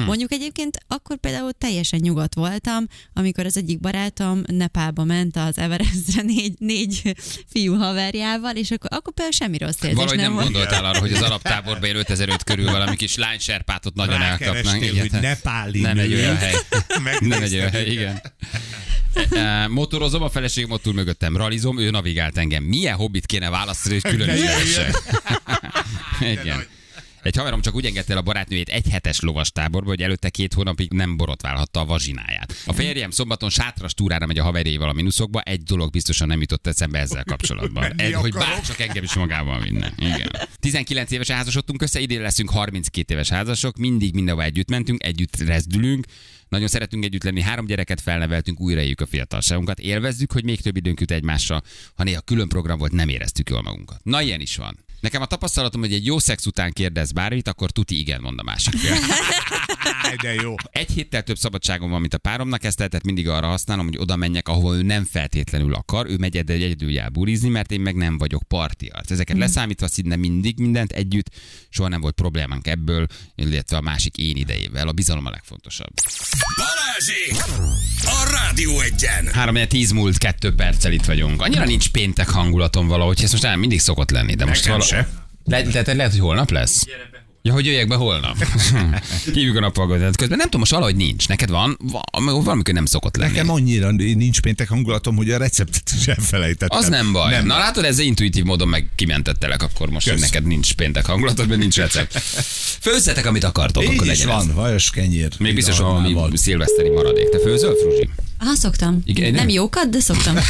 Mondjuk 0.05 0.31
egyébként 0.31 0.77
akkor 0.87 1.17
például 1.17 1.51
teljesen 1.51 1.99
nyugodt 2.03 2.33
voltam, 2.33 2.87
amikor 3.13 3.45
az 3.45 3.57
egyik 3.57 3.79
barátom 3.79 4.41
Nepálba 4.47 5.03
ment 5.03 5.35
az 5.35 5.57
Everestre 5.57 6.21
négy, 6.21 6.53
négy 6.57 7.15
fiú 7.51 7.75
haverjával, 7.75 8.55
és 8.55 8.71
akkor, 8.71 8.89
akkor 8.93 9.13
például 9.13 9.35
semmi 9.35 9.57
rossz 9.57 9.81
érzés 9.81 9.93
Valahogy 9.93 10.17
nem, 10.17 10.33
nem 10.33 10.43
gondoltál 10.43 10.85
arra, 10.85 10.99
hogy 10.99 11.13
az 11.13 11.21
alaptáborban 11.21 11.83
ilyen 11.89 11.97
5005 11.97 12.43
körül 12.43 12.71
valami 12.71 12.95
kis 12.95 13.15
lányserpátot 13.15 13.95
nagyon 13.95 14.21
elkapnak. 14.21 14.63
Rákerestél, 14.63 14.99
hogy 14.99 15.11
nepáli 15.21 15.81
Nem 15.81 15.99
egy 15.99 16.13
olyan 16.13 16.37
hely. 16.37 16.53
Nem 17.19 17.43
egy 17.43 17.53
olyan 17.53 17.69
hely, 17.69 17.85
igen. 17.85 18.21
E, 19.31 19.67
Motorozom, 19.67 20.21
a 20.21 20.29
feleségem 20.29 20.71
ott 20.71 20.85
ül 20.85 20.93
mögöttem, 20.93 21.37
ralizom, 21.37 21.79
ő 21.79 21.89
navigált 21.89 22.37
engem. 22.37 22.63
Milyen 22.63 22.95
hobbit 22.95 23.25
kéne 23.25 23.49
választani, 23.49 23.99
hogy 24.01 24.11
külön 24.11 24.29
is? 24.29 24.77
Igen. 26.19 26.65
Egy 27.25 27.35
haverom 27.35 27.61
csak 27.61 27.75
úgy 27.75 27.85
engedte 27.85 28.11
el 28.11 28.17
a 28.17 28.21
barátnőjét 28.21 28.69
egy 28.69 28.89
hetes 28.89 29.19
lovastáborba, 29.19 29.89
hogy 29.89 30.01
előtte 30.01 30.29
két 30.29 30.53
hónapig 30.53 30.91
nem 30.91 31.17
borotválhatta 31.17 31.79
a 31.79 31.85
vazsináját. 31.85 32.53
A 32.65 32.73
férjem 32.73 33.09
szombaton 33.09 33.49
sátras 33.49 33.93
túrára 33.93 34.25
megy 34.25 34.37
a 34.37 34.43
haverjéval 34.43 34.89
a 34.89 34.93
minuszokba, 34.93 35.41
egy 35.41 35.63
dolog 35.63 35.91
biztosan 35.91 36.27
nem 36.27 36.39
jutott 36.39 36.67
eszembe 36.67 36.99
ezzel 36.99 37.23
kapcsolatban. 37.23 37.83
Egy, 37.95 38.13
hogy 38.13 38.29
akarok. 38.35 38.49
bárcsak 38.49 38.79
engem 38.79 39.03
is 39.03 39.13
magával 39.13 39.61
vinne. 39.61 39.93
Igen. 39.97 40.31
19 40.59 41.11
éves 41.11 41.29
házasodtunk 41.29 41.81
össze, 41.81 41.99
idén 41.99 42.21
leszünk 42.21 42.49
32 42.49 43.13
éves 43.13 43.29
házasok, 43.29 43.77
mindig 43.77 44.13
mindenhova 44.13 44.45
együtt 44.45 44.69
mentünk, 44.69 45.03
együtt 45.03 45.37
rezdülünk, 45.37 46.05
nagyon 46.49 46.67
szeretünk 46.67 47.03
együtt 47.03 47.23
lenni, 47.23 47.41
három 47.41 47.65
gyereket 47.65 48.01
felneveltünk, 48.01 48.59
újra 48.59 48.81
éljük 48.81 49.01
a 49.01 49.05
fiatalságunkat, 49.05 49.79
élvezzük, 49.79 50.31
hogy 50.31 50.43
még 50.43 50.61
több 50.61 50.75
időnk 50.75 50.99
jut 50.99 51.11
egymásra, 51.11 51.61
ha 51.95 52.03
néha 52.03 52.21
külön 52.21 52.47
program 52.47 52.77
volt, 52.77 52.91
nem 52.91 53.09
éreztük 53.09 53.49
jól 53.49 53.61
magunkat. 53.61 54.03
Na, 54.03 54.21
ilyen 54.21 54.41
is 54.41 54.55
van. 54.55 54.84
Nekem 55.05 55.21
a 55.21 55.25
tapasztalatom, 55.25 55.81
hogy 55.81 55.93
egy 55.93 56.05
jó 56.05 56.19
szex 56.19 56.45
után 56.45 56.71
kérdez 56.71 57.11
bármit, 57.11 57.47
akkor 57.47 57.71
tuti 57.71 57.99
igen 57.99 58.21
mond 58.21 58.39
a 58.39 58.43
másik 58.43 58.73
fél. 58.73 58.95
De 60.21 60.33
jó. 60.33 60.55
Egy 60.71 60.91
héttel 60.91 61.23
több 61.23 61.37
szabadságom 61.37 61.89
van, 61.89 61.99
mint 61.99 62.13
a 62.13 62.17
páromnak, 62.17 62.63
ezt 62.63 62.77
tehát 62.77 63.03
mindig 63.03 63.27
arra 63.27 63.47
használom, 63.47 63.85
hogy 63.85 63.97
oda 63.97 64.15
menjek, 64.15 64.47
ahol 64.47 64.75
ő 64.75 64.81
nem 64.81 65.03
feltétlenül 65.03 65.73
akar, 65.73 66.09
ő 66.09 66.17
megy 66.17 66.37
egy 66.37 66.49
egyedül 66.49 66.91
jár 66.91 67.11
burizni, 67.11 67.49
mert 67.49 67.71
én 67.71 67.81
meg 67.81 67.95
nem 67.95 68.17
vagyok 68.17 68.43
partiart. 68.43 69.11
Ezeket 69.11 69.37
leszámítva 69.37 69.87
szinte 69.87 70.15
mindig 70.15 70.59
mindent 70.59 70.91
együtt, 70.91 71.29
soha 71.69 71.89
nem 71.89 72.01
volt 72.01 72.15
problémánk 72.15 72.67
ebből, 72.67 73.07
illetve 73.35 73.77
a 73.77 73.81
másik 73.81 74.17
én 74.17 74.35
idejével. 74.35 74.87
A 74.87 74.91
bizalom 74.91 75.25
a 75.25 75.29
legfontosabb. 75.29 75.93
Balázsék! 76.95 77.35
A 78.01 78.29
Rádió 78.31 78.79
egyen! 78.79 79.27
3 79.33 79.67
10 79.67 79.91
múlt, 79.91 80.17
2 80.17 80.55
perccel 80.55 80.91
itt 80.91 81.05
vagyunk. 81.05 81.41
Annyira 81.41 81.65
nincs 81.65 81.89
péntek 81.89 82.29
hangulatom 82.29 82.87
valahogy, 82.87 83.23
ez 83.23 83.31
most 83.31 83.43
nem 83.43 83.59
mindig 83.59 83.79
szokott 83.79 84.09
lenni, 84.11 84.35
de 84.35 84.45
most 84.45 84.65
Nekem 84.65 84.79
vala... 84.79 84.91
se. 84.91 85.07
Le, 85.43 85.81
le, 85.83 85.93
lehet, 85.93 86.11
hogy 86.11 86.19
holnap 86.19 86.51
lesz? 86.51 86.85
Ja, 87.45 87.53
hogy 87.53 87.65
jöjjek 87.65 87.87
be 87.87 87.95
holnap. 87.95 88.37
Hívjuk 89.33 89.55
a 89.55 89.59
nappalgatót. 89.59 90.15
Közben 90.15 90.37
nem 90.37 90.45
tudom, 90.45 90.59
most 90.59 90.71
valahogy 90.71 90.95
nincs. 90.95 91.27
Neked 91.27 91.49
van? 91.49 91.77
Va- 91.91 92.09
Valamikor 92.43 92.73
nem 92.73 92.85
szokott 92.85 93.15
lenni. 93.17 93.31
Nekem 93.31 93.49
annyira 93.49 93.91
nincs 93.91 94.39
péntek 94.41 94.67
hangulatom, 94.69 95.15
hogy 95.15 95.31
a 95.31 95.37
receptet 95.37 95.91
is 95.99 96.07
elfelejtettem. 96.07 96.77
Az 96.77 96.87
nem 96.89 97.11
baj. 97.11 97.31
Nem. 97.31 97.45
Na 97.45 97.57
látod, 97.57 97.83
ez 97.85 97.99
intuitív 97.99 98.43
módon 98.43 98.67
meg 98.67 98.87
kimentettelek 98.95 99.63
akkor 99.63 99.89
most, 99.89 100.09
hogy 100.09 100.19
Kösz. 100.19 100.29
neked 100.31 100.45
nincs 100.47 100.73
péntek 100.73 101.05
hangulatod, 101.05 101.47
mert 101.47 101.59
nincs 101.59 101.75
recept. 101.75 102.19
Főzzetek, 102.85 103.25
amit 103.25 103.43
akartok, 103.43 103.83
Így 103.83 103.89
akkor 103.93 104.05
legyen 104.05 104.29
ez. 104.29 104.35
van, 104.35 104.55
vajas 104.55 104.89
kenyér. 104.89 105.29
Még 105.39 105.55
biztos 105.55 105.77
van 105.79 106.13
valami 106.13 106.37
szilveszteri 106.37 106.89
maradék. 106.89 107.29
Te 107.29 107.39
főzöl, 107.39 107.75
Fruzsi? 107.75 108.09
Ah, 108.39 108.53
szoktam. 108.55 109.01
Igen, 109.05 109.25
nem. 109.25 109.33
nem? 109.35 109.49
jókat, 109.49 109.89
de 109.89 109.99
szoktam. 109.99 110.35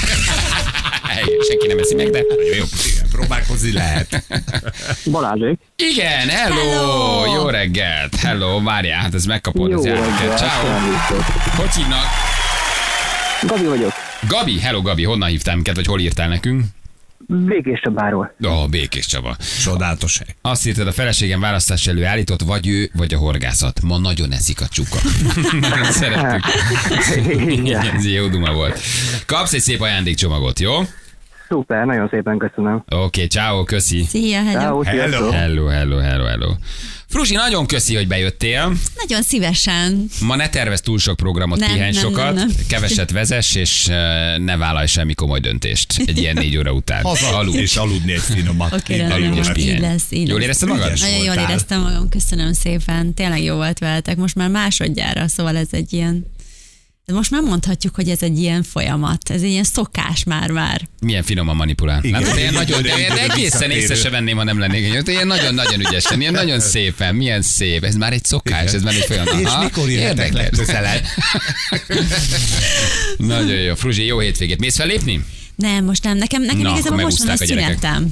Senki 1.50 1.68
nem 1.68 1.78
eszi 1.78 1.96
meg, 1.96 2.10
de 2.10 2.20
jó. 2.58 2.64
Igen, 2.94 3.10
próbálkozni 3.12 3.72
lehet. 3.72 4.24
Balázsék. 5.12 5.60
Igen, 5.76 6.28
hello, 6.30 6.56
Hello! 6.56 7.34
jó 7.36 7.48
reggelt, 7.50 8.16
hello, 8.16 8.62
várjál, 8.64 9.00
hát 9.02 9.14
ez 9.14 9.26
megkapod 9.26 9.72
az 9.74 9.86
Jó 9.86 9.94
játéket. 9.94 10.20
reggelt, 10.20 10.38
Ciao. 10.38 10.70
Hogy 11.56 11.74
hívnak? 11.76 12.06
Gabi 13.42 13.66
vagyok. 13.66 13.92
Gabi, 14.28 14.60
hello 14.60 14.82
Gabi, 14.82 15.04
honnan 15.04 15.30
hívtál 15.30 15.56
minket, 15.56 15.76
vagy 15.76 15.86
hol 15.86 16.00
írtál 16.00 16.28
nekünk? 16.28 16.64
Békés 17.28 17.80
Csabáról. 17.80 18.36
Ó, 18.46 18.50
oh, 18.50 18.70
Békés 18.70 19.06
Csaba. 19.06 19.36
Csodálatos 19.64 20.18
hely. 20.18 20.36
Azt 20.42 20.68
írtad, 20.68 20.88
a 20.88 20.92
feleségem 20.92 21.40
választás 21.40 21.88
elő 21.88 22.06
állított, 22.06 22.42
vagy 22.42 22.68
ő, 22.68 22.90
vagy 22.94 23.14
a 23.14 23.18
horgászat. 23.18 23.82
Ma 23.82 23.98
nagyon 23.98 24.32
eszik 24.32 24.62
a 24.62 24.68
csuka. 24.68 24.98
Szerettük. 25.90 26.46
Igen. 27.52 27.82
Ez 27.82 28.06
jó 28.06 28.28
duma 28.28 28.54
volt. 28.54 28.80
Kapsz 29.26 29.54
egy 29.54 29.62
szép 29.62 29.82
ajándékcsomagot, 29.82 30.60
jó? 30.60 30.74
Oké, 31.50 31.54
Szuper, 31.54 31.86
nagyon 31.86 32.08
szépen 32.12 32.38
köszönöm. 32.38 32.84
okay, 32.90 33.28
ciao, 33.28 33.64
köszi. 33.64 34.04
Szia, 34.10 34.44
hello. 34.44 34.60
Ciao, 34.60 34.82
Hello. 34.84 35.32
Hello, 35.32 35.68
hello, 35.68 35.98
hello, 35.98 36.24
hello. 36.26 36.52
Fruzsi, 37.08 37.34
nagyon 37.36 37.66
köszi, 37.66 37.96
hogy 37.96 38.08
bejöttél. 38.08 38.72
Nagyon 38.96 39.22
szívesen. 39.24 40.06
Ma 40.22 40.36
ne 40.36 40.50
tervez 40.50 40.82
túl 40.82 41.00
sok 41.00 41.16
programot, 41.16 41.60
Nem, 41.60 41.72
pihenj 41.72 41.92
nem, 41.92 42.02
sokat, 42.02 42.26
nem, 42.26 42.36
nem. 42.36 42.50
keveset 42.70 43.12
vezess, 43.12 43.56
és 43.56 43.88
eh, 43.88 44.38
ne 44.38 44.58
vállalj 44.58 44.86
semmi 44.88 45.14
komoly 45.14 45.40
döntést 45.40 46.02
egy 46.06 46.18
ilyen 46.18 46.36
négy 46.36 46.58
óra 46.58 46.72
után. 46.72 47.04
Haza 47.04 47.38
Aludj. 47.38 47.58
és 47.58 47.76
aludni 47.76 48.12
egy 48.14 48.20
finomat. 48.20 48.74
Oké, 48.74 48.96
rendben 48.98 49.22
aludj 49.22 49.40
és 49.40 49.50
pihenj. 49.52 49.76
Így 49.76 49.80
lesz, 49.80 50.06
így 50.10 50.28
Jól 50.28 50.42
érezted 50.42 50.68
magad? 50.70 50.92
Nagyon 51.00 51.24
jól 51.24 51.36
éreztem 51.36 51.82
magam, 51.82 52.10
köszönöm 52.10 52.54
szépen. 52.54 53.14
Tényleg 53.14 53.44
jó 53.44 53.56
volt 53.56 53.80
veletek. 53.80 54.18
Most 54.18 54.36
már 54.36 54.50
másodjára, 54.50 55.28
szóval 55.28 55.58
ez 55.58 55.68
egy 55.72 55.94
ilyen... 55.94 56.26
de 57.06 57.14
Most 57.14 57.32
már 57.32 57.42
mondhatjuk, 57.42 57.96
hogy 57.96 58.10
ez 58.10 58.22
egy 58.22 58.40
ilyen 58.40 58.64
folyamat, 58.64 59.30
ez 59.30 59.42
egy 59.42 59.50
ilyen 59.50 59.64
szokás 59.64 60.24
már-már. 60.24 60.82
Milyen 61.02 61.24
finoman 61.24 61.56
manipulál. 61.56 62.04
Igen. 62.04 62.22
Látod, 62.22 62.38
ilyen 62.38 62.54
nagyon, 62.54 62.82
de, 62.82 62.98
Igen, 62.98 63.16
de 63.16 63.22
egészen 63.24 63.72
észre 63.72 63.96
se 63.96 64.10
venném, 64.10 64.38
ha 64.38 64.44
nem 64.44 64.60
lennék. 64.60 64.94
egy- 64.96 65.08
Ilyen 65.08 65.28
nagyon-nagyon 65.28 65.80
ügyesen, 65.80 66.22
ilyen 66.22 66.34
nagyon 66.34 66.60
szépen, 66.74 67.16
milyen 67.16 67.42
szép. 67.42 67.84
Ez 67.84 67.96
már 67.96 68.14
egy 68.14 68.24
szokás, 68.24 68.74
ez 68.74 68.82
már 68.84 68.94
egy 68.94 69.06
folyamat. 69.06 69.40
És 69.40 69.46
Aha, 69.46 69.64
mikor 69.64 69.90
jöhetek 69.90 70.34
érdekes. 70.34 70.68
Nagyon 73.18 73.60
jó. 73.60 73.76
Fruzsi, 73.76 74.06
jó 74.06 74.20
hétvégét. 74.20 74.60
Mész 74.60 74.76
fellépni? 74.76 75.26
Nem, 75.56 75.86
most 75.86 76.04
nem. 76.04 76.18
Nekem, 76.18 76.42
nekem 76.42 76.60
Na, 76.62 76.72
igazából 76.72 77.02
most 77.02 77.18
van 77.24 77.28
a 77.30 77.46
gyerekek. 77.46 77.78
szünetem. 77.78 78.10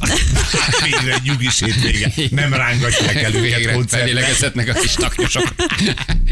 Végre 0.83 1.13
egy 1.13 1.21
nyugis 1.23 1.59
hétvége. 1.59 2.11
Nem 2.31 2.53
rángatják 2.53 3.15
el 3.23 3.33
őket 3.35 3.89
felélegezhetnek 3.89 4.69
a 4.69 4.73
kis 4.79 4.93
taknyosok. 4.93 5.55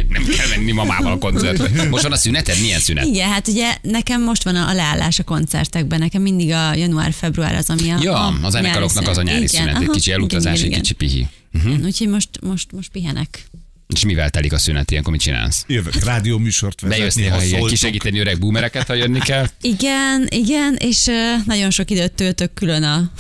Nem 0.10 0.26
kell 0.26 0.48
menni 0.50 0.72
mamával 0.72 1.12
a 1.12 1.18
koncertre. 1.18 1.90
Most 1.90 2.04
van 2.04 2.12
a 2.12 2.16
szüneted? 2.16 2.60
Milyen 2.62 2.80
szünet? 2.80 3.06
Igen, 3.06 3.30
hát 3.30 3.48
ugye 3.48 3.78
nekem 3.82 4.24
most 4.24 4.44
van 4.44 4.56
a, 4.56 4.74
leállás 4.74 5.20
a 5.20 5.24
koncertekben, 5.24 6.00
nekem 6.00 6.22
mindig 6.22 6.52
a 6.52 6.74
január-február 6.74 7.56
az, 7.56 7.70
ami 7.70 7.90
a 7.92 7.98
Ja, 8.02 8.28
a 8.28 8.34
a 8.42 8.50
zenekaroknak 8.50 9.08
az 9.08 9.18
a 9.18 9.22
nyári 9.22 9.44
Igen, 9.44 9.48
szünet. 9.48 9.82
Egy 9.82 9.90
kicsi 9.90 10.12
elutazás, 10.12 10.54
igen, 10.54 10.64
egy 10.64 10.70
igen, 10.70 10.82
kicsi 10.82 10.94
pihi. 10.94 11.28
igen. 11.54 11.86
Úgyhogy 11.86 12.08
most, 12.08 12.30
most, 12.42 12.72
most 12.72 12.90
pihenek. 12.92 13.46
És 13.92 14.06
mivel 14.06 14.30
telik 14.30 14.54
a 14.54 14.58
szünet? 14.58 14.92
Ilyenkor 14.92 15.12
mit 15.12 15.22
csinálsz? 15.22 15.64
Jövök 15.68 16.04
rádióműsort 16.04 16.82
vezetni, 16.82 17.00
Bejössz 17.00 17.16
ha 17.16 17.22
néha 17.22 17.44
ilyen 17.44 17.70
kisegíteni 17.70 18.20
öreg 18.20 18.40
boomereket, 18.40 18.88
ha 18.88 18.94
jönni 18.94 19.20
kell. 19.20 19.46
Igen, 19.62 20.28
igen, 20.30 20.76
és 20.80 21.06
uh, 21.06 21.46
nagyon 21.46 21.70
sok 21.70 21.92
időt 21.92 22.12
töltök 22.12 22.54
külön 22.54 22.84
a, 22.84 23.12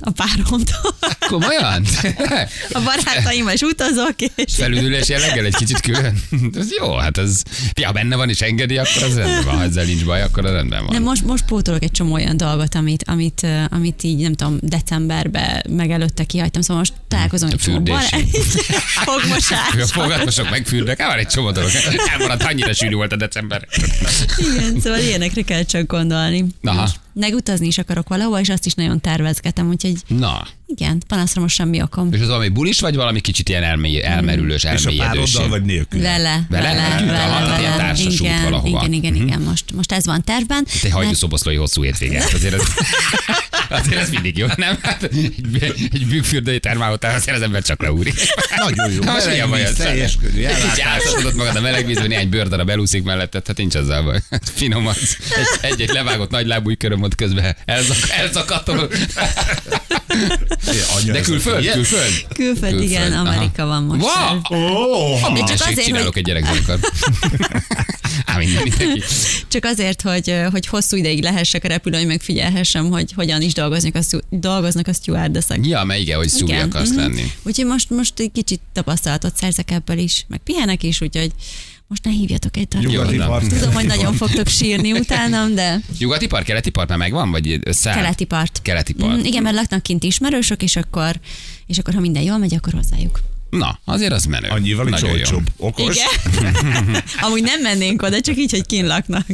a 0.00 0.10
páromtól. 0.10 0.94
Komolyan? 1.28 1.84
A 2.72 2.80
barátaimmal 2.80 3.52
is 3.52 3.60
utazok, 3.60 4.14
és 4.34 4.54
Felüdülés 4.54 5.08
jelleggel 5.08 5.44
egy 5.44 5.54
kicsit 5.54 5.80
külön. 5.80 6.22
Ez 6.54 6.68
jó, 6.78 6.94
hát 6.96 7.18
ez, 7.18 7.42
ja, 7.74 7.92
benne 7.92 8.16
van 8.16 8.28
és 8.28 8.40
engedi, 8.40 8.78
akkor 8.78 9.02
az 9.02 9.14
rendben 9.16 9.44
van. 9.44 9.56
Ha 9.56 9.62
ezzel 9.62 9.84
nincs 9.84 10.04
baj, 10.04 10.22
akkor 10.22 10.44
az 10.46 10.52
rendben 10.52 10.84
van. 10.84 10.92
nem, 10.92 11.02
most, 11.02 11.24
most 11.24 11.44
pótolok 11.44 11.82
egy 11.82 11.90
csomó 11.90 12.12
olyan 12.12 12.36
dolgot, 12.36 12.74
amit, 12.74 13.04
amit, 13.06 13.46
amit 13.70 14.02
így, 14.02 14.18
nem 14.18 14.34
tudom, 14.34 14.58
decemberben 14.60 15.62
meg 15.68 15.90
előtte 15.90 16.24
kihagytam, 16.24 16.62
szóval 16.62 16.76
most 16.76 16.92
találkozom 17.08 17.48
egy 17.52 17.56
csomó 17.58 17.80
barát- 17.80 18.26
fogmosás. 19.06 19.90
Fogatmosok, 19.90 20.50
megfürdek, 20.50 21.00
hát 21.00 21.08
van 21.10 21.18
egy 21.18 21.26
csomó 21.26 21.50
dolog. 21.50 21.70
Elmaradt, 22.10 22.42
annyira 22.42 22.72
sűrű 22.72 22.94
volt 22.94 23.12
a 23.12 23.16
december. 23.16 23.66
Igen, 24.36 24.80
szóval 24.80 24.98
ilyenekre 24.98 25.42
kell 25.42 25.62
csak 25.62 25.86
gondolni. 25.86 26.44
Aha. 26.62 26.88
Meg 27.12 27.34
utazni 27.34 27.66
is 27.66 27.78
akarok 27.78 28.08
valahova, 28.08 28.40
és 28.40 28.48
azt 28.48 28.66
is 28.66 28.74
nagyon 28.74 29.00
tervezgetem, 29.00 29.68
úgyhogy 29.68 30.02
Na, 30.06 30.42
igen, 30.76 31.02
panaszra 31.08 31.40
most 31.40 31.54
semmi 31.54 31.82
okom. 31.82 32.12
és 32.12 32.20
az 32.20 32.26
valami 32.26 32.48
bulis, 32.48 32.80
vagy 32.80 32.94
valami 32.94 33.20
kicsit 33.20 33.48
ilyen 33.48 33.62
elmély, 33.62 34.02
elmerülős, 34.02 34.64
És 34.64 34.64
a 34.64 34.68
elmélyedős? 34.68 35.32
pároddal 35.32 35.48
vagy 35.48 35.62
nélkül? 35.62 36.00
Vele, 36.00 36.46
Vele? 36.48 36.62
vele, 36.62 36.72
vele, 36.72 37.04
tehát 37.06 37.58
ilyen 37.60 37.70
vele. 37.70 37.82
társas 37.82 38.06
út 38.06 38.20
igen, 38.20 38.42
valahova. 38.42 38.78
igen, 38.86 38.92
igen, 38.92 39.14
igen, 39.14 39.40
most, 39.40 39.64
most 39.74 39.92
ez 39.92 40.06
van 40.06 40.24
tervben. 40.24 40.64
Te 40.64 40.70
egy 40.82 40.90
hajdúszoboszlói 40.90 41.56
hosszú 41.56 41.82
hétvége. 41.82 42.20
Hát 42.20 42.32
Azért 42.32 42.54
ez, 42.54 42.62
azért 43.80 44.00
ez 44.00 44.10
mindig 44.10 44.36
jó, 44.38 44.46
nem? 44.56 44.78
Hát 44.82 45.02
egy, 45.02 45.34
egy 45.92 46.06
bükfürdői 46.06 46.60
termálótál, 46.60 47.14
azért 47.14 47.36
az 47.36 47.42
ember 47.42 47.62
csak 47.62 47.82
leúrik. 47.82 48.14
Nagyon 48.56 48.92
jó. 48.92 49.02
Most 49.02 49.26
milyen 49.26 49.48
baj 49.50 49.58
Meleg 49.60 49.70
víz, 49.72 49.80
ezzel? 49.80 49.86
teljes 49.92 50.16
körű 50.16 50.44
átadod 50.84 51.34
magad 51.34 51.56
a 51.56 51.60
meleg 51.60 51.86
vízbe, 51.86 52.06
néhány 52.06 52.28
bőrdarab 52.28 52.68
elúszik 52.68 53.02
melletted, 53.02 53.46
hát 53.46 53.56
nincs 53.56 53.74
azzal 53.74 54.02
baj. 54.02 54.18
Finom 54.54 54.86
az. 54.86 55.16
Egy- 55.60 55.70
Egy-egy 55.70 55.88
levágott 55.92 56.30
nagy 56.30 56.46
lábúj 56.46 56.76
köröm 56.76 57.02
ott 57.02 57.14
közben 57.14 57.56
elzak, 57.64 57.96
elzakatol. 58.10 58.90
De 61.06 61.20
külföld, 61.20 61.70
külföld. 61.72 62.26
Külföld, 62.34 62.80
igen. 62.80 63.12
Amerika 63.12 63.66
van 63.66 63.82
most. 63.82 64.04
Wow! 64.04 64.60
Ó, 64.60 65.34
De 65.34 65.44
csak 65.44 65.60
azért, 65.60 65.84
csinálok 65.84 66.06
hogy- 66.06 66.16
egy 66.18 66.24
gyerekzenekar. 66.24 66.78
Á, 68.26 68.36
minden, 68.36 68.62
mindenki. 68.62 69.02
Csak 69.48 69.64
azért, 69.64 70.02
hogy, 70.02 70.34
hogy 70.50 70.66
hosszú 70.66 70.96
ideig 70.96 71.22
lehessek 71.22 71.64
a 71.64 71.68
repülőn, 71.68 71.98
hogy 71.98 72.08
megfigyelhessem, 72.08 72.90
hogy 72.90 73.12
hogyan 73.12 73.42
is 73.42 73.52
dolgoznak 73.52 73.94
a, 73.94 74.00
dolgoznak 74.28 74.88
a 74.88 74.92
stewardessek. 74.92 75.66
Ja, 75.66 75.84
mert 75.84 76.00
igen, 76.00 76.16
hogy 76.16 76.28
szúri 76.28 76.54
akarsz 76.56 76.88
mhm. 76.90 76.98
lenni. 76.98 77.32
Úgyhogy 77.42 77.66
most, 77.66 77.90
most 77.90 78.20
egy 78.20 78.32
kicsit 78.32 78.60
tapasztalatot 78.72 79.36
szerzek 79.36 79.70
ebből 79.70 79.98
is, 79.98 80.24
meg 80.28 80.40
pihenek 80.44 80.82
is, 80.82 81.00
úgyhogy 81.00 81.30
most 81.90 82.04
ne 82.04 82.10
hívjatok 82.10 82.56
egy 82.56 82.68
darabot. 82.68 82.92
Nyugati 82.92 83.14
Jó, 83.14 83.24
part. 83.24 83.48
Tudom, 83.48 83.74
hogy 83.74 83.86
nagyon 83.86 84.14
fogtok 84.14 84.48
sírni 84.48 84.92
utánam, 84.92 85.54
de 85.54 85.80
Nyugati 85.98 86.26
part, 86.26 86.44
keleti 86.44 86.70
part 86.70 86.88
már 86.88 86.98
megvan? 86.98 87.30
Vagy 87.30 87.58
összeáll? 87.64 87.96
keleti 87.96 88.24
part. 88.24 88.62
Keleti 88.62 88.92
part. 88.92 89.16
Mm, 89.16 89.24
igen, 89.24 89.42
mert 89.42 89.54
laknak 89.54 89.82
kint 89.82 90.04
ismerősök, 90.04 90.62
és 90.62 90.76
akkor, 90.76 91.20
és 91.66 91.78
akkor 91.78 91.94
ha 91.94 92.00
minden 92.00 92.22
jól 92.22 92.38
megy, 92.38 92.54
akkor 92.54 92.72
hozzájuk. 92.72 93.20
Na, 93.50 93.78
azért 93.84 94.12
az 94.12 94.24
menő. 94.24 94.48
Annyival 94.48 94.88
is 94.88 95.02
olcsóbb. 95.02 95.48
Okos. 95.56 95.96
Igen. 95.96 96.52
Amúgy 97.24 97.42
nem 97.42 97.60
mennénk 97.60 98.02
oda, 98.02 98.20
csak 98.20 98.36
így, 98.36 98.50
hogy 98.50 98.66
kint 98.66 98.86
laknak. 98.86 99.26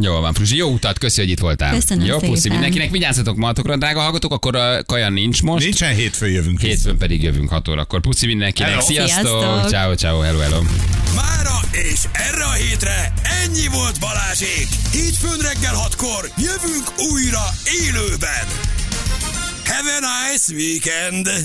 Jó 0.00 0.20
van, 0.20 0.32
Fruzsi, 0.34 0.56
jó 0.56 0.70
utat, 0.70 0.98
köszi, 0.98 1.20
hogy 1.20 1.30
itt 1.30 1.38
voltál. 1.38 1.74
Köszönöm 1.74 2.06
jó, 2.06 2.18
puszi 2.18 2.48
mindenkinek, 2.48 2.90
vigyázzatok 2.90 3.36
magatokra, 3.36 3.76
drága 3.76 4.00
hallgatók, 4.00 4.32
akkor 4.32 4.56
a 4.56 4.82
kaja 4.84 5.08
nincs 5.08 5.42
most. 5.42 5.64
Nincsen 5.64 5.94
hétfőn 5.94 6.30
jövünk 6.30 6.60
vissza. 6.60 6.72
Hétfőn 6.74 6.98
pedig 6.98 7.22
jövünk 7.22 7.48
6 7.48 7.68
órakor. 7.68 8.00
Puszi 8.00 8.26
mindenkinek, 8.26 8.70
Hello. 8.70 8.84
sziasztok! 8.84 9.68
Ciao, 9.68 9.94
ciao, 9.94 10.20
hello, 10.20 10.38
hello. 10.38 10.60
Mára 11.14 11.60
és 11.70 12.00
erre 12.12 12.44
a 12.44 12.52
hétre 12.52 13.12
ennyi 13.42 13.66
volt 13.72 14.00
Balázsék. 14.00 14.68
Hétfőn 14.92 15.38
reggel 15.38 15.74
hatkor 15.74 16.30
jövünk 16.36 16.92
újra 17.12 17.44
élőben. 17.82 18.46
Have 19.64 19.90
a 19.90 20.30
nice 20.30 20.54
weekend! 20.54 21.42